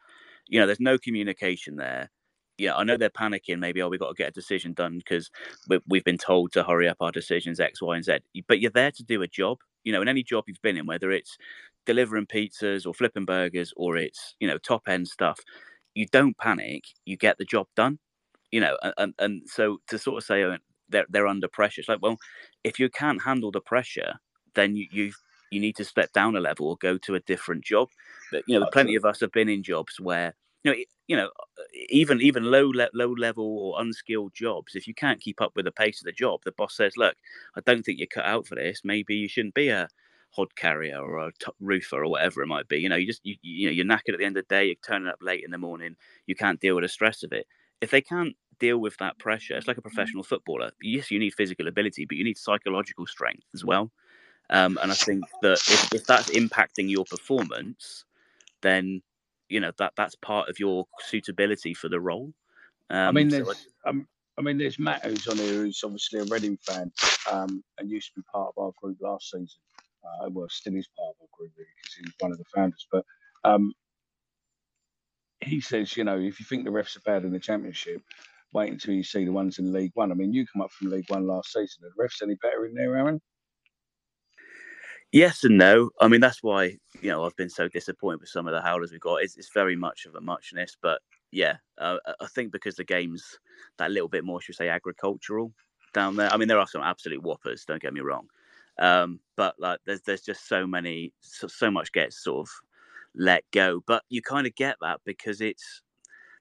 [0.48, 2.10] You know, there's no communication there.
[2.58, 3.58] Yeah, I know they're panicking.
[3.58, 5.30] Maybe oh, we've got to get a decision done because
[5.68, 8.18] we, we've been told to hurry up our decisions X, Y, and Z.
[8.48, 9.58] But you're there to do a job.
[9.84, 11.36] You know, in any job you've been in, whether it's
[11.84, 15.38] delivering pizzas or flipping burgers or it's you know top end stuff,
[15.96, 16.84] you don't panic.
[17.04, 17.98] You get the job done
[18.50, 20.56] you know, and, and, so to sort of say oh,
[20.88, 22.16] they're they're under pressure, it's like, well,
[22.64, 24.14] if you can't handle the pressure,
[24.54, 25.12] then you you
[25.50, 27.88] you need to step down a level or go to a different job.
[28.32, 31.30] But you know, plenty of us have been in jobs where you know, you know,
[31.88, 34.74] even even low le- low level or unskilled jobs.
[34.74, 37.16] If you can't keep up with the pace of the job, the boss says, "Look,
[37.56, 38.80] I don't think you're cut out for this.
[38.84, 39.88] Maybe you shouldn't be a
[40.36, 42.78] hod carrier or a roofer or whatever it might be.
[42.78, 44.66] You know, you just you, you know you're knackered at the end of the day.
[44.66, 45.96] You're turning up late in the morning.
[46.26, 47.46] You can't deal with the stress of it.
[47.80, 50.70] If they can't deal with that pressure, it's like a professional footballer.
[50.80, 53.90] Yes, you need physical ability, but you need psychological strength as well.
[54.50, 58.04] Um, and I think that if, if that's impacting your performance,
[58.62, 59.02] then
[59.48, 62.32] you know that that's part of your suitability for the role.
[62.90, 64.06] Um, I mean, so there's, um,
[64.38, 66.92] I mean, there's Matt who's on here who's obviously a Reading fan
[67.30, 69.48] um, and used to be part of our group last season.
[70.22, 72.44] Uh, well, still is part of our group really because he was one of the
[72.54, 72.86] founders.
[72.90, 73.04] But
[73.44, 73.72] um,
[75.40, 78.02] he says, you know, if you think the refs are bad in the championship,
[78.52, 80.10] wait until you see the ones in League One.
[80.10, 81.84] I mean, you come up from League One last season.
[81.84, 83.20] Are the refs any better in there, Aaron?
[85.12, 85.90] Yes and no.
[86.00, 88.92] I mean, that's why you know I've been so disappointed with some of the howlers
[88.92, 89.22] we've got.
[89.22, 91.00] It's, it's very much of a muchness, but
[91.30, 93.24] yeah, uh, I think because the game's
[93.78, 95.52] that little bit more, should we say, agricultural
[95.94, 96.32] down there.
[96.32, 97.64] I mean, there are some absolute whoppers.
[97.64, 98.26] Don't get me wrong,
[98.78, 102.52] um, but like there's there's just so many, so, so much gets sort of
[103.14, 103.82] let go.
[103.86, 105.82] But you kind of get that because it's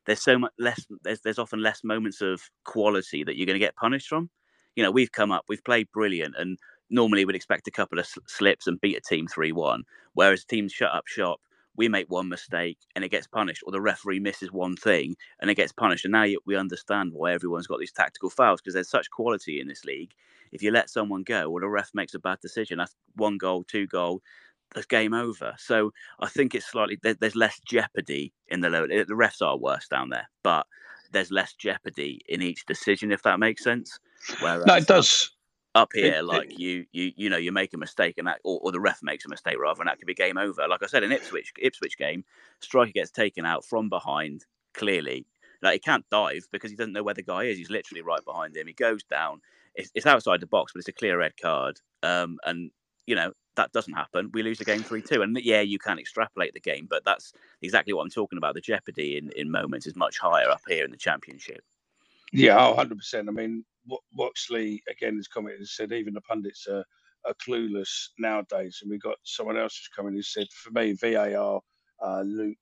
[0.05, 0.85] there's so much less.
[1.03, 4.29] There's there's often less moments of quality that you're going to get punished from.
[4.75, 6.57] You know, we've come up, we've played brilliant, and
[6.89, 9.83] normally we'd expect a couple of slips and beat a team 3 1.
[10.13, 11.39] Whereas teams shut up shop,
[11.77, 15.49] we make one mistake and it gets punished, or the referee misses one thing and
[15.49, 16.05] it gets punished.
[16.05, 19.67] And now we understand why everyone's got these tactical fouls because there's such quality in
[19.67, 20.13] this league.
[20.51, 23.63] If you let someone go or the ref makes a bad decision, that's one goal,
[23.63, 24.21] two goal,
[24.73, 25.53] that's game over.
[25.57, 28.87] So I think it's slightly there's less jeopardy in the low.
[28.87, 30.65] The refs are worse down there, but
[31.11, 33.99] there's less jeopardy in each decision, if that makes sense.
[34.39, 35.31] Whereas, no, it does
[35.75, 38.71] up here, like you, you, you know, you make a mistake and that, or, or,
[38.71, 40.65] the ref makes a mistake rather, and that could be game over.
[40.67, 42.23] Like I said in Ipswich, Ipswich game,
[42.61, 44.45] striker gets taken out from behind.
[44.73, 45.25] Clearly,
[45.61, 47.57] like he can't dive because he doesn't know where the guy is.
[47.57, 48.67] He's literally right behind him.
[48.67, 49.39] He goes down.
[49.73, 51.79] It's, it's outside the box, but it's a clear red card.
[52.03, 52.71] Um, and
[53.07, 54.31] you know that doesn't happen.
[54.33, 55.21] We lose the game three two.
[55.21, 57.31] And yeah, you can extrapolate the game, but that's
[57.61, 58.53] exactly what I'm talking about.
[58.53, 61.63] The jeopardy in in moments is much higher up here in the championship.
[62.33, 62.97] Yeah, 100.
[62.97, 63.63] percent I mean,
[64.17, 66.85] Waxley again has commented and said even the pundits are,
[67.25, 68.79] are clueless nowadays.
[68.81, 71.61] And we got someone else who's coming who said, for me, VAR,
[72.03, 72.57] uh, Luke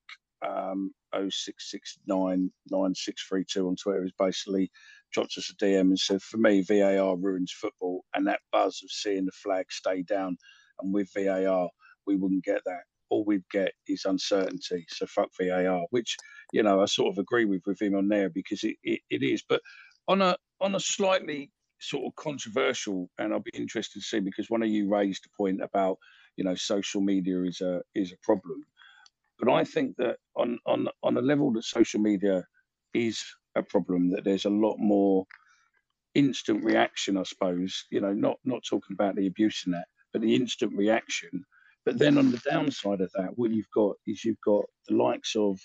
[0.45, 4.71] um, 06699632 on Twitter has basically
[5.11, 8.03] dropped us a DM and said, for me, VAR ruins football.
[8.13, 10.37] And that buzz of seeing the flag stay down.
[10.81, 11.69] And with VAR,
[12.05, 12.81] we wouldn't get that.
[13.09, 14.85] All we'd get is uncertainty.
[14.89, 16.17] So fuck VAR, which,
[16.51, 19.23] you know, I sort of agree with, with him on there because it, it, it
[19.23, 19.43] is.
[19.47, 19.61] But
[20.07, 24.49] on a on a slightly sort of controversial, and I'll be interested to see because
[24.49, 25.97] one of you raised a point about
[26.37, 28.63] you know social media is a is a problem,
[29.37, 32.45] but I think that on on on a level that social media
[32.93, 33.21] is
[33.55, 35.25] a problem, that there's a lot more
[36.15, 37.85] instant reaction, I suppose.
[37.91, 41.45] You know, not not talking about the abuse in that, but the instant reaction.
[41.85, 45.35] But then on the downside of that, what you've got is you've got the likes
[45.35, 45.59] of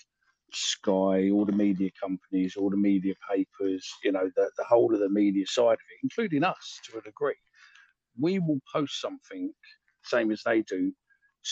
[0.53, 4.99] Sky, all the media companies, all the media papers, you know, the, the whole of
[4.99, 7.35] the media side of it, including us to a degree.
[8.19, 9.53] We will post something,
[10.03, 10.93] same as they do,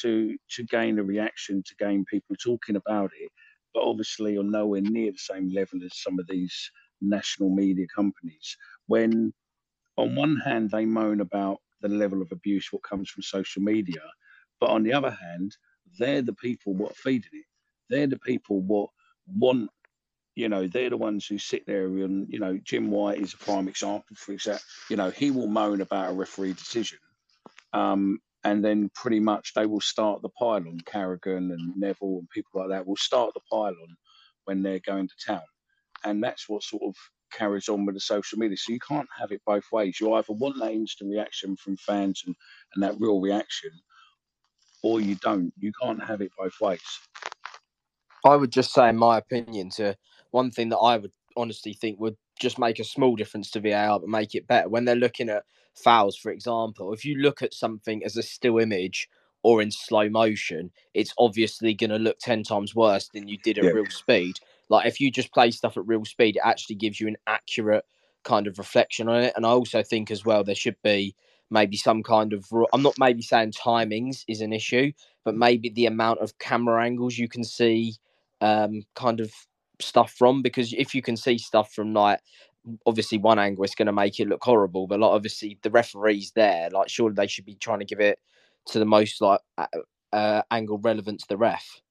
[0.02, 3.32] to to gain a reaction, to gain people talking about it,
[3.74, 6.72] but obviously on nowhere near the same level as some of these
[7.02, 8.57] national media companies.
[8.88, 9.34] When
[9.98, 14.02] on one hand they moan about the level of abuse what comes from social media,
[14.60, 15.57] but on the other hand,
[15.99, 17.45] they're the people what are feeding it
[17.89, 18.89] they're the people what
[19.27, 19.69] want
[20.38, 23.38] you know, they're the ones who sit there and, you know, Jim White is a
[23.38, 24.61] prime example, for example.
[24.88, 26.99] You know, he will moan about a referee decision.
[27.73, 30.80] Um, and then pretty much they will start the pile-on.
[30.85, 33.97] Carragher and Neville and people like that will start the pile-on
[34.45, 35.41] when they're going to town.
[36.05, 36.95] And that's what sort of
[37.34, 38.57] carries on with the social media.
[38.57, 39.99] So you can't have it both ways.
[39.99, 42.35] You either want that instant reaction from fans and,
[42.76, 43.72] and that real reaction,
[44.84, 45.51] or you don't.
[45.57, 46.99] You can't have it both ways.
[48.28, 49.95] I would just say, in my opinion, to
[50.32, 53.99] one thing that I would honestly think would just make a small difference to VAR,
[53.99, 55.44] but make it better when they're looking at
[55.74, 56.94] fouls, for example.
[56.94, 59.08] If you look at something as a still image
[59.44, 63.58] or in slow motion, it's obviously going to look 10 times worse than you did
[63.58, 63.72] at yeah.
[63.72, 64.36] real speed.
[64.70, 67.86] Like if you just play stuff at real speed, it actually gives you an accurate
[68.24, 69.34] kind of reflection on it.
[69.36, 71.16] And I also think as well, there should be
[71.49, 74.91] maybe some kind of, I'm not maybe saying timings is an issue,
[75.24, 77.95] but maybe the amount of camera angles you can see
[78.41, 79.31] um, kind of
[79.80, 82.19] stuff from because if you can see stuff from like
[82.85, 86.31] obviously one angle it's going to make it look horrible but like obviously the referees
[86.35, 88.19] there like surely they should be trying to give it
[88.65, 89.39] to the most like
[90.14, 91.81] uh, angle relevant to the ref.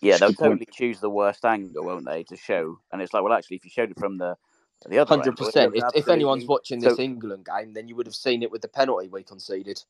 [0.00, 2.78] Yeah they'll totally choose the worst angle won't they to show?
[2.92, 4.36] And it's like well actually if you showed it from the the other
[4.90, 5.74] hundred percent.
[5.74, 8.62] If, if anyone's watching this so, England game, then you would have seen it with
[8.62, 9.82] the penalty we conceded.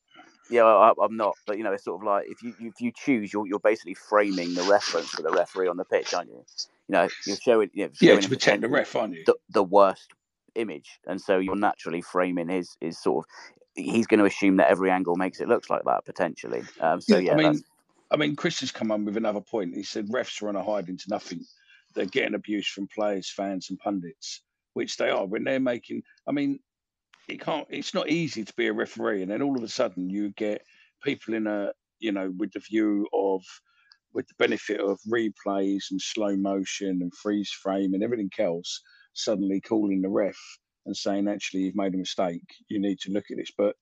[0.49, 2.91] Yeah, I, am not, but you know, it's sort of like if you if you
[2.95, 6.43] choose, you're you're basically framing the reference for the referee on the pitch, aren't you?
[6.87, 9.23] You know, you're showing, you know, showing yeah, to protect the ref, aren't you?
[9.25, 10.11] The, the, worst
[10.55, 13.31] image, and so you're naturally framing his his sort of.
[13.75, 16.61] He's going to assume that every angle makes it looks like that potentially.
[16.79, 17.63] Um, so yeah, yeah I mean, that's...
[18.11, 19.73] I mean, Chris has come on with another point.
[19.73, 21.43] He said refs are on a hide into nothing.
[21.95, 24.41] They're getting abuse from players, fans, and pundits
[24.73, 26.03] which they are when they're making.
[26.27, 26.59] I mean,
[27.27, 27.67] it can't.
[27.69, 30.61] It's not easy to be a referee, and then all of a sudden you get
[31.03, 33.43] people in a you know with the view of
[34.13, 38.81] with the benefit of replays and slow motion and freeze frame and everything else,
[39.13, 40.37] suddenly calling the ref
[40.85, 42.43] and saying, actually, you've made a mistake.
[42.69, 43.51] You need to look at this.
[43.57, 43.75] But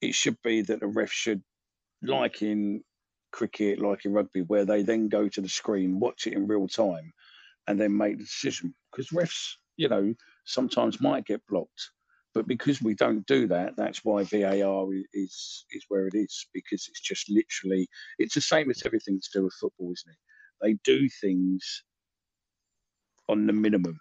[0.00, 1.42] it should be that the ref should,
[2.02, 2.82] like in
[3.32, 6.68] cricket, like in rugby, where they then go to the screen, watch it in real
[6.68, 7.12] time,
[7.66, 8.74] and then make the decision.
[8.90, 10.14] Because refs, you know,
[10.44, 11.90] sometimes might get blocked,
[12.34, 16.46] but because we don't do that, that's why VAR is is where it is.
[16.54, 17.88] Because it's just literally,
[18.18, 20.18] it's the same as everything to do with football, isn't it?
[20.62, 21.84] They do things
[23.28, 24.00] on the minimum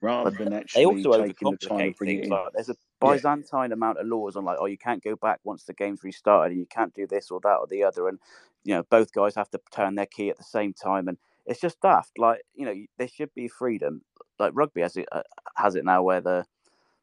[0.00, 2.26] rather than actually they also taking the time to bring it things.
[2.26, 2.30] in.
[2.30, 3.14] Like there's a Yeah.
[3.14, 6.52] Byzantine amount of laws on like, oh, you can't go back once the game's restarted,
[6.52, 8.18] and you can't do this or that or the other, and
[8.64, 11.60] you know both guys have to turn their key at the same time, and it's
[11.60, 12.18] just daft.
[12.18, 14.02] Like you know, there should be freedom.
[14.38, 15.22] Like rugby has it uh,
[15.56, 16.44] has it now, where the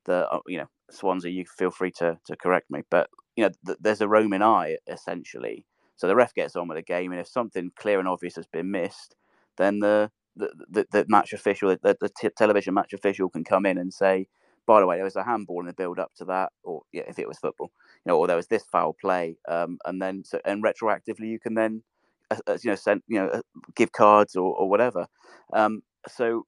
[0.05, 3.51] the uh, you know Swansea, you feel free to to correct me, but you know
[3.65, 5.65] th- there's a roaming eye essentially.
[5.97, 8.47] So the ref gets on with the game, and if something clear and obvious has
[8.47, 9.15] been missed,
[9.57, 13.65] then the the, the, the match official, the, the t- television match official, can come
[13.65, 14.27] in and say,
[14.67, 17.03] by the way, there was a handball in the build up to that, or yeah,
[17.07, 17.71] if it was football,
[18.05, 21.39] you know, or there was this foul play, um, and then so and retroactively you
[21.39, 21.83] can then,
[22.31, 23.41] uh, uh, you know, send you know, uh,
[23.75, 25.07] give cards or, or whatever.
[25.53, 26.43] Um, so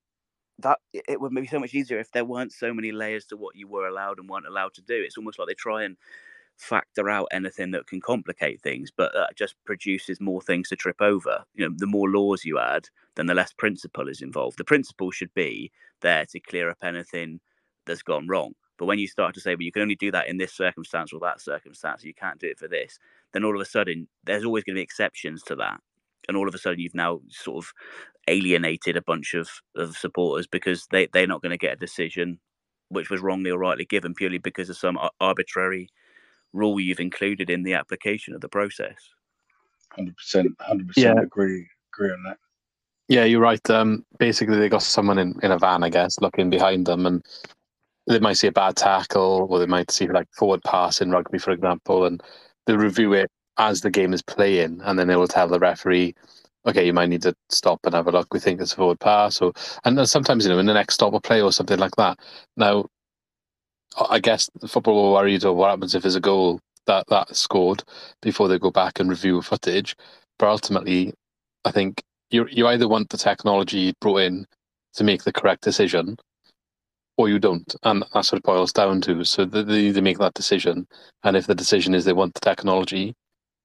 [0.59, 3.55] that it would be so much easier if there weren't so many layers to what
[3.55, 4.95] you were allowed and weren't allowed to do.
[4.95, 5.97] It's almost like they try and
[6.57, 11.01] factor out anything that can complicate things, but that just produces more things to trip
[11.01, 11.43] over.
[11.53, 14.57] You know, the more laws you add, then the less principle is involved.
[14.57, 15.71] The principle should be
[16.01, 17.39] there to clear up anything
[17.85, 18.53] that's gone wrong.
[18.77, 21.13] But when you start to say, well, you can only do that in this circumstance
[21.13, 22.99] or that circumstance, you can't do it for this,
[23.33, 25.79] then all of a sudden there's always going to be exceptions to that.
[26.27, 27.73] And all of a sudden you've now sort of
[28.27, 32.39] alienated a bunch of, of supporters because they, they're not going to get a decision
[32.89, 35.89] which was wrongly or rightly given purely because of some arbitrary
[36.53, 38.95] rule you've included in the application of the process.
[39.91, 41.13] Hundred percent, 100% Yeah.
[41.13, 42.37] percent agree agree on that.
[43.09, 43.69] Yeah, you're right.
[43.69, 47.25] Um, basically, they got someone in, in a van, I guess, looking behind them, and
[48.05, 51.37] they might see a bad tackle, or they might see like forward pass in rugby,
[51.37, 52.21] for example, and
[52.65, 56.15] they review it as the game is playing, and then they will tell the referee,
[56.67, 58.33] "Okay, you might need to stop and have a look.
[58.33, 59.53] We think it's a forward pass," or
[59.85, 62.19] and sometimes you know in the next stop or play or something like that.
[62.57, 62.85] Now,
[64.09, 67.35] I guess the football were worried or what happens if there's a goal that that
[67.35, 67.83] scored
[68.21, 69.95] before they go back and review footage,
[70.39, 71.13] but ultimately,
[71.65, 74.47] I think you you either want the technology brought in
[74.95, 76.17] to make the correct decision,
[77.17, 79.23] or you don't, and that's what it boils down to.
[79.25, 80.87] So they need to make that decision,
[81.23, 83.15] and if the decision is they want the technology,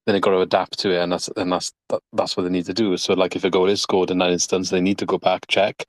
[0.06, 2.50] then they've got to adapt to it, and that's and that's that, that's what they
[2.50, 2.96] need to do.
[2.96, 5.46] So like if a goal is scored in that instance, they need to go back,
[5.48, 5.84] check,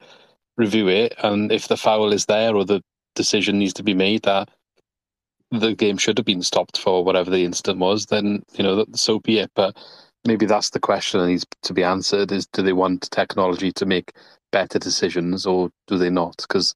[0.57, 2.81] review it, and if the foul is there or the
[3.15, 4.49] decision needs to be made that
[5.51, 9.19] the game should have been stopped for whatever the incident was, then you know so
[9.19, 9.51] be it.
[9.55, 9.77] But
[10.25, 13.85] maybe that's the question that needs to be answered: is do they want technology to
[13.85, 14.13] make
[14.51, 16.37] better decisions, or do they not?
[16.37, 16.75] Because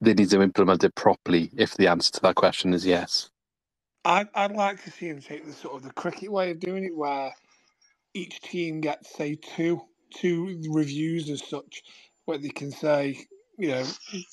[0.00, 1.50] they need to implement it properly.
[1.56, 3.30] If the answer to that question is yes,
[4.06, 6.84] I'd, I'd like to see him take the sort of the cricket way of doing
[6.84, 7.34] it, where
[8.14, 9.82] each team gets say two
[10.14, 11.82] two reviews as such,
[12.24, 13.26] where they can say,
[13.58, 13.84] you know,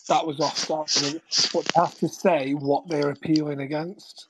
[0.07, 1.21] that was offside,
[1.51, 4.27] but have to say what they're appealing against.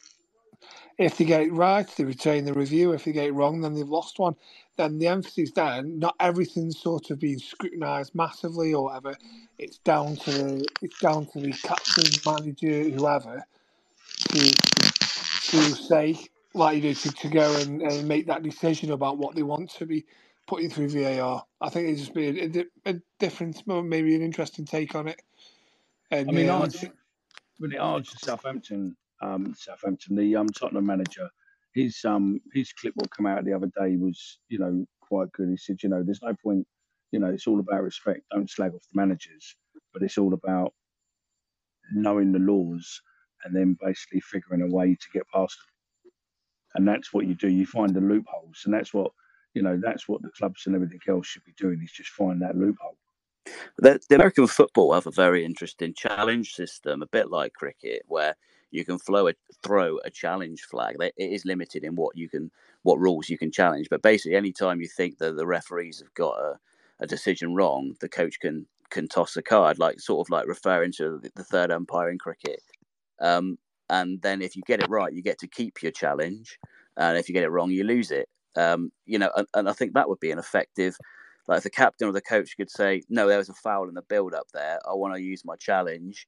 [0.97, 2.93] If they get it right, they retain the review.
[2.93, 4.35] If they get it wrong, then they've lost one.
[4.77, 9.17] Then the emphasis then, not everything's sort of being scrutinised massively or whatever.
[9.57, 13.45] It's down to the it's down to the captain, manager, whoever,
[14.29, 14.53] to
[15.53, 16.17] to say
[16.55, 19.69] like you do to, to go and, and make that decision about what they want
[19.71, 20.05] to be
[20.47, 21.43] putting through VAR.
[21.61, 25.21] I think it'd just be a, a, a different, maybe an interesting take on it.
[26.11, 26.89] And I mean, yeah,
[27.57, 31.29] when it asked Southampton, um, Southampton, the um, Tottenham manager,
[31.73, 35.49] his um, his clip what come out the other day was, you know, quite good.
[35.49, 36.67] He said, you know, there's no point,
[37.11, 38.21] you know, it's all about respect.
[38.31, 39.55] Don't slag off the managers,
[39.93, 40.73] but it's all about
[41.91, 43.01] knowing the laws
[43.43, 46.11] and then basically figuring a way to get past them.
[46.75, 47.49] And that's what you do.
[47.49, 49.11] You find the loopholes, and that's what
[49.53, 49.79] you know.
[49.81, 51.81] That's what the clubs and everything else should be doing.
[51.83, 52.97] Is just find that loophole.
[53.77, 58.35] The, the American football have a very interesting challenge system, a bit like cricket, where
[58.71, 60.95] you can a, throw a challenge flag.
[60.99, 62.49] It is limited in what you can,
[62.81, 63.87] what rules you can challenge.
[63.89, 66.59] But basically, any time you think that the referees have got a,
[66.99, 70.91] a decision wrong, the coach can can toss a card, like sort of like referring
[70.93, 72.61] to the third umpire in cricket.
[73.21, 73.57] Um,
[73.89, 76.57] and then if you get it right, you get to keep your challenge,
[76.97, 78.29] and if you get it wrong, you lose it.
[78.55, 80.97] Um, you know, and, and I think that would be an effective
[81.47, 83.95] like if the captain or the coach could say, "No, there was a foul in
[83.95, 84.79] the build-up there.
[84.89, 86.27] I want to use my challenge,"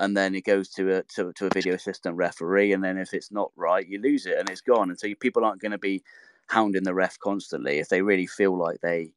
[0.00, 3.14] and then it goes to a to, to a video assistant referee, and then if
[3.14, 4.90] it's not right, you lose it and it's gone.
[4.90, 6.02] And so you, people aren't going to be
[6.48, 9.14] hounding the ref constantly if they really feel like they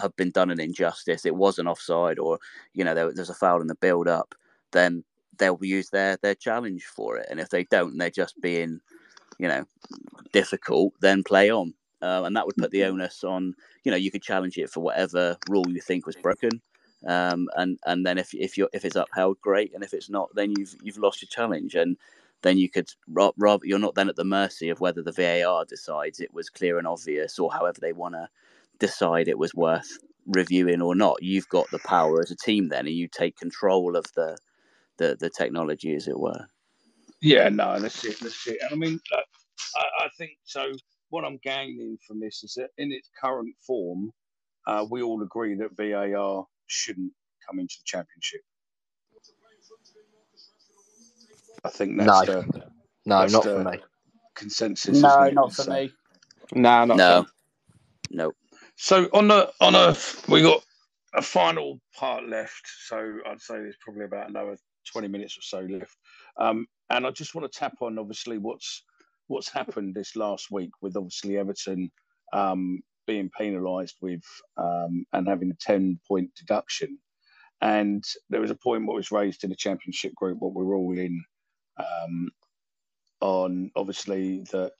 [0.00, 1.26] have been done an injustice.
[1.26, 2.38] It was an offside, or
[2.74, 4.34] you know there, there's a foul in the build-up.
[4.72, 5.04] Then
[5.38, 7.26] they'll use their their challenge for it.
[7.30, 8.80] And if they don't, they're just being,
[9.38, 9.64] you know,
[10.32, 11.74] difficult, then play on.
[12.00, 13.54] Uh, and that would put the onus on.
[13.84, 16.60] You know, you could challenge it for whatever rule you think was broken,
[17.06, 20.28] um, and and then if if you if it's upheld, great, and if it's not,
[20.34, 21.96] then you've you've lost your challenge, and
[22.42, 25.64] then you could rob, rob you're not then at the mercy of whether the VAR
[25.64, 28.28] decides it was clear and obvious, or however they want to
[28.78, 31.20] decide it was worth reviewing or not.
[31.20, 34.36] You've got the power as a team then, and you take control of the
[34.98, 36.46] the, the technology, as it were.
[37.20, 38.18] Yeah, no, that's it.
[38.20, 38.58] That's it.
[38.62, 40.72] And I mean, I, I think so.
[41.10, 44.12] What I'm gaining from this is that in its current form,
[44.66, 47.12] uh, we all agree that VAR shouldn't
[47.48, 48.42] come into the championship.
[51.64, 52.42] I think that's No.
[52.42, 52.70] the
[53.06, 53.78] No, That's not the- for me.
[54.34, 55.00] consensus.
[55.00, 55.34] No, isn't it?
[55.34, 55.92] not for So- me.
[56.52, 57.26] Nah, not No,
[58.10, 58.32] no.
[58.76, 59.96] So on the on a
[60.28, 60.62] we got
[61.14, 62.62] a final part left.
[62.86, 64.56] So I'd say there's probably about another
[64.92, 65.96] 20 minutes or so left.
[66.38, 68.84] Um, and I just want to tap on obviously what's
[69.28, 71.90] what's happened this last week with obviously Everton
[72.32, 74.22] um, being penalised with
[74.56, 76.98] um, and having a 10 point deduction.
[77.60, 80.98] And there was a point what was raised in the championship group, what we're all
[80.98, 81.22] in,
[81.78, 82.30] um,
[83.20, 84.72] on obviously that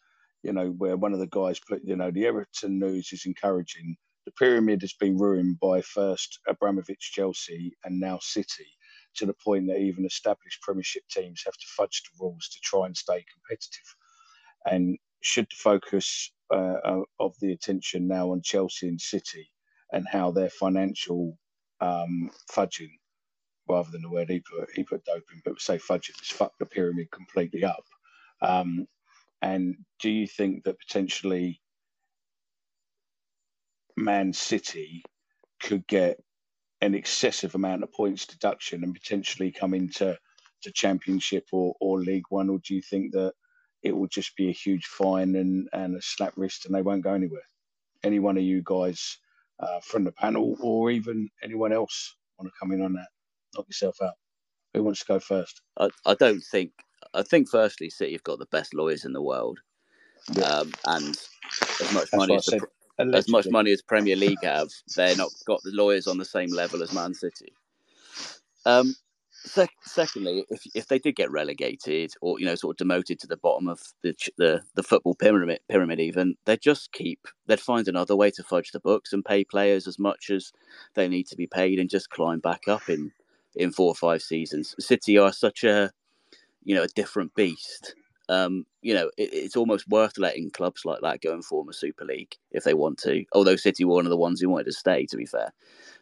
[0.44, 3.97] you know, where one of the guys put, you know, the Everton news is encouraging.
[4.26, 8.66] The pyramid has been ruined by first Abramovich, Chelsea, and now City,
[9.16, 12.86] to the point that even established Premiership teams have to fudge the rules to try
[12.86, 13.97] and stay competitive.
[14.64, 19.51] And should the focus uh, uh, of the attention now on Chelsea and City
[19.93, 21.39] and how their financial
[21.80, 22.93] um, fudging,
[23.68, 26.66] rather than the word he put, he put doping, but say fudging, has fucked the
[26.66, 27.85] pyramid completely up.
[28.40, 28.86] Um,
[29.43, 31.60] and do you think that potentially
[33.97, 35.02] Man City
[35.60, 36.20] could get
[36.81, 40.19] an excessive amount of points deduction and potentially come into
[40.63, 43.35] to Championship or, or League One, or do you think that
[43.83, 47.05] it will just be a huge fine and, and a slap wrist and they won't
[47.05, 47.43] go anywhere?
[48.05, 49.19] Any one of you guys
[49.61, 53.09] uh, from the panel or even anyone else want to come in on that?
[53.57, 54.15] Knock yourself out.
[54.75, 55.63] Who wants to go first?
[55.79, 56.73] I, I don't think.
[57.15, 59.61] I think firstly, City have got the best lawyers in the world,
[60.33, 60.45] Yeah.
[60.45, 61.17] um, and
[61.81, 62.57] as much That's money as the
[63.15, 66.51] as much money as Premier League have, they're not got the lawyers on the same
[66.53, 67.53] level as Man City.
[68.66, 68.95] Um,
[69.33, 73.27] sec- secondly, if if they did get relegated or you know sort of demoted to
[73.27, 77.61] the bottom of the ch- the, the football pyramid pyramid, even they'd just keep they'd
[77.61, 80.53] find another way to fudge the books and pay players as much as
[80.95, 83.12] they need to be paid and just climb back up in
[83.57, 84.75] in four or five seasons.
[84.79, 85.93] City are such a
[86.65, 87.95] you know a different beast.
[88.29, 91.73] Um, you know, it, it's almost worth letting clubs like that go and form a
[91.73, 93.25] Super League if they want to.
[93.33, 95.53] Although City were one of the ones who wanted to stay, to be fair.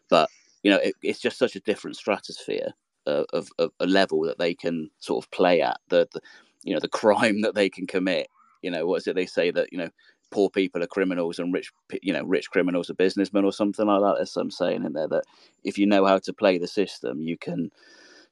[0.09, 0.29] But
[0.63, 2.73] you know, it, it's just such a different stratosphere
[3.05, 5.79] uh, of, of a level that they can sort of play at.
[5.89, 6.21] The, the
[6.63, 8.27] you know the crime that they can commit.
[8.61, 9.89] You know, what is it they say that you know
[10.29, 11.71] poor people are criminals and rich
[12.01, 14.15] you know rich criminals are businessmen or something like that.
[14.17, 15.23] There's some saying in there that
[15.63, 17.71] if you know how to play the system, you can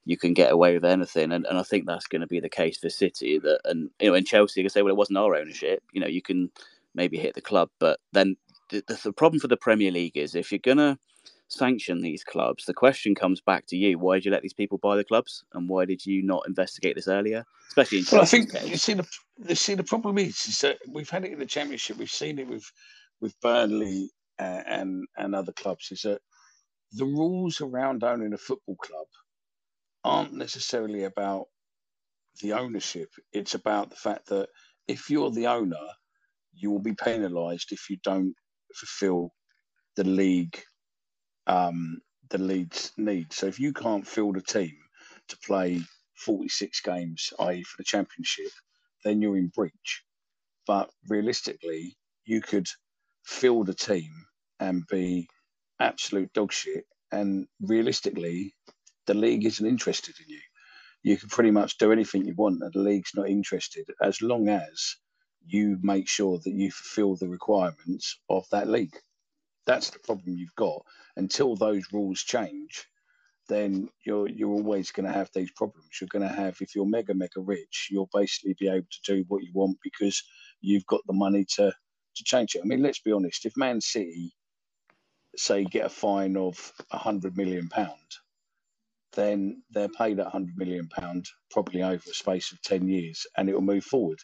[0.06, 1.32] you can get away with anything.
[1.34, 3.40] And, and I think that's going to be the case for City.
[3.40, 5.84] That and you know, in Chelsea, you can say, well, it wasn't our ownership.
[5.94, 6.52] You know, you can
[6.96, 8.38] maybe hit the club, but then
[8.70, 10.98] the, the, the problem for the Premier League is if you're going to
[11.50, 14.80] sanction these clubs, the question comes back to you: Why did you let these people
[14.80, 17.46] buy the clubs, and why did you not investigate this earlier?
[17.70, 18.78] Especially in Well, I think you case.
[18.78, 19.08] see the
[19.48, 21.98] you see the problem is, is that we've had it in the championship.
[21.98, 22.72] We've seen it with
[23.22, 25.92] with Burnley uh, and and other clubs.
[25.92, 26.22] Is that
[26.94, 29.08] the rules around owning a football club
[30.06, 31.48] aren't necessarily about
[32.42, 33.10] the ownership.
[33.34, 34.50] It's about the fact that
[34.88, 35.88] if you're the owner,
[36.54, 38.36] you will be penalised if you don't
[38.76, 39.32] fulfil
[39.98, 40.58] the league
[41.48, 42.00] um,
[42.30, 43.36] the league's needs.
[43.36, 44.76] So if you can't field a team
[45.30, 45.82] to play
[46.18, 48.52] 46 games, i.e., for the championship,
[49.04, 50.04] then you're in breach.
[50.68, 52.68] But realistically, you could
[53.26, 54.12] field a team
[54.60, 55.30] and be
[55.80, 56.86] absolute dog shit.
[57.12, 58.54] And realistically,
[59.08, 60.42] the league isn't interested in you.
[61.04, 64.50] You can pretty much do anything you want, and the league's not interested as long
[64.50, 64.98] as
[65.46, 68.98] you make sure that you fulfill the requirements of that league.
[69.66, 70.84] That's the problem you've got.
[71.16, 72.86] Until those rules change,
[73.50, 75.90] then you're you're always going to have these problems.
[76.00, 79.26] You're going to have if you're mega mega rich, you'll basically be able to do
[79.28, 80.24] what you want because
[80.62, 82.62] you've got the money to to change it.
[82.64, 83.46] I mean, let's be honest.
[83.46, 84.34] If Man City
[85.38, 88.18] say get a fine of a hundred million pound,
[89.16, 93.50] then they're paid a hundred million pound probably over a space of ten years, and
[93.50, 94.20] it will move forward.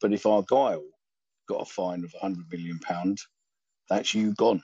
[0.00, 0.84] But if Argyle
[1.48, 3.18] got a fine of a hundred million pound,
[3.88, 4.62] that's you gone.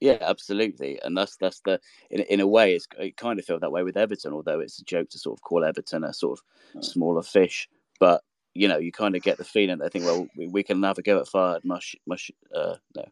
[0.00, 3.62] Yeah, absolutely, and that's that's the in in a way it's it kind of felt
[3.62, 6.38] that way with Everton, although it's a joke to sort of call Everton a sort
[6.38, 7.68] of smaller fish.
[7.98, 10.82] But you know, you kind of get the feeling they think, well, we, we can
[10.82, 13.04] have a go at Farhad Mush, Mush, uh, no,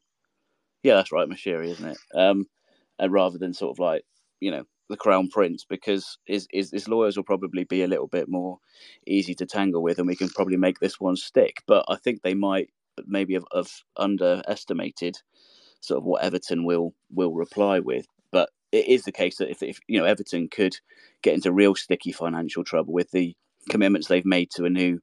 [0.82, 1.98] yeah, that's right, Moshiri, isn't it?
[2.15, 2.47] Um,
[2.98, 4.02] and rather than sort of like
[4.40, 8.06] you know the crown prince, because his, his his lawyers will probably be a little
[8.06, 8.58] bit more
[9.06, 11.62] easy to tangle with, and we can probably make this one stick.
[11.66, 12.70] But I think they might
[13.06, 15.18] maybe have, have underestimated
[15.80, 18.06] sort of what Everton will will reply with.
[18.30, 20.76] But it is the case that if, if you know Everton could
[21.22, 23.34] get into real sticky financial trouble with the
[23.70, 25.00] commitments they've made to a new,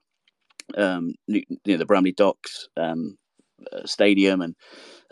[0.77, 3.20] um, you know, the Bramley Docks um, uh,
[3.85, 4.55] stadium and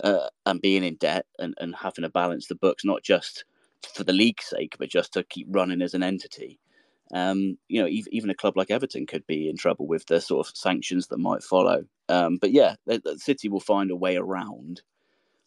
[0.04, 3.46] uh, and being in debt and, and having to balance the books not just
[3.94, 6.60] for the league's sake but just to keep running as an entity.
[7.12, 10.46] Um, you know, even, a club like Everton could be in trouble with the sort
[10.46, 11.84] of sanctions that might follow.
[12.08, 14.84] Um, but yeah, the, the City will find a way around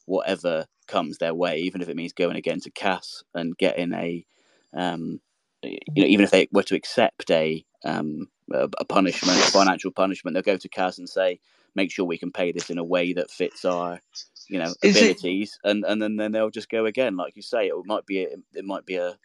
[0.07, 4.27] whatever comes their way, even if it means going again to CAS and getting a,
[4.74, 5.20] um,
[5.62, 10.35] you know, even if they were to accept a um, a, punishment, a financial punishment,
[10.35, 11.41] they'll go to CAS and say,
[11.74, 14.01] make sure we can pay this in a way that fits our,
[14.49, 15.70] you know, Is abilities, it...
[15.70, 17.69] and and then, then they'll just go again, like you say.
[17.69, 19.16] It might be a, it might be a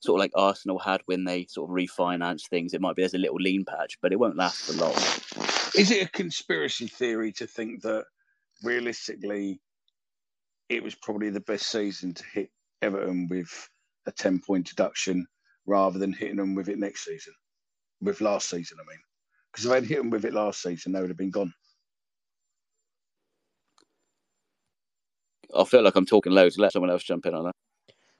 [0.00, 2.74] sort of like Arsenal had when they sort of refinance things.
[2.74, 4.94] It might be there's a little lean patch, but it won't last for long.
[5.76, 8.04] Is it a conspiracy theory to think that
[8.62, 9.60] realistically
[10.68, 12.50] it was probably the best season to hit
[12.82, 13.68] Everton with
[14.06, 15.26] a 10 point deduction
[15.66, 17.34] rather than hitting them with it next season,
[18.00, 19.00] with last season, I mean.
[19.52, 21.52] Because if they'd hit them with it last season, they would have been gone.
[25.56, 26.58] I feel like I'm talking loads.
[26.58, 27.54] Let someone else jump in on that.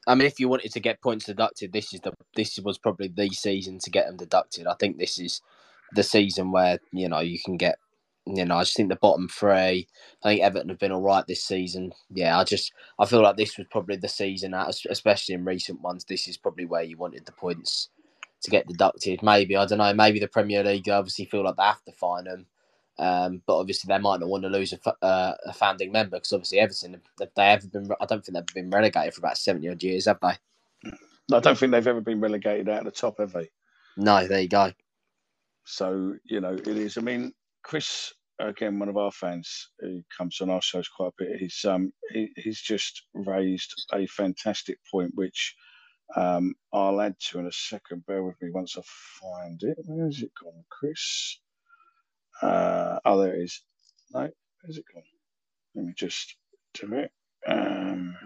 [0.06, 3.08] I mean, if you wanted to get points deducted, this is the this was probably
[3.08, 4.66] the season to get them deducted.
[4.66, 5.40] I think this is
[5.92, 7.78] the season where you know you can get
[8.26, 9.88] you know, I just think the bottom three.
[10.22, 11.92] I think Everton have been all right this season.
[12.10, 16.04] Yeah, I just I feel like this was probably the season, especially in recent ones.
[16.04, 17.88] This is probably where you wanted the points
[18.42, 19.22] to get deducted.
[19.22, 19.92] Maybe I don't know.
[19.94, 22.46] Maybe the Premier League obviously feel like they have to find them,
[23.00, 26.32] um, but obviously they might not want to lose a, uh, a founding member because
[26.32, 27.88] obviously Everton have they ever been.
[28.00, 30.36] I don't think they've been relegated for about seventy odd years, have they?
[31.32, 33.50] I don't think they've ever been relegated out of the top, have they?
[33.96, 34.72] No, there you go.
[35.64, 36.98] So you know it is.
[36.98, 37.32] I mean,
[37.62, 41.40] Chris again, one of our fans who comes on our shows quite a bit.
[41.40, 45.54] He's um he, he's just raised a fantastic point, which
[46.16, 48.04] um I'll add to in a second.
[48.06, 48.82] Bear with me once I
[49.20, 49.78] find it.
[49.84, 51.38] Where's it gone, Chris?
[52.42, 53.62] Uh, oh, there it is.
[54.12, 54.30] No,
[54.62, 55.04] where's it gone?
[55.76, 56.36] Let me just
[56.74, 57.12] do it.
[57.46, 58.16] Um,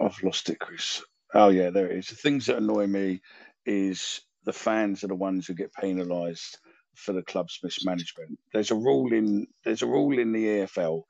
[0.00, 1.02] I've lost it, Chris.
[1.34, 2.08] Oh yeah, there it is.
[2.08, 3.22] The things that annoy me
[3.66, 6.58] is the fans are the ones who get penalised
[6.96, 8.38] for the club's mismanagement.
[8.52, 11.02] There's a rule in there's a rule in the EFL,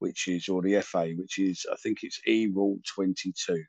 [0.00, 3.62] which is or the FA, which is I think it's E Rule 22,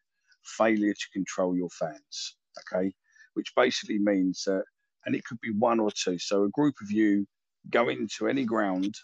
[0.43, 2.37] failure to control your fans.
[2.73, 2.93] Okay,
[3.35, 4.63] which basically means that,
[5.05, 6.19] and it could be one or two.
[6.19, 7.27] So a group of you
[7.69, 8.95] go into any ground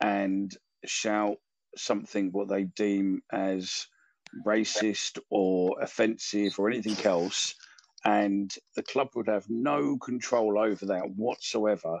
[0.00, 0.52] and
[0.86, 1.36] shout
[1.76, 3.86] something what they deem as
[4.46, 7.54] racist or offensive or anything else
[8.04, 12.00] and the club would have no control over that whatsoever.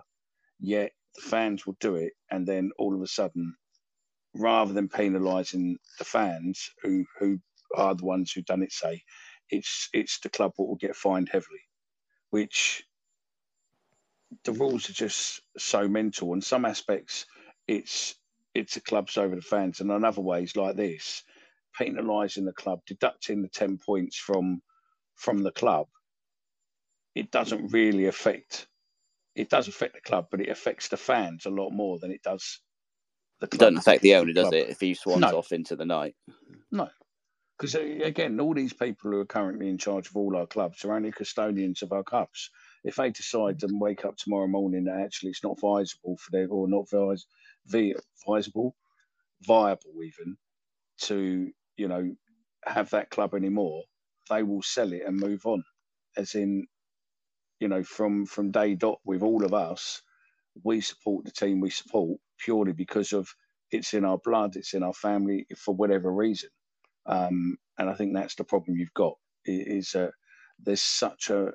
[0.60, 3.54] Yet the fans will do it, and then all of a sudden,
[4.34, 7.40] rather than penalising the fans who who
[7.76, 9.02] are the ones who've done it, say
[9.50, 11.62] it's it's the club that will get fined heavily,
[12.30, 12.84] which
[14.44, 16.32] the rules are just so mental.
[16.34, 17.26] In some aspects,
[17.68, 18.14] it's
[18.54, 21.22] it's the clubs over the fans, and in other ways like this,
[21.80, 24.62] penalising the club, deducting the ten points from
[25.14, 25.86] from the club
[27.16, 28.68] it doesn't really affect
[29.34, 32.22] it does affect the club, but it affects the fans a lot more than it
[32.22, 32.60] does
[33.40, 33.60] the club.
[33.60, 34.70] It doesn't affect the owner, does it?
[34.70, 35.38] If he swans no.
[35.38, 36.14] off into the night.
[36.72, 36.88] No.
[37.58, 40.84] Because uh, again, all these people who are currently in charge of all our clubs
[40.84, 42.50] are only custodians of our cups.
[42.84, 46.48] If they decide to wake up tomorrow morning that actually it's not viable for them
[46.50, 47.26] or not vis-
[48.26, 48.76] viable,
[49.46, 50.36] viable even
[51.02, 52.14] to you know
[52.64, 53.82] have that club anymore,
[54.30, 55.64] they will sell it and move on.
[56.16, 56.66] As in,
[57.60, 60.02] you know, from from day dot with all of us,
[60.64, 63.28] we support the team we support purely because of
[63.72, 66.50] it's in our blood, it's in our family for whatever reason.
[67.06, 69.14] Um, and I think that's the problem you've got
[69.46, 70.10] is uh,
[70.60, 71.52] there's such a,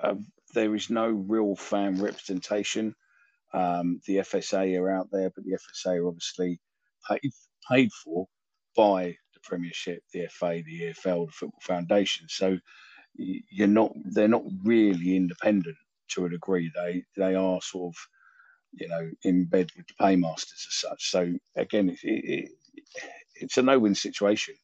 [0.00, 0.16] a,
[0.54, 2.94] there is no real fan representation.
[3.52, 6.60] Um, the FSA are out there, but the FSA are obviously
[7.08, 7.32] paid
[7.70, 8.26] paid for
[8.76, 12.26] by the Premiership, the FA, the EFL, the Football Foundation.
[12.28, 12.58] So
[13.14, 15.76] you're not they're not really independent
[16.10, 16.70] to a degree.
[16.74, 17.98] They they are sort of
[18.72, 21.10] you know in bed with the paymasters as such.
[21.10, 22.50] So again, it, it,
[23.36, 24.54] it's a no-win situation.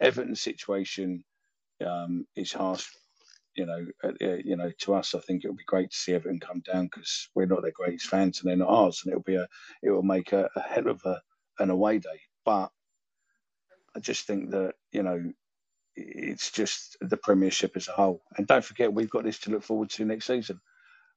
[0.00, 1.24] Everton's situation
[1.84, 2.88] um, is harsh.
[3.58, 4.12] You know, uh,
[4.44, 6.86] you know, to us, I think it would be great to see Everton come down
[6.86, 9.48] because we're not their greatest fans and they're not ours, and it'll be a,
[9.82, 11.20] it will make a, a hell of a,
[11.60, 12.20] an away day.
[12.44, 12.70] But
[13.96, 15.32] I just think that you know,
[15.96, 18.22] it's just the Premiership as a whole.
[18.36, 20.60] And don't forget, we've got this to look forward to next season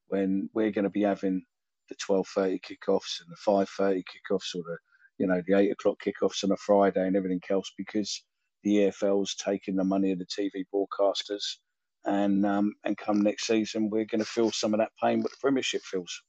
[0.10, 1.44] when we're going to be having
[1.90, 4.78] the twelve thirty kickoffs and the five thirty kickoffs, or the
[5.20, 8.24] you know the eight o'clock kickoffs on a Friday and everything else because
[8.64, 11.58] the EFL's taking the money of the TV broadcasters,
[12.06, 15.32] and um, and come next season we're going to feel some of that pain what
[15.32, 16.24] the Premiership feels.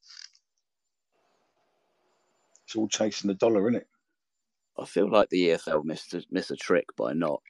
[2.65, 3.89] It's all chasing the dollar, isn't it?
[4.79, 7.43] I feel like the EFL missed a, missed a trick by not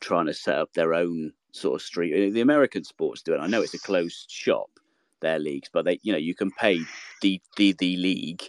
[0.00, 2.32] trying to set up their own sort of street.
[2.32, 3.38] The American sports do it.
[3.38, 4.70] I know it's a closed shop,
[5.20, 6.80] their leagues, but they, you know, you can pay
[7.20, 8.42] the the, the league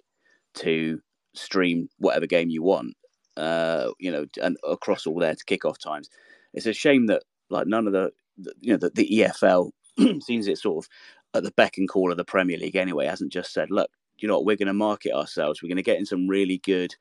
[0.56, 1.02] to
[1.34, 2.96] stream whatever game you want,
[3.38, 6.10] uh, you know, and across all their kickoff times.
[6.54, 9.72] It's a shame that like none of the, the you know, the, the EFL
[10.22, 10.90] seems it sort of
[11.36, 13.06] at the beck and call of the Premier League anyway.
[13.06, 13.90] Hasn't just said, look,
[14.20, 15.62] you know, what, we're going to market ourselves.
[15.62, 16.96] We're going to get in some really good,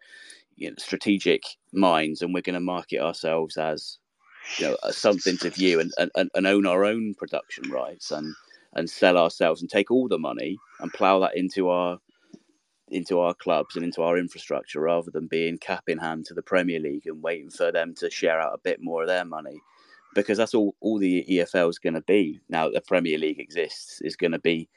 [0.56, 1.42] you know, strategic
[1.72, 3.98] minds, and we're going to market ourselves as
[4.58, 8.34] you know something to view and, and, and own our own production rights and
[8.74, 11.98] and sell ourselves and take all the money and plow that into our
[12.88, 16.42] into our clubs and into our infrastructure rather than being cap in hand to the
[16.42, 19.58] Premier League and waiting for them to share out a bit more of their money.
[20.14, 23.40] Because that's all, all the EFL is going to be now that the Premier League
[23.40, 24.68] exists is going to be,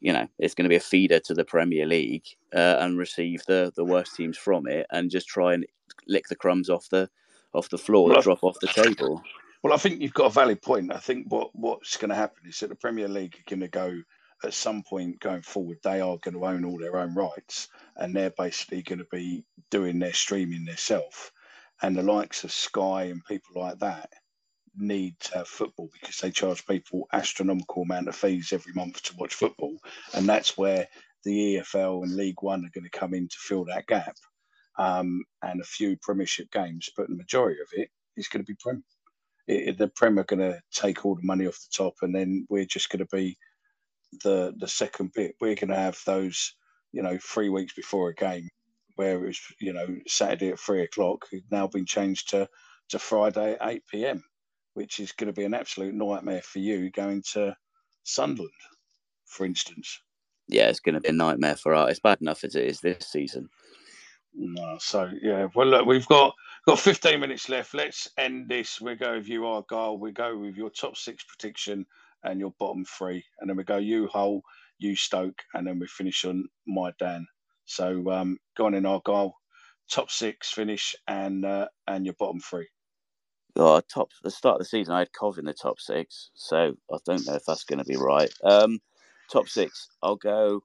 [0.00, 3.44] you know, it's going to be a feeder to the Premier League uh, and receive
[3.46, 5.66] the, the worst teams from it and just try and
[6.06, 7.08] lick the crumbs off the
[7.52, 9.22] off the floor well, drop off the table.
[9.62, 10.92] Well, I think you've got a valid point.
[10.92, 13.68] I think what what's going to happen is that the Premier League are going to
[13.68, 14.02] go
[14.44, 18.14] at some point going forward, they are going to own all their own rights and
[18.14, 21.32] they're basically going to be doing their streaming themselves.
[21.82, 24.10] And the likes of Sky and people like that
[24.76, 29.16] need to have football because they charge people astronomical amount of fees every month to
[29.16, 29.76] watch football.
[30.14, 30.86] And that's where
[31.24, 34.16] the EFL and League One are going to come in to fill that gap.
[34.78, 38.56] Um, and a few Premiership games, but the majority of it is going to be
[38.60, 38.84] Prem.
[39.48, 42.46] It, the Prem are going to take all the money off the top, and then
[42.50, 43.38] we're just going to be
[44.22, 45.36] the the second bit.
[45.40, 46.54] We're going to have those,
[46.92, 48.48] you know, three weeks before a game
[48.96, 52.48] where it was, you know, Saturday at three o'clock, now been changed to
[52.90, 54.22] to Friday at eight pm,
[54.76, 57.56] which is going to be an absolute nightmare for you going to
[58.04, 58.52] Sunderland,
[59.24, 59.98] for instance.
[60.48, 61.92] Yeah, it's going to be a nightmare for us.
[61.92, 63.48] It's bad enough as it is this season.
[64.34, 65.48] No, so yeah.
[65.54, 66.34] Well, look, we've got
[66.66, 67.72] got 15 minutes left.
[67.72, 68.78] Let's end this.
[68.78, 69.96] We go with you, Argyle.
[69.96, 71.86] We go with your top six prediction
[72.22, 74.42] and your bottom three, and then we go you Hull,
[74.78, 77.26] you Stoke, and then we finish on my Dan.
[77.64, 79.34] So um, go on in Argyle,
[79.90, 82.68] top six finish, and uh, and your bottom three.
[83.56, 86.74] Oh, top the start of the season, I had Cov in the top six, so
[86.92, 88.32] I don't know if that's going to be right.
[88.44, 88.80] Um,
[89.30, 90.62] top six, I'll go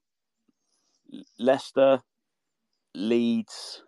[1.39, 2.01] Leicester,
[2.93, 3.83] Leeds.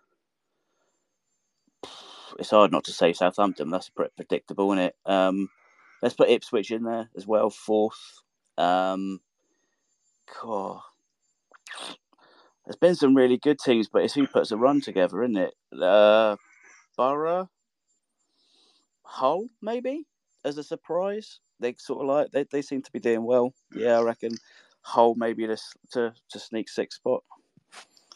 [2.39, 3.69] It's hard not to say Southampton.
[3.69, 4.95] That's pretty predictable, isn't it?
[5.05, 5.49] Um,
[6.03, 8.23] Let's put Ipswich in there as well, fourth.
[8.57, 9.21] Um,
[10.41, 10.81] God.
[12.65, 15.53] There's been some really good teams, but it's who puts a run together, isn't it?
[15.81, 16.35] Uh,
[16.97, 17.49] Boro,
[19.14, 20.07] Hull, maybe
[20.44, 21.40] as a surprise.
[21.60, 23.53] They sort of like they, they seem to be doing well.
[23.72, 24.31] Yeah, I reckon
[24.81, 25.56] Hull maybe to
[25.91, 27.23] to, to sneak six spot.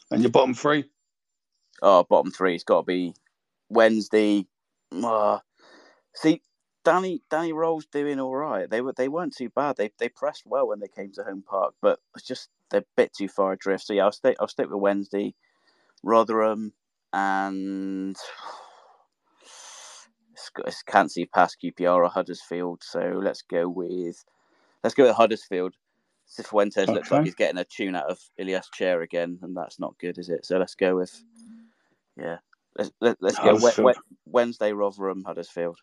[0.09, 0.85] And your bottom three?
[1.83, 2.55] Oh, bottom three.
[2.55, 3.13] It's got to be
[3.69, 4.47] Wednesday.
[4.91, 5.37] Uh,
[6.15, 6.41] see,
[6.83, 8.67] Danny Danny Röhl's doing all right.
[8.67, 9.77] They were they weren't too bad.
[9.77, 12.95] They they pressed well when they came to home park, but it's just they're a
[12.95, 13.85] bit too far adrift.
[13.85, 15.35] So yeah, I'll stay I'll stick with Wednesday,
[16.01, 16.73] Rotherham,
[17.13, 18.17] and
[20.65, 22.83] I can't see past QPR or Huddersfield.
[22.83, 24.23] So let's go with
[24.83, 25.75] let's go with Huddersfield.
[26.29, 26.93] Cifuentes okay.
[26.93, 30.17] looks like he's getting a tune out of Ilias Chair again, and that's not good,
[30.17, 30.45] is it?
[30.45, 31.23] So let's go with
[32.17, 32.37] yeah.
[32.77, 33.93] Let's let, us let us go
[34.25, 35.79] Wednesday Rotherham Huddersfield.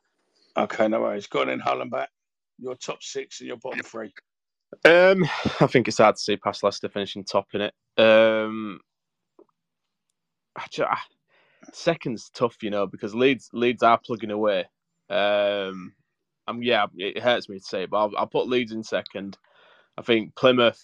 [0.57, 1.27] Okay, no worries.
[1.27, 2.11] Go on in, Hull and Back.
[2.59, 4.13] Your top six and your bottom three.
[4.85, 5.25] Um,
[5.61, 7.75] I think it's hard to see past Leicester finishing top in it.
[7.99, 8.81] Um,
[10.57, 10.89] I, just,
[11.73, 14.65] second's tough, you know, because Leeds Leeds are plugging away.
[15.11, 15.93] Um,
[16.47, 19.39] I'm yeah, it hurts me to say, but I'll, I'll put Leeds in second.
[19.97, 20.83] I think Plymouth,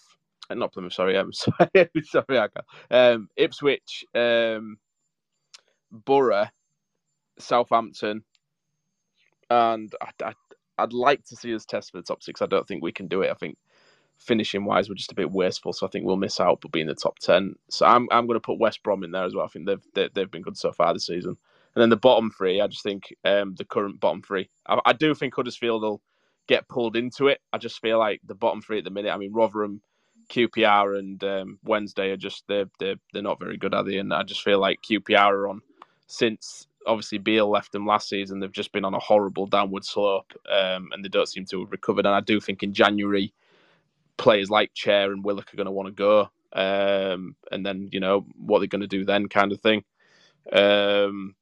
[0.51, 2.67] uh, not Plymouth, sorry, I'm sorry, sorry, I can't.
[2.91, 4.79] Um, Ipswich, um,
[5.91, 6.47] Boro,
[7.39, 8.23] Southampton,
[9.51, 10.33] and I, I,
[10.79, 12.41] I'd like to see us test for the top six.
[12.41, 13.31] I don't think we can do it.
[13.31, 13.57] I think
[14.21, 15.73] finishing wise, we're just a bit wasteful.
[15.73, 17.57] So I think we'll miss out, but be in the top ten.
[17.69, 19.45] So I'm I'm going to put West Brom in there as well.
[19.45, 21.37] I think they've they, have they have been good so far this season.
[21.75, 24.49] And then the bottom three, I just think um, the current bottom three.
[24.67, 26.03] I, I do think Huddersfield will
[26.49, 27.41] get pulled into it.
[27.53, 29.13] I just feel like the bottom three at the minute.
[29.13, 29.81] I mean, Rotherham,
[30.31, 33.99] QPR, and um, Wednesday are just they're they're they're not very good, are they?
[33.99, 35.63] And I just feel like QPR are on
[36.07, 38.41] since obviously Beale left them last season.
[38.41, 41.73] They've just been on a horrible downward slope, um, and they don't seem to have
[41.73, 42.07] recovered.
[42.07, 43.33] And I do think in January,
[44.17, 48.01] players like Chair and Willock are going to want to go, um, and then you
[48.01, 49.85] know what they're going to do then, kind of thing.
[50.53, 51.35] Um,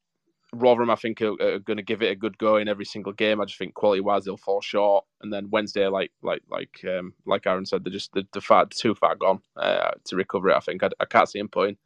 [0.53, 3.13] Rotherham, I think, are, are going to give it a good go in every single
[3.13, 3.41] game.
[3.41, 7.13] I just think quality wise they'll fall short, and then Wednesday, like like like um,
[7.27, 10.57] like Aaron said, they're just the far too far gone uh, to recover it.
[10.57, 11.77] I think I, I can't see them putting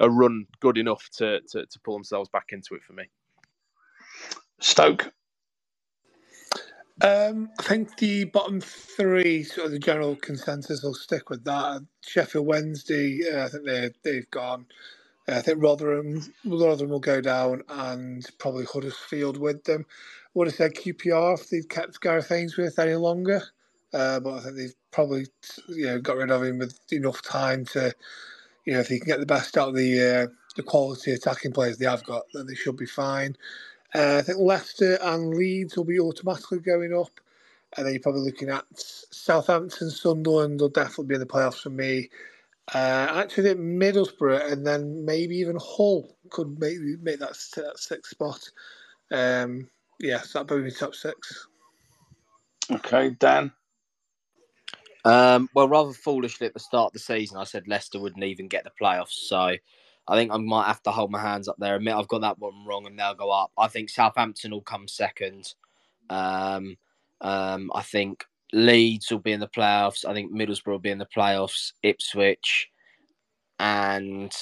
[0.00, 3.04] a run good enough to, to to pull themselves back into it for me.
[4.60, 5.12] Stoke.
[7.02, 11.82] Um, I think the bottom three, sort of the general consensus, will stick with that.
[12.06, 14.66] Sheffield Wednesday, uh, I think they they've gone.
[15.28, 19.86] Uh, I think Rotherham, Rotherham will go down, and probably Huddersfield with them.
[20.34, 23.42] Would have said QPR if they'd kept Gareth Ainsworth any longer,
[23.94, 25.26] uh, but I think they've probably
[25.68, 27.94] you know got rid of him with enough time to,
[28.66, 31.52] you know, if he can get the best out of the uh, the quality attacking
[31.52, 33.36] players they have got, then they should be fine.
[33.94, 37.20] Uh, I think Leicester and Leeds will be automatically going up.
[37.76, 41.70] And then you're probably looking at Southampton, Sunderland will definitely be in the playoffs for
[41.70, 42.08] me.
[42.74, 48.10] Uh, actually, think Middlesbrough and then maybe even Hull could maybe make that, that sixth
[48.10, 48.50] spot.
[49.10, 49.68] Um,
[50.00, 51.46] yeah, so that'd be top six.
[52.70, 53.52] Okay, Dan.
[55.04, 58.48] Um, well, rather foolishly at the start of the season, I said Leicester wouldn't even
[58.48, 59.12] get the playoffs.
[59.12, 59.56] So
[60.08, 61.76] I think I might have to hold my hands up there.
[61.76, 63.52] Admit I've got that one wrong, and they'll go up.
[63.58, 65.54] I think Southampton will come second.
[66.10, 66.76] Um,
[67.20, 70.04] um, I think Leeds will be in the playoffs.
[70.04, 71.72] I think Middlesbrough will be in the playoffs.
[71.82, 72.70] Ipswich,
[73.58, 74.32] and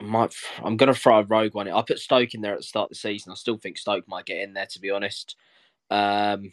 [0.00, 0.34] I might.
[0.62, 1.68] I'm going to throw a rogue one.
[1.68, 3.32] I put Stoke in there at the start of the season.
[3.32, 5.36] I still think Stoke might get in there, to be honest.
[5.90, 6.52] Um,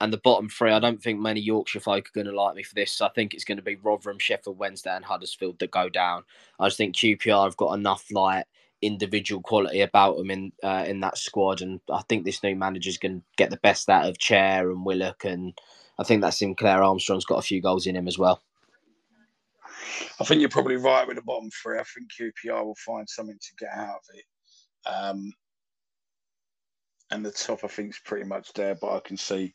[0.00, 2.62] and the bottom three, I don't think many Yorkshire folk are going to like me
[2.62, 3.00] for this.
[3.00, 6.24] I think it's going to be Rotherham, Sheffield Wednesday, and Huddersfield that go down.
[6.60, 8.46] I just think QPR have got enough like
[8.82, 12.98] individual quality about them in uh, in that squad, and I think this new manager's
[12.98, 15.58] going to get the best out of Chair and Willock, and
[15.98, 18.42] I think that Sinclair Armstrong's got a few goals in him as well.
[20.20, 21.78] I think you're probably right with the bottom three.
[21.78, 24.24] I think QPR will find something to get out of it.
[24.86, 25.32] Um,
[27.10, 29.54] and the top, I think, is pretty much there, but I can see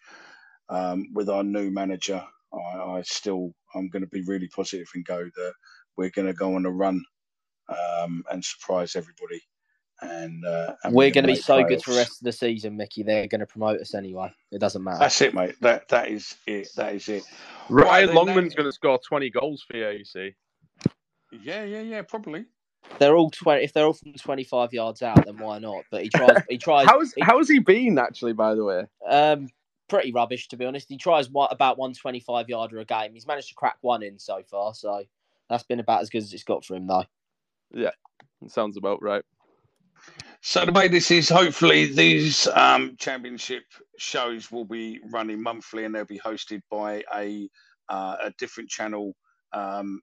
[0.71, 2.23] um, with our new manager,
[2.53, 5.53] I, I still I'm going to be really positive and go that
[5.97, 7.03] we're going to go on a run
[7.69, 9.41] um, and surprise everybody.
[10.03, 11.67] And, uh, and we're going to be so playoffs.
[11.67, 13.03] good for the rest of the season, Mickey.
[13.03, 14.33] They're going to promote us anyway.
[14.51, 14.97] It doesn't matter.
[14.97, 15.55] That's it, mate.
[15.61, 16.69] That that is it.
[16.75, 17.23] That is it.
[17.69, 19.89] Ryan Longman's going to score twenty goals for you.
[19.89, 20.33] You see?
[21.31, 22.01] Yeah, yeah, yeah.
[22.01, 22.45] Probably.
[22.97, 23.63] They're all twenty.
[23.63, 25.83] If they're all from twenty-five yards out, then why not?
[25.91, 26.41] But he tries.
[26.49, 26.87] He tries.
[26.87, 28.33] how's he, how's he been actually?
[28.33, 28.85] By the way.
[29.07, 29.49] Um,
[29.91, 30.89] pretty rubbish to be honest.
[30.89, 33.13] He tries what about one twenty-five yarder a game.
[33.13, 35.03] He's managed to crack one in so far, so
[35.49, 37.05] that's been about as good as it's got for him, though.
[37.73, 37.91] Yeah,
[38.47, 39.23] sounds about right.
[40.41, 43.63] So the way this is, hopefully these um, championship
[43.97, 47.49] shows will be running monthly, and they'll be hosted by a
[47.89, 49.13] uh, a different channel
[49.53, 50.01] um,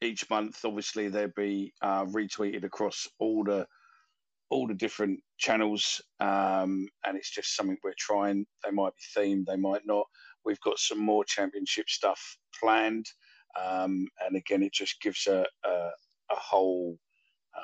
[0.00, 0.64] each month.
[0.64, 3.66] Obviously, they'll be uh, retweeted across all the
[4.50, 8.46] all the different channels, um, and it's just something we're trying.
[8.64, 10.06] They might be themed, they might not.
[10.44, 13.06] We've got some more championship stuff planned,
[13.60, 15.70] um, and again, it just gives a a,
[16.30, 16.98] a whole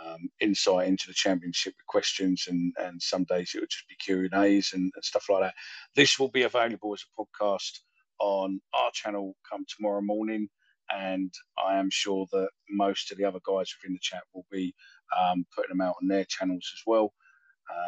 [0.05, 3.97] um, insight into the championship with questions, and and some days it would just be
[3.97, 5.55] Q and A's and, and stuff like that.
[5.97, 7.81] This will be available as a podcast
[8.21, 10.49] on our channel come tomorrow morning
[10.91, 11.33] and
[11.65, 14.75] I am sure that most of the other guys within the chat will be
[15.19, 17.13] um, putting them out on their channels as well.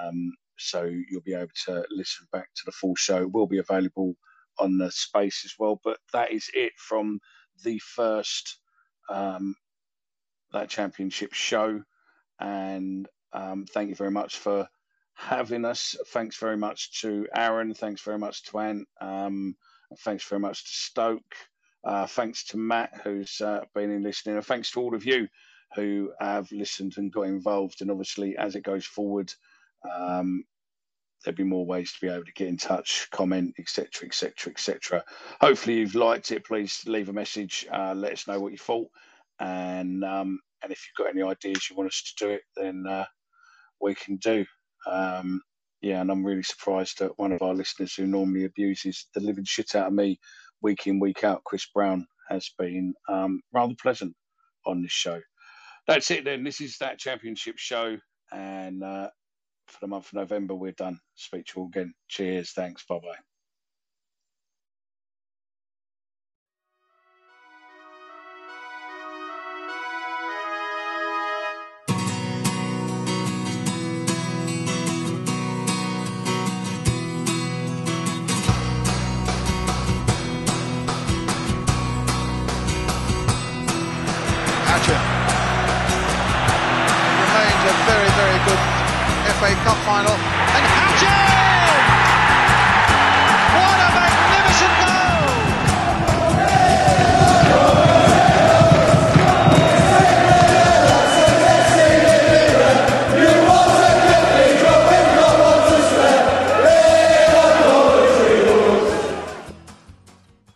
[0.04, 3.22] Um, so you'll be able to listen back to the full show.
[3.22, 4.14] It will be available
[4.58, 5.80] on the space as well.
[5.82, 7.20] But that is it from
[7.64, 8.58] the first
[9.08, 9.54] um,
[10.52, 11.82] that championship show.
[12.38, 14.68] And um, thank you very much for
[15.14, 15.96] having us.
[16.08, 17.74] Thanks very much to Aaron.
[17.74, 18.88] Thanks very much to Ant.
[19.00, 19.56] Um,
[20.00, 21.34] thanks very much to Stoke.
[21.84, 25.26] Uh, thanks to Matt, who's uh, been in listening, and thanks to all of you
[25.74, 27.80] who have listened and got involved.
[27.80, 29.32] And obviously, as it goes forward,
[29.90, 30.44] um,
[31.24, 35.04] there'll be more ways to be able to get in touch, comment, etc., etc., etc.
[35.40, 36.44] Hopefully, you've liked it.
[36.44, 37.66] Please leave a message.
[37.72, 38.88] Uh, let us know what you thought,
[39.40, 42.86] and um, and if you've got any ideas you want us to do it, then
[42.86, 43.06] uh,
[43.80, 44.44] we can do.
[44.90, 45.40] Um,
[45.80, 49.44] yeah, and I'm really surprised that one of our listeners who normally abuses the living
[49.44, 50.20] shit out of me
[50.62, 54.14] week in week out, Chris Brown, has been um, rather pleasant
[54.64, 55.20] on this show.
[55.88, 56.44] That's it then.
[56.44, 57.98] This is that championship show.
[58.32, 59.10] And uh,
[59.68, 61.00] for the month of November, we're done.
[61.16, 61.94] Speak to you all again.
[62.08, 62.52] Cheers.
[62.52, 62.84] Thanks.
[62.88, 63.31] Bye bye.